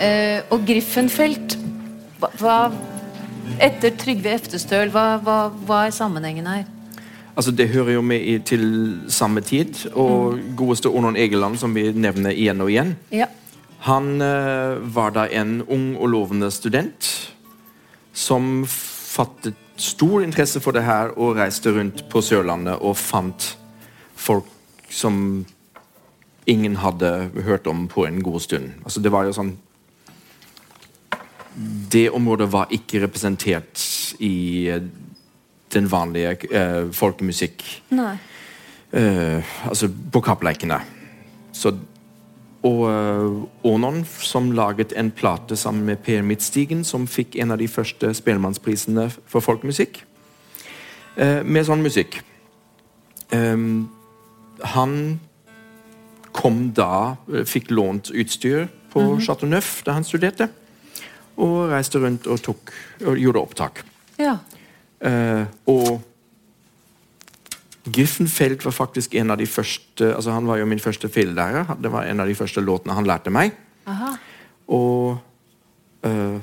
Eh, 0.00 0.40
og 0.48 0.64
Griffenfeldt 0.64 1.58
hva, 2.18 2.28
hva 2.40 2.72
Etter 3.60 3.92
Trygve 4.00 4.32
Eftestøl, 4.32 4.88
hva, 4.94 5.20
hva, 5.20 5.52
hva 5.68 5.84
er 5.84 5.92
sammenhengen 5.92 6.48
her? 6.48 6.64
Altså, 7.36 7.50
Det 7.50 7.68
hører 7.68 7.92
jo 7.92 8.02
med 8.02 8.20
i, 8.22 8.38
til 8.38 9.00
samme 9.08 9.40
tid. 9.40 9.86
Og 9.92 10.38
godeste 10.56 10.88
Onon 10.88 11.16
Egeland, 11.16 11.58
som 11.58 11.74
vi 11.74 11.92
nevner 11.92 12.30
igjen 12.30 12.60
og 12.60 12.70
igjen, 12.70 12.96
Ja. 13.12 13.26
Han 13.84 14.20
eh, 14.22 14.78
var 14.96 15.12
da 15.12 15.26
en 15.28 15.58
ung 15.68 15.90
og 15.98 16.08
lovende 16.08 16.48
student 16.54 17.08
som 18.16 18.64
fattet 18.68 19.58
stor 19.76 20.22
interesse 20.24 20.62
for 20.62 20.72
det 20.72 20.86
her 20.86 21.12
og 21.18 21.36
reiste 21.36 21.72
rundt 21.74 22.04
på 22.08 22.22
Sørlandet 22.24 22.78
og 22.80 22.96
fant 22.96 23.50
folk 24.16 24.48
som 24.88 25.44
ingen 26.48 26.78
hadde 26.80 27.10
hørt 27.44 27.66
om 27.66 27.84
på 27.88 28.06
en 28.06 28.22
god 28.22 28.40
stund. 28.40 28.72
Altså, 28.84 29.02
det 29.04 29.12
var 29.12 29.28
jo 29.28 29.36
sånn 29.36 29.54
Det 31.54 32.08
området 32.10 32.48
var 32.50 32.72
ikke 32.74 33.04
representert 33.04 33.82
i 34.18 34.66
eh, 34.72 34.82
den 35.74 35.90
vanlige 35.90 36.48
eh, 36.50 36.88
folkemusikk 36.94 37.62
Nei. 37.94 38.14
eh, 38.96 39.54
Altså 39.68 39.88
på 39.88 40.22
kappleikene. 40.24 40.80
Så 41.52 41.76
Og 42.64 42.88
uh, 42.88 44.04
som 44.20 44.52
laget 44.52 44.92
en 44.96 45.10
plate 45.10 45.56
sammen 45.56 45.84
med 45.84 45.96
Per 45.96 46.22
Midtstigen, 46.22 46.84
som 46.84 47.06
fikk 47.06 47.36
en 47.36 47.50
av 47.50 47.58
de 47.58 47.68
første 47.68 48.14
Spellemannsprisene 48.14 49.10
for 49.26 49.40
folkemusikk. 49.40 50.04
eh, 51.16 51.42
med 51.44 51.66
sånn 51.66 51.82
musikk. 51.82 52.20
Ehm, 53.30 53.88
han 54.74 55.20
kom 56.32 56.72
da, 56.74 57.16
eh, 57.32 57.44
fikk 57.44 57.70
lånt 57.70 58.10
utstyr 58.10 58.68
på 58.92 59.20
Chateau 59.20 59.48
Neuf 59.48 59.82
da 59.84 59.92
han 59.92 60.04
studerte. 60.04 60.48
Og 61.36 61.70
reiste 61.70 61.98
rundt 61.98 62.26
og, 62.26 62.40
tok, 62.42 62.72
og 63.06 63.18
gjorde 63.18 63.42
opptak. 63.42 63.82
Ja. 64.18 64.38
Eh, 65.00 65.44
og 65.66 66.00
Griffenfeld 67.84 68.64
var 68.64 68.72
faktisk 68.72 69.14
en 69.20 69.30
av 69.30 69.38
de 69.38 69.46
første 69.46 70.06
altså 70.14 70.32
Han 70.32 70.46
var 70.48 70.56
jo 70.56 70.66
min 70.66 70.80
første 70.80 71.08
fillærer. 71.08 71.74
Det 71.82 71.92
var 71.92 72.08
en 72.08 72.20
av 72.20 72.28
de 72.28 72.34
første 72.34 72.60
låtene 72.64 72.96
han 72.96 73.06
lærte 73.06 73.32
meg. 73.34 73.52
Aha. 73.86 74.14
Og 74.72 75.18
eh, 76.08 76.38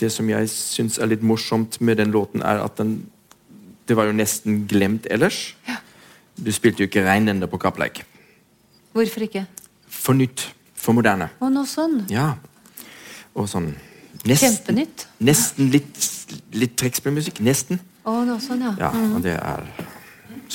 det 0.00 0.10
som 0.12 0.28
jeg 0.30 0.48
syns 0.48 0.96
er 0.98 1.12
litt 1.12 1.22
morsomt 1.22 1.80
med 1.80 2.00
den 2.00 2.14
låten, 2.14 2.42
er 2.42 2.64
at 2.64 2.78
den 2.78 3.10
Det 3.84 3.96
var 3.96 4.06
jo 4.08 4.12
nesten 4.16 4.62
glemt 4.66 5.06
ellers. 5.10 5.54
Du 6.40 6.48
spilte 6.52 6.80
jo 6.80 6.88
ikke 6.88 7.04
reinende 7.04 7.46
på 7.46 7.58
kappleik. 7.60 8.00
Hvorfor 8.96 9.20
ikke? 9.20 9.44
for 10.04 10.12
nytt, 10.12 10.54
for 10.74 10.96
moderne. 10.96 11.30
Og 11.40 11.52
noe 11.52 11.68
sånn. 11.68 12.02
Ja. 12.12 12.34
Og 13.34 13.48
sånn 13.50 13.72
nesten, 14.28 14.54
Kjempenytt. 14.54 15.06
Nesten 15.24 15.70
litt, 15.72 15.98
litt 16.54 16.76
trekkspillmusikk. 16.80 17.40
Nesten. 17.44 17.80
Og 18.04 18.26
no, 18.26 18.36
sånn, 18.38 18.60
ja. 18.60 18.74
Ja, 18.78 18.90
Mhm. 18.92 19.14
og 19.16 19.22
det 19.22 19.32
er 19.36 19.62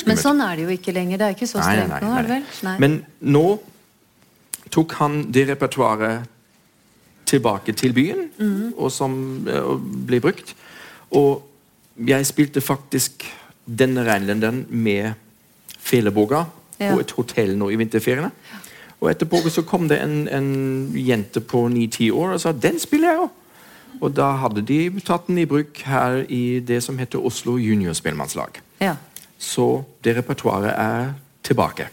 Men 0.05 0.17
sånn 0.17 0.41
er 0.41 0.55
det 0.55 0.63
jo 0.65 0.69
ikke 0.77 0.93
lenger. 0.93 1.17
Det 1.17 1.25
er 1.27 1.33
ikke 1.35 1.47
så 1.49 1.59
Nei, 1.59 1.75
nei, 1.75 1.85
strengt 1.85 1.89
nei, 1.89 2.09
nå, 2.09 2.17
er 2.17 2.21
det 2.21 2.29
vel? 2.29 2.43
Nei. 2.63 2.77
Men 2.79 3.05
nå 3.21 3.59
tok 4.69 4.91
han 4.93 5.31
det 5.31 5.47
repertoaret 5.49 6.27
tilbake 7.25 7.73
til 7.75 7.93
byen, 7.93 8.29
Mhm. 8.39 8.73
og 8.77 8.91
som 8.91 9.47
eh, 9.47 9.59
og 9.59 9.81
ble 10.07 10.19
brukt. 10.21 10.53
Og 11.11 11.41
jeg 12.05 12.25
spilte 12.25 12.61
faktisk 12.61 13.25
denne 13.67 14.05
reinlenderen 14.05 14.65
med 14.69 15.13
Feleboga 15.79 16.45
Ja. 16.79 16.93
på 16.93 16.99
et 16.99 17.11
hotell 17.11 17.57
nå 17.57 17.69
i 17.71 17.75
vinterferiene. 17.75 18.31
Og 19.01 19.09
etterpå 19.11 19.41
så 19.49 19.63
kom 19.65 19.87
det 19.87 19.99
en, 20.01 20.27
en 20.27 20.91
jente 20.93 21.39
på 21.41 21.67
ni-ti 21.69 22.09
år 22.11 22.33
og 22.33 22.39
sa 22.41 22.51
'den 22.51 22.79
spiller 22.79 23.07
jeg 23.09 23.17
jo'. 23.19 23.29
Og 23.99 24.13
da 24.15 24.31
hadde 24.43 24.63
de 24.63 24.79
tatt 25.03 25.27
den 25.27 25.41
i 25.41 25.47
bruk 25.49 25.81
her 25.87 26.21
i 26.31 26.59
det 26.63 26.81
som 26.85 26.97
heter 26.99 27.23
Oslo 27.25 27.57
Juniorspellemannslag. 27.59 28.61
Ja. 28.79 28.95
Så 29.39 29.83
det 30.03 30.15
repertoaret 30.19 30.71
er 30.75 31.13
tilbake. 31.43 31.89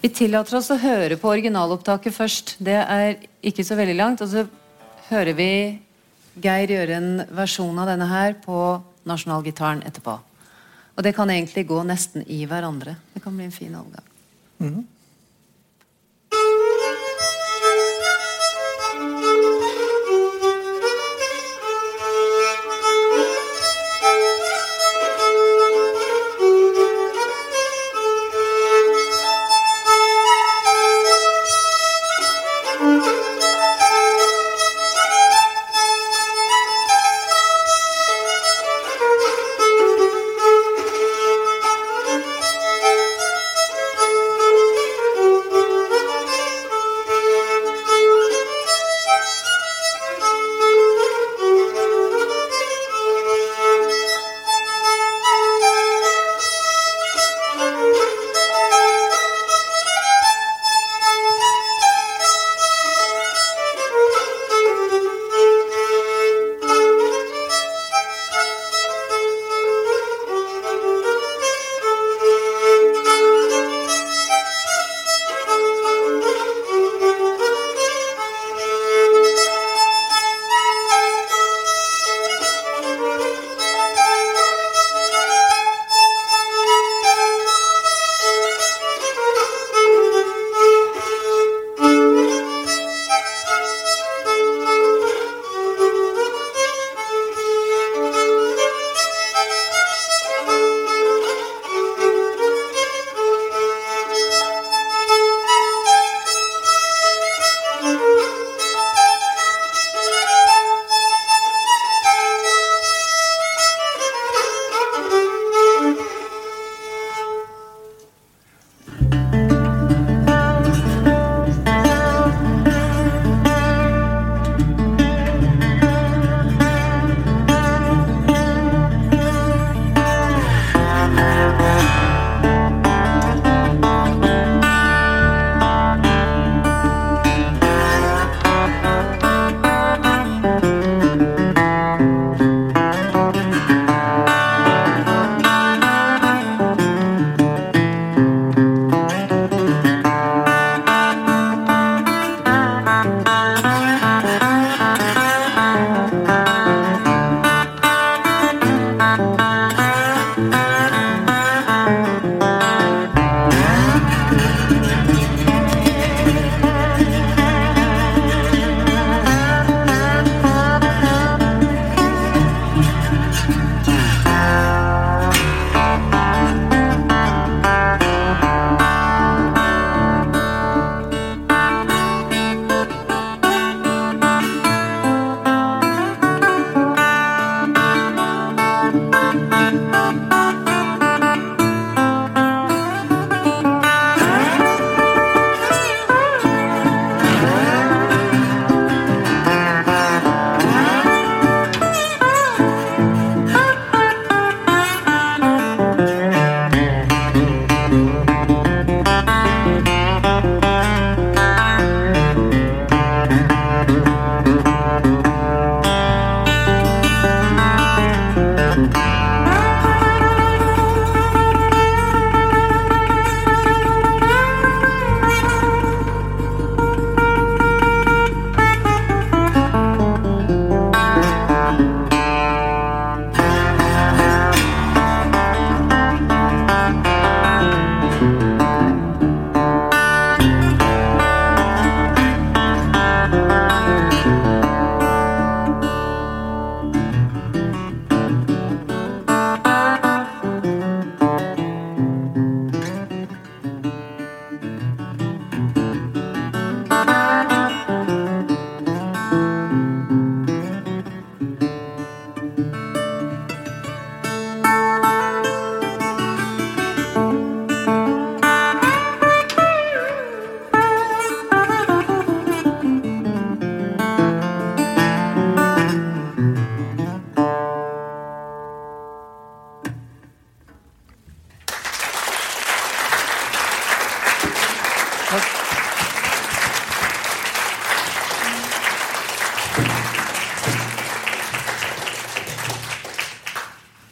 Vi 0.00 0.08
tillater 0.16 0.56
oss 0.56 0.70
å 0.72 0.78
høre 0.80 1.18
på 1.20 1.28
originalopptaket 1.28 2.16
først. 2.16 2.54
Det 2.58 2.78
er 2.80 3.18
ikke 3.44 3.64
så 3.64 3.76
veldig 3.76 3.96
langt. 3.96 4.24
Og 4.24 4.32
så 4.32 4.46
hører 5.10 5.36
vi 5.36 5.50
Geir 6.40 6.70
gjøre 6.72 6.96
en 6.96 7.10
versjon 7.36 7.78
av 7.82 7.90
denne 7.90 8.06
her 8.08 8.36
på 8.44 8.80
nasjonalgitaren 9.08 9.82
etterpå. 9.88 10.14
Og 10.96 11.04
det 11.04 11.12
kan 11.16 11.30
egentlig 11.32 11.66
gå 11.68 11.82
nesten 11.84 12.24
i 12.28 12.44
hverandre. 12.48 12.96
Det 13.14 13.22
kan 13.24 13.36
bli 13.36 13.48
en 13.48 13.54
fin 13.54 13.74
overgang. 13.76 14.06
Thank 14.60 14.99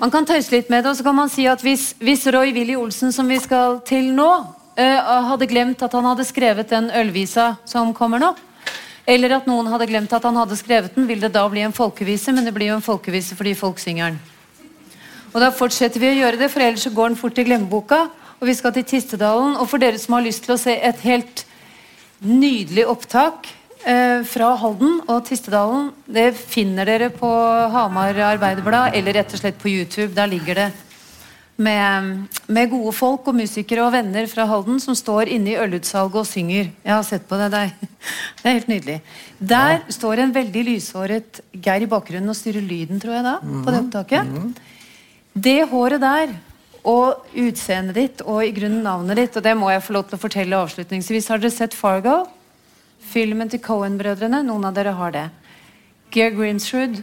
Man 0.09 0.23
kan 0.23 0.25
tøyse 0.25 0.55
litt 0.55 0.71
med 0.73 0.87
det, 0.87 0.89
og 0.89 0.97
så 0.97 1.05
kan 1.05 1.17
man 1.19 1.29
si 1.29 1.43
at 1.53 1.61
hvis, 1.61 1.91
hvis 2.01 2.23
Roy 2.33 2.49
Willy 2.57 2.73
Olsen, 2.81 3.11
som 3.13 3.29
vi 3.29 3.37
skal 3.45 3.75
til 3.85 4.07
nå, 4.17 4.29
uh, 4.81 5.11
hadde 5.29 5.49
glemt 5.51 5.83
at 5.85 5.93
han 5.93 6.07
hadde 6.09 6.25
skrevet 6.25 6.71
den 6.71 6.87
ølvisa 6.97 7.51
som 7.69 7.91
kommer 7.93 8.23
nå, 8.23 8.31
eller 9.05 9.35
at 9.37 9.51
noen 9.51 9.69
hadde 9.69 9.91
glemt 9.91 10.15
at 10.17 10.25
han 10.25 10.39
hadde 10.41 10.57
skrevet 10.57 10.97
den, 10.97 11.05
vil 11.11 11.21
det 11.21 11.29
da 11.35 11.43
bli 11.53 11.61
en 11.61 11.77
folkevise, 11.77 12.33
men 12.33 12.49
det 12.49 12.55
blir 12.57 12.71
jo 12.71 12.79
en 12.79 12.87
folkevise 12.87 13.37
fordi 13.37 13.53
folk 13.59 13.85
synger 13.85 14.15
den. 14.15 14.17
Og 15.35 15.45
da 15.45 15.53
fortsetter 15.53 16.01
vi 16.01 16.15
å 16.15 16.17
gjøre 16.23 16.41
det, 16.41 16.49
for 16.57 16.65
ellers 16.65 16.89
så 16.89 16.95
går 16.97 17.13
den 17.13 17.21
fort 17.21 17.45
i 17.45 17.45
glemmeboka. 17.45 18.01
Og 18.41 18.49
vi 18.49 18.57
skal 18.57 18.73
til 18.79 18.89
Tistedalen. 18.89 19.59
Og 19.61 19.69
for 19.69 19.77
dere 19.77 20.01
som 20.01 20.17
har 20.17 20.25
lyst 20.25 20.47
til 20.47 20.57
å 20.57 20.61
se 20.63 20.73
et 20.73 21.05
helt 21.05 21.45
nydelig 22.25 22.89
opptak 22.89 23.53
eh, 23.85 24.25
fra 24.27 24.51
Halden 24.59 25.01
og 25.07 25.25
Tistedalen, 25.29 25.93
det 26.07 26.33
finner 26.39 26.89
dere 26.89 27.11
på 27.15 27.29
Hamar 27.75 28.17
Arbeiderblad 28.33 28.97
eller 28.99 29.21
rett 29.21 29.35
og 29.35 29.43
slett 29.43 29.59
på 29.61 29.71
YouTube. 29.71 30.15
Der 30.17 30.31
ligger 30.31 30.63
det 30.63 30.69
med, 31.59 32.27
med 32.47 32.71
gode 32.71 32.93
folk 32.95 33.27
og 33.27 33.39
musikere 33.39 33.83
og 33.83 33.93
venner 33.97 34.29
fra 34.31 34.47
Halden 34.47 34.79
som 34.83 34.95
står 34.99 35.31
inne 35.35 35.53
i 35.53 35.59
ølutsalget 35.59 36.21
og 36.23 36.29
synger. 36.29 36.71
Jeg 36.85 36.95
har 36.95 37.07
sett 37.07 37.27
på 37.29 37.39
det. 37.41 37.51
Det 37.55 37.63
er, 37.67 37.73
det 38.43 38.45
er 38.47 38.59
helt 38.61 38.73
nydelig. 38.73 38.99
Der 39.39 39.73
ja. 39.77 39.81
står 39.99 40.23
en 40.23 40.35
veldig 40.35 40.67
lyshåret 40.71 41.43
Geir 41.53 41.87
i 41.87 41.91
bakgrunnen 41.91 42.31
og 42.31 42.39
styrer 42.39 42.63
lyden, 42.63 43.03
tror 43.03 43.19
jeg 43.19 43.27
da, 43.27 43.39
på 43.43 43.75
det 43.75 43.83
opptaket. 43.85 44.63
Det 45.39 45.59
håret 45.71 46.03
der 46.03 46.37
og 46.89 47.27
utseendet 47.37 47.97
ditt 47.99 48.23
og 48.25 48.43
i 48.47 48.53
grunnen 48.55 48.85
navnet 48.87 49.19
ditt, 49.19 49.37
og 49.37 49.45
det 49.45 49.55
må 49.59 49.71
jeg 49.73 49.85
få 49.85 49.97
lov 49.99 50.07
til 50.09 50.17
å 50.17 50.23
fortelle 50.23 50.61
avslutningsvis. 50.63 51.29
Har 51.33 51.43
dere 51.43 51.53
sett 51.53 51.75
Fargo? 51.77 52.23
Filmen 53.09 53.49
til 53.49 53.63
Cohen-brødrene? 53.65 54.43
Noen 54.45 54.69
av 54.69 54.75
dere 54.77 54.93
har 54.99 55.15
det. 55.15 55.25
Geir 56.13 56.35
Grinsrud. 56.37 57.01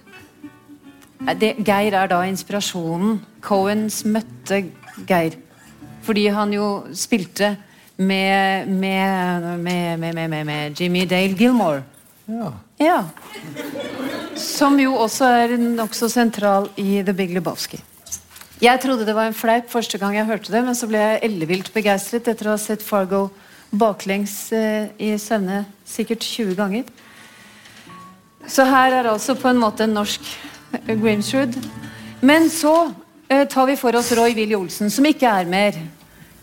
Det, 1.41 1.55
Geir 1.65 1.95
er 1.97 2.11
da 2.11 2.21
inspirasjonen. 2.29 3.19
Cohens 3.45 4.03
møtte 4.05 4.61
Geir. 5.09 5.39
Fordi 6.05 6.27
han 6.29 6.53
jo 6.53 6.67
spilte 6.93 7.55
med, 7.97 8.69
med, 8.69 9.57
med, 9.97 10.29
med 10.45 10.79
Jimmy 10.81 11.05
Dale 11.09 11.33
Gilmore. 11.37 11.83
Ja. 12.25 12.51
ja. 12.81 13.01
Som 14.37 14.79
jo 14.81 14.95
også 14.97 15.29
er 15.41 15.57
nokså 15.57 16.09
sentral 16.09 16.69
i 16.81 17.01
The 17.05 17.13
Big 17.13 17.33
Lebowski. 17.33 17.81
Jeg 18.61 18.79
trodde 18.81 19.05
det 19.05 19.15
var 19.15 19.29
en 19.29 19.35
fleip 19.35 19.69
første 19.69 19.97
gang 19.99 20.15
jeg 20.15 20.29
hørte 20.29 20.53
det, 20.53 20.61
men 20.63 20.77
så 20.77 20.87
ble 20.87 21.01
jeg 21.01 21.23
ellevilt 21.27 21.73
begeistret 21.73 22.29
etter 22.31 22.47
å 22.47 22.55
ha 22.55 22.61
sett 22.61 22.85
Fargo 22.85 23.27
baklengs 23.79 24.35
eh, 24.55 24.91
i 24.99 25.15
søvne 25.21 25.63
sikkert 25.87 26.23
20 26.25 26.55
ganger. 26.57 26.85
Så 28.47 28.65
her 28.69 28.93
er 28.93 29.09
altså 29.09 29.35
på 29.37 29.49
en 29.49 29.61
måte 29.61 29.85
en 29.85 29.95
norsk 29.97 30.21
eh, 30.75 30.93
Grimsrud. 30.93 31.57
Men 32.21 32.49
så 32.49 32.91
eh, 33.29 33.47
tar 33.49 33.69
vi 33.69 33.77
for 33.79 33.95
oss 33.97 34.13
Roy 34.17 34.35
Willy 34.37 34.55
Olsen, 34.57 34.91
som 34.93 35.05
ikke 35.05 35.29
er 35.29 35.49
mer. 35.49 35.79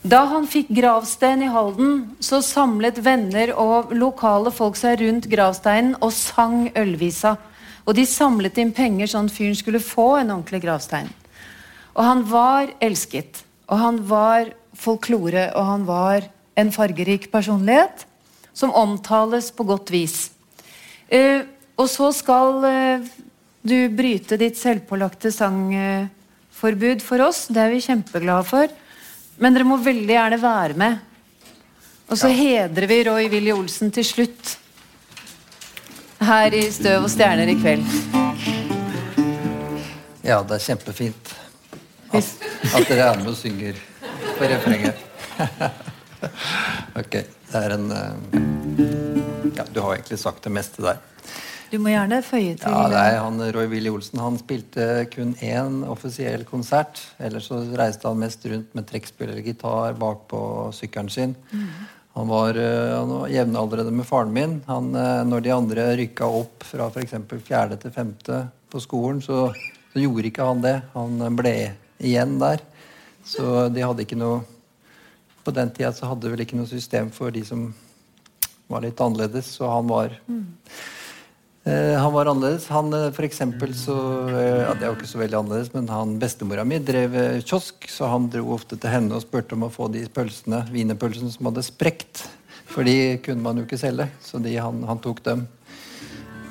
Da 0.03 0.25
han 0.27 0.49
fikk 0.51 0.73
gravstein 0.75 1.45
i 1.47 1.51
Halden, 1.53 2.17
så 2.19 2.41
samlet 2.43 2.99
venner 3.05 3.53
og 3.55 3.93
lokale 3.95 4.51
folk 4.51 4.75
seg 4.79 4.99
rundt 5.05 5.29
gravsteinen 5.31 5.95
og 6.03 6.11
sang 6.17 6.67
ølvisa. 6.75 7.37
Og 7.87 7.95
de 7.99 8.07
samlet 8.07 8.59
inn 8.59 8.73
penger 8.75 9.11
sånn 9.11 9.31
fyren 9.31 9.59
skulle 9.59 9.83
få 9.83 10.17
en 10.19 10.35
ordentlig 10.35 10.63
gravstein. 10.65 11.11
Og 11.95 12.03
han 12.07 12.27
var 12.27 12.75
elsket. 12.83 13.45
Og 13.71 13.79
han 13.79 14.01
var 14.09 14.51
folklore, 14.77 15.51
og 15.55 15.67
han 15.69 15.87
var 15.87 16.27
en 16.55 16.73
fargerik 16.73 17.31
personlighet 17.33 18.07
som 18.53 18.75
omtales 18.77 19.51
på 19.55 19.65
godt 19.69 19.93
vis. 19.93 20.31
Uh, 21.13 21.45
og 21.81 21.89
så 21.91 22.11
skal 22.15 22.65
uh, 22.65 23.13
du 23.63 23.77
bryte 23.95 24.37
ditt 24.41 24.59
selvpålagte 24.59 25.31
sangforbud 25.33 27.05
for 27.05 27.23
oss. 27.29 27.47
Det 27.47 27.63
er 27.63 27.71
vi 27.71 27.85
kjempeglade 27.85 28.49
for. 28.49 28.73
Men 29.39 29.55
dere 29.55 29.67
må 29.67 29.79
veldig 29.81 30.17
gjerne 30.17 30.41
være 30.43 30.79
med. 30.79 30.99
Og 32.11 32.19
så 32.19 32.29
ja. 32.29 32.37
hedrer 32.41 32.89
vi 32.91 32.99
Roy 33.07 33.29
Willy 33.33 33.55
Olsen 33.55 33.93
til 33.95 34.05
slutt. 34.05 34.57
Her 36.23 36.55
i 36.55 36.65
Støv 36.71 37.07
og 37.07 37.11
stjerner 37.11 37.51
i 37.51 37.57
kveld. 37.59 37.87
Ja, 40.23 40.43
det 40.43 40.59
er 40.59 40.67
kjempefint. 40.67 41.33
At, 42.13 42.29
at 42.75 42.91
dere 42.91 43.09
er 43.09 43.23
med 43.23 43.33
og 43.33 43.39
synger 43.39 43.79
på 44.37 44.51
refrenget. 44.51 45.09
ok. 47.01 47.17
Det 47.53 47.61
er 47.61 47.75
en 47.77 47.89
uh, 47.93 48.37
Ja, 49.57 49.65
du 49.69 49.81
har 49.85 49.97
egentlig 49.97 50.19
sagt 50.23 50.45
det 50.47 50.53
meste 50.55 50.85
der. 50.85 51.01
Du 51.73 51.79
må 51.81 51.89
gjerne 51.89 52.19
føye 52.21 52.53
til 52.61 52.69
Ja, 52.69 52.85
nei, 52.93 53.15
han, 53.17 53.41
Roy 53.55 53.65
Willy 53.71 53.89
Olsen 53.93 54.21
han 54.21 54.37
spilte 54.41 55.07
kun 55.13 55.33
én 55.41 55.81
offisiell 55.89 56.45
konsert. 56.49 57.01
Ellers 57.17 57.49
så 57.49 57.63
reiste 57.79 58.11
han 58.11 58.21
mest 58.21 58.45
rundt 58.45 58.75
med 58.77 58.89
trekkspill 58.91 59.31
eller 59.31 59.47
gitar 59.47 59.97
bak 60.01 60.27
på 60.29 60.43
sykkelen 60.77 61.09
sin. 61.13 61.35
Mm. 61.53 61.69
Han 62.19 62.29
var, 62.29 62.59
uh, 62.61 62.93
han 62.99 63.15
var 63.17 63.33
jevnaldrende 63.33 63.95
med 63.97 64.09
faren 64.09 64.35
min. 64.37 64.59
Han, 64.69 64.93
uh, 64.93 65.23
når 65.25 65.47
de 65.47 65.55
andre 65.57 65.87
rykka 66.03 66.29
opp 66.29 66.67
fra 66.69 66.91
f.eks. 66.93 67.17
fjerde 67.47 67.81
til 67.81 67.95
femte 67.95 68.45
på 68.73 68.81
skolen, 68.81 69.25
så, 69.25 69.47
så, 69.93 70.01
gjorde 70.01 70.29
ikke 70.29 70.49
han 70.49 70.61
det. 70.65 70.77
Han 70.93 71.25
ble 71.41 71.57
igjen 72.05 72.37
der. 72.43 72.61
Så 73.25 73.69
de 73.73 73.85
hadde 73.85 74.05
ikke 74.05 74.19
noe 74.21 74.43
På 75.45 75.51
den 75.55 75.71
tida 75.75 75.93
så 75.95 76.11
hadde 76.11 76.27
de 76.27 76.35
vel 76.35 76.45
ikke 76.45 76.59
noe 76.59 76.71
system 76.71 77.11
for 77.15 77.35
de 77.35 77.43
som 77.47 77.71
var 78.73 78.85
litt 78.85 79.01
annerledes, 79.03 79.49
så 79.59 79.69
han 79.69 79.89
var 79.91 80.15
mm. 80.27 80.45
eh, 81.69 81.97
Han 81.99 82.13
var 82.15 82.31
annerledes. 82.31 82.69
Han 82.73 82.93
eh, 82.97 83.09
for 83.15 83.27
eksempel 83.27 83.75
så 83.77 83.97
eh, 84.31 84.63
ja, 84.63 84.75
Det 84.75 84.87
er 84.87 84.93
jo 84.93 84.99
ikke 84.99 85.11
så 85.11 85.23
veldig 85.23 85.41
annerledes, 85.41 85.73
men 85.75 85.91
han 85.93 86.15
bestemora 86.23 86.65
mi 86.69 86.79
drev 86.83 87.17
eh, 87.19 87.41
kiosk, 87.43 87.89
så 87.91 88.11
han 88.13 88.31
dro 88.33 88.55
ofte 88.57 88.79
til 88.79 88.95
henne 88.95 89.19
og 89.19 89.27
spurte 89.27 89.59
om 89.59 89.67
å 89.67 89.73
få 89.73 89.91
de 89.93 90.07
pølsene, 90.13 90.65
wienerpølsene 90.73 91.35
som 91.35 91.51
hadde 91.51 91.67
sprekt. 91.67 92.25
For 92.73 92.87
de 92.89 93.19
kunne 93.25 93.45
man 93.45 93.59
jo 93.59 93.67
ikke 93.67 93.81
selge, 93.81 94.09
så 94.25 94.41
de, 94.41 94.55
han, 94.57 94.81
han 94.89 95.03
tok 95.03 95.21
dem. 95.27 95.45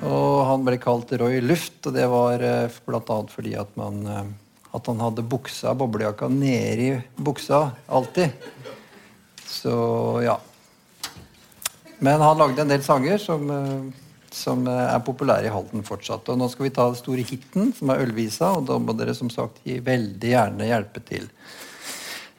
Og 0.05 0.43
han 0.49 0.63
ble 0.65 0.77
kalt 0.81 1.13
Roy 1.17 1.39
Luft, 1.41 1.79
og 1.87 1.95
det 1.97 2.05
var 2.11 2.43
eh, 2.45 2.79
bl.a. 2.85 3.17
fordi 3.31 3.57
at 3.57 3.73
man 3.79 4.03
at 4.71 4.87
han 4.87 5.01
hadde 5.03 5.23
buksa, 5.27 5.73
boblejakka, 5.75 6.29
nedi 6.31 6.93
buksa 7.19 7.73
alltid. 7.91 8.31
Så 9.51 9.75
ja. 10.23 10.39
Men 11.99 12.23
han 12.23 12.39
lagde 12.39 12.63
en 12.63 12.71
del 12.71 12.83
sanger 12.83 13.19
som, 13.21 13.49
eh, 13.51 13.81
som 14.31 14.63
er 14.67 15.03
populære 15.05 15.49
i 15.49 15.53
Halden 15.53 15.83
fortsatt. 15.85 16.29
Og 16.31 16.39
nå 16.39 16.47
skal 16.49 16.65
vi 16.65 16.73
ta 16.73 16.87
den 16.89 16.97
store 16.97 17.25
hiten, 17.27 17.73
som 17.77 17.91
er 17.91 18.01
Ølvisa, 18.05 18.55
og 18.57 18.65
da 18.71 18.79
må 18.81 18.95
dere 18.97 19.13
som 19.17 19.29
sagt 19.29 19.61
gi 19.67 19.77
veldig 19.85 20.31
gjerne 20.31 20.69
hjelpe 20.71 21.03
til. 21.05 21.27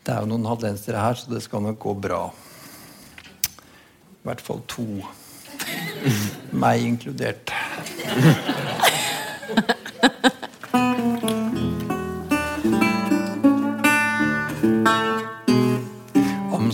Det 0.03 0.11
er 0.15 0.25
jo 0.25 0.33
noen 0.33 0.49
haldensere 0.51 0.99
her, 0.99 1.15
så 1.15 1.31
det 1.31 1.45
skal 1.45 1.63
nok 1.63 1.79
gå 1.85 1.95
bra. 2.09 2.23
I 4.23 4.27
hvert 4.27 4.43
fall 4.43 4.65
to. 4.67 4.89
Meg 6.65 6.89
inkludert. 6.89 7.53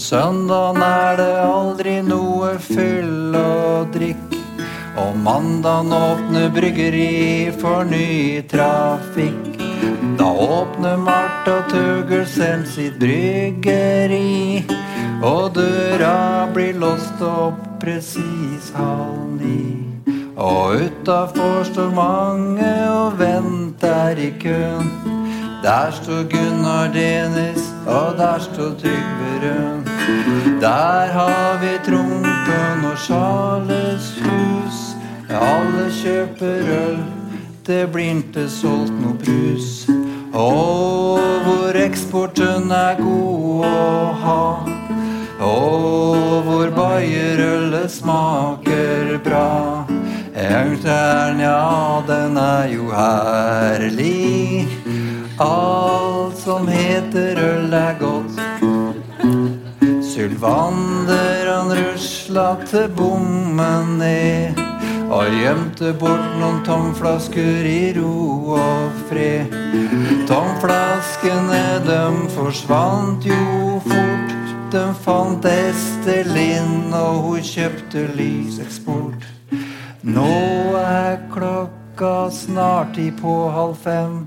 søndagen 0.08 0.82
er 0.82 1.16
det 1.18 1.32
aldri 1.42 1.98
noe 2.06 2.54
fyll 2.62 3.34
og 3.36 3.92
drikk. 3.92 4.36
Og 4.98 5.16
mandagen 5.22 5.92
åpner 5.94 6.48
bryggeri 6.54 7.52
for 7.60 7.84
ny 7.86 8.40
trafikk. 8.50 9.58
Da 10.18 10.28
åpner 10.32 10.96
Marta 10.96 11.60
Tugelsen 11.70 12.64
sitt 12.66 12.98
bryggeri. 12.98 14.64
Og 15.22 15.52
døra 15.54 16.48
blir 16.54 16.78
låst 16.78 17.22
opp 17.22 17.60
presis 17.82 18.72
halv 18.74 19.38
ni. 19.38 19.84
Og 20.38 20.86
utafor 20.86 21.64
står 21.68 21.94
mange 21.94 22.72
og 22.94 23.18
venter 23.20 24.18
i 24.18 24.30
køen. 24.40 24.92
Der 25.62 25.90
står 25.90 26.22
Gunnar 26.30 26.92
Denis, 26.94 27.74
og 27.86 28.14
der 28.18 28.38
står 28.38 28.78
Trygve 28.78 29.32
Røn. 29.42 29.67
Der 30.60 31.12
har 31.12 31.58
vi 31.60 31.78
Trompen 31.86 32.84
og 32.84 32.98
Charles 32.98 34.06
hus. 34.22 34.78
Alle 35.30 35.84
kjøper 35.92 36.70
øl, 36.74 36.98
det 37.66 37.82
blir 37.92 38.16
ikke 38.16 38.46
solgt 38.48 38.96
noe 39.02 39.14
brus. 39.20 39.84
Og 40.32 41.20
hvor 41.44 41.76
eksporten 41.76 42.72
er 42.72 42.96
god 43.00 43.68
å 43.68 44.02
ha. 44.24 44.42
Og 45.44 46.42
hvor 46.48 46.72
bayerølet 46.76 47.90
smaker 47.92 49.18
bra. 49.24 49.84
Eltern, 50.34 51.40
ja, 51.40 52.02
den 52.08 52.36
er 52.40 52.72
jo 52.72 52.88
herlig. 52.94 54.68
Alt 55.38 56.38
som 56.40 56.66
heter 56.66 57.38
øl, 57.38 57.74
er 57.74 57.98
godt. 58.00 58.07
Sylvander 60.28 61.46
han 61.48 61.70
rusla 61.72 62.56
til 62.68 62.88
bommen 62.92 63.94
ned. 63.98 64.58
og 65.08 65.24
gjemte 65.32 65.94
bort 65.96 66.34
noen 66.36 66.58
tomflasker 66.66 67.64
i 67.64 67.94
ro 67.96 68.52
og 68.58 68.98
fred. 69.08 69.54
Tomflaskene, 70.28 71.62
dem 71.86 72.18
forsvant 72.34 73.24
jo 73.24 73.80
fort. 73.86 74.36
De 74.68 74.84
fant 75.00 75.48
Estelin, 75.48 76.92
og 76.92 77.22
hun 77.24 77.40
kjøpte 77.40 78.04
lyseksport. 78.20 79.24
Nå 80.04 80.28
er 80.82 81.22
klokka 81.32 82.28
snart 82.28 82.92
ti 83.00 83.08
på 83.16 83.38
halv 83.56 83.80
fem. 83.80 84.26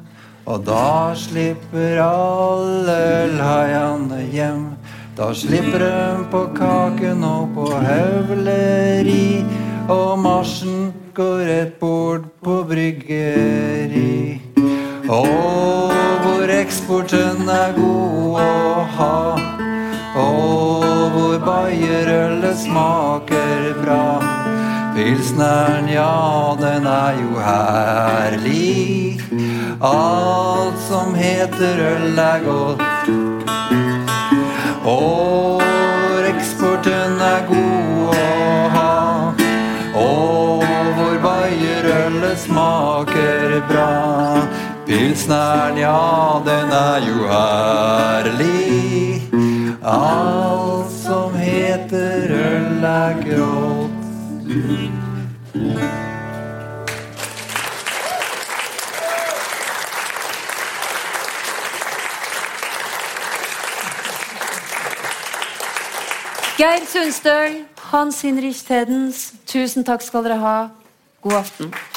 Og 0.50 0.66
da 0.66 1.14
slipper 1.14 2.02
alle 2.02 3.30
laiane 3.38 4.26
hjem. 4.34 4.72
Da 5.16 5.34
slipper 5.34 5.80
de 5.80 6.26
på 6.32 6.46
kaken 6.56 7.24
og 7.24 7.50
på 7.56 7.66
høvleri. 7.84 9.44
Og 9.92 10.20
marsjen 10.20 10.94
går 11.14 11.42
rett 11.50 11.74
bort 11.80 12.30
på 12.44 12.62
bryggeri. 12.70 14.40
Og 15.12 15.92
hvor 16.24 16.54
eksporten 16.56 17.50
er 17.52 17.76
god 17.76 18.40
å 18.40 18.86
ha. 18.96 19.20
Og 20.22 20.88
hvor 21.18 21.36
bayerølet 21.44 22.64
smaker 22.64 23.68
bra. 23.84 24.06
Pilsneren, 24.96 25.92
ja, 25.92 26.56
den 26.62 26.88
er 26.88 27.20
jo 27.20 27.44
herlig. 27.50 29.20
Alt 29.82 30.80
som 30.88 31.16
heter 31.20 31.88
øl 31.92 32.20
er 32.32 32.44
godt. 32.48 33.41
Smaker 43.52 43.68
bra. 43.68 44.48
Pilsneren, 44.86 45.78
ja, 45.78 46.42
den 46.46 46.72
er 46.72 47.00
jo 47.08 47.28
herlig. 47.28 49.22
Alt 49.84 50.92
som 50.92 51.34
heter 51.36 52.32
øl 52.32 52.84
er 52.84 53.14
grått. 53.26 53.92
Geir 66.58 66.86
Sundstøl, 66.86 67.64
Hans 67.92 68.22
Hinrich 68.22 68.62
Tedens, 68.68 69.32
tusen 69.50 69.84
takk 69.84 70.02
skal 70.06 70.24
dere 70.28 70.38
ha. 70.38 70.58
God 71.24 71.34
aften. 71.34 71.74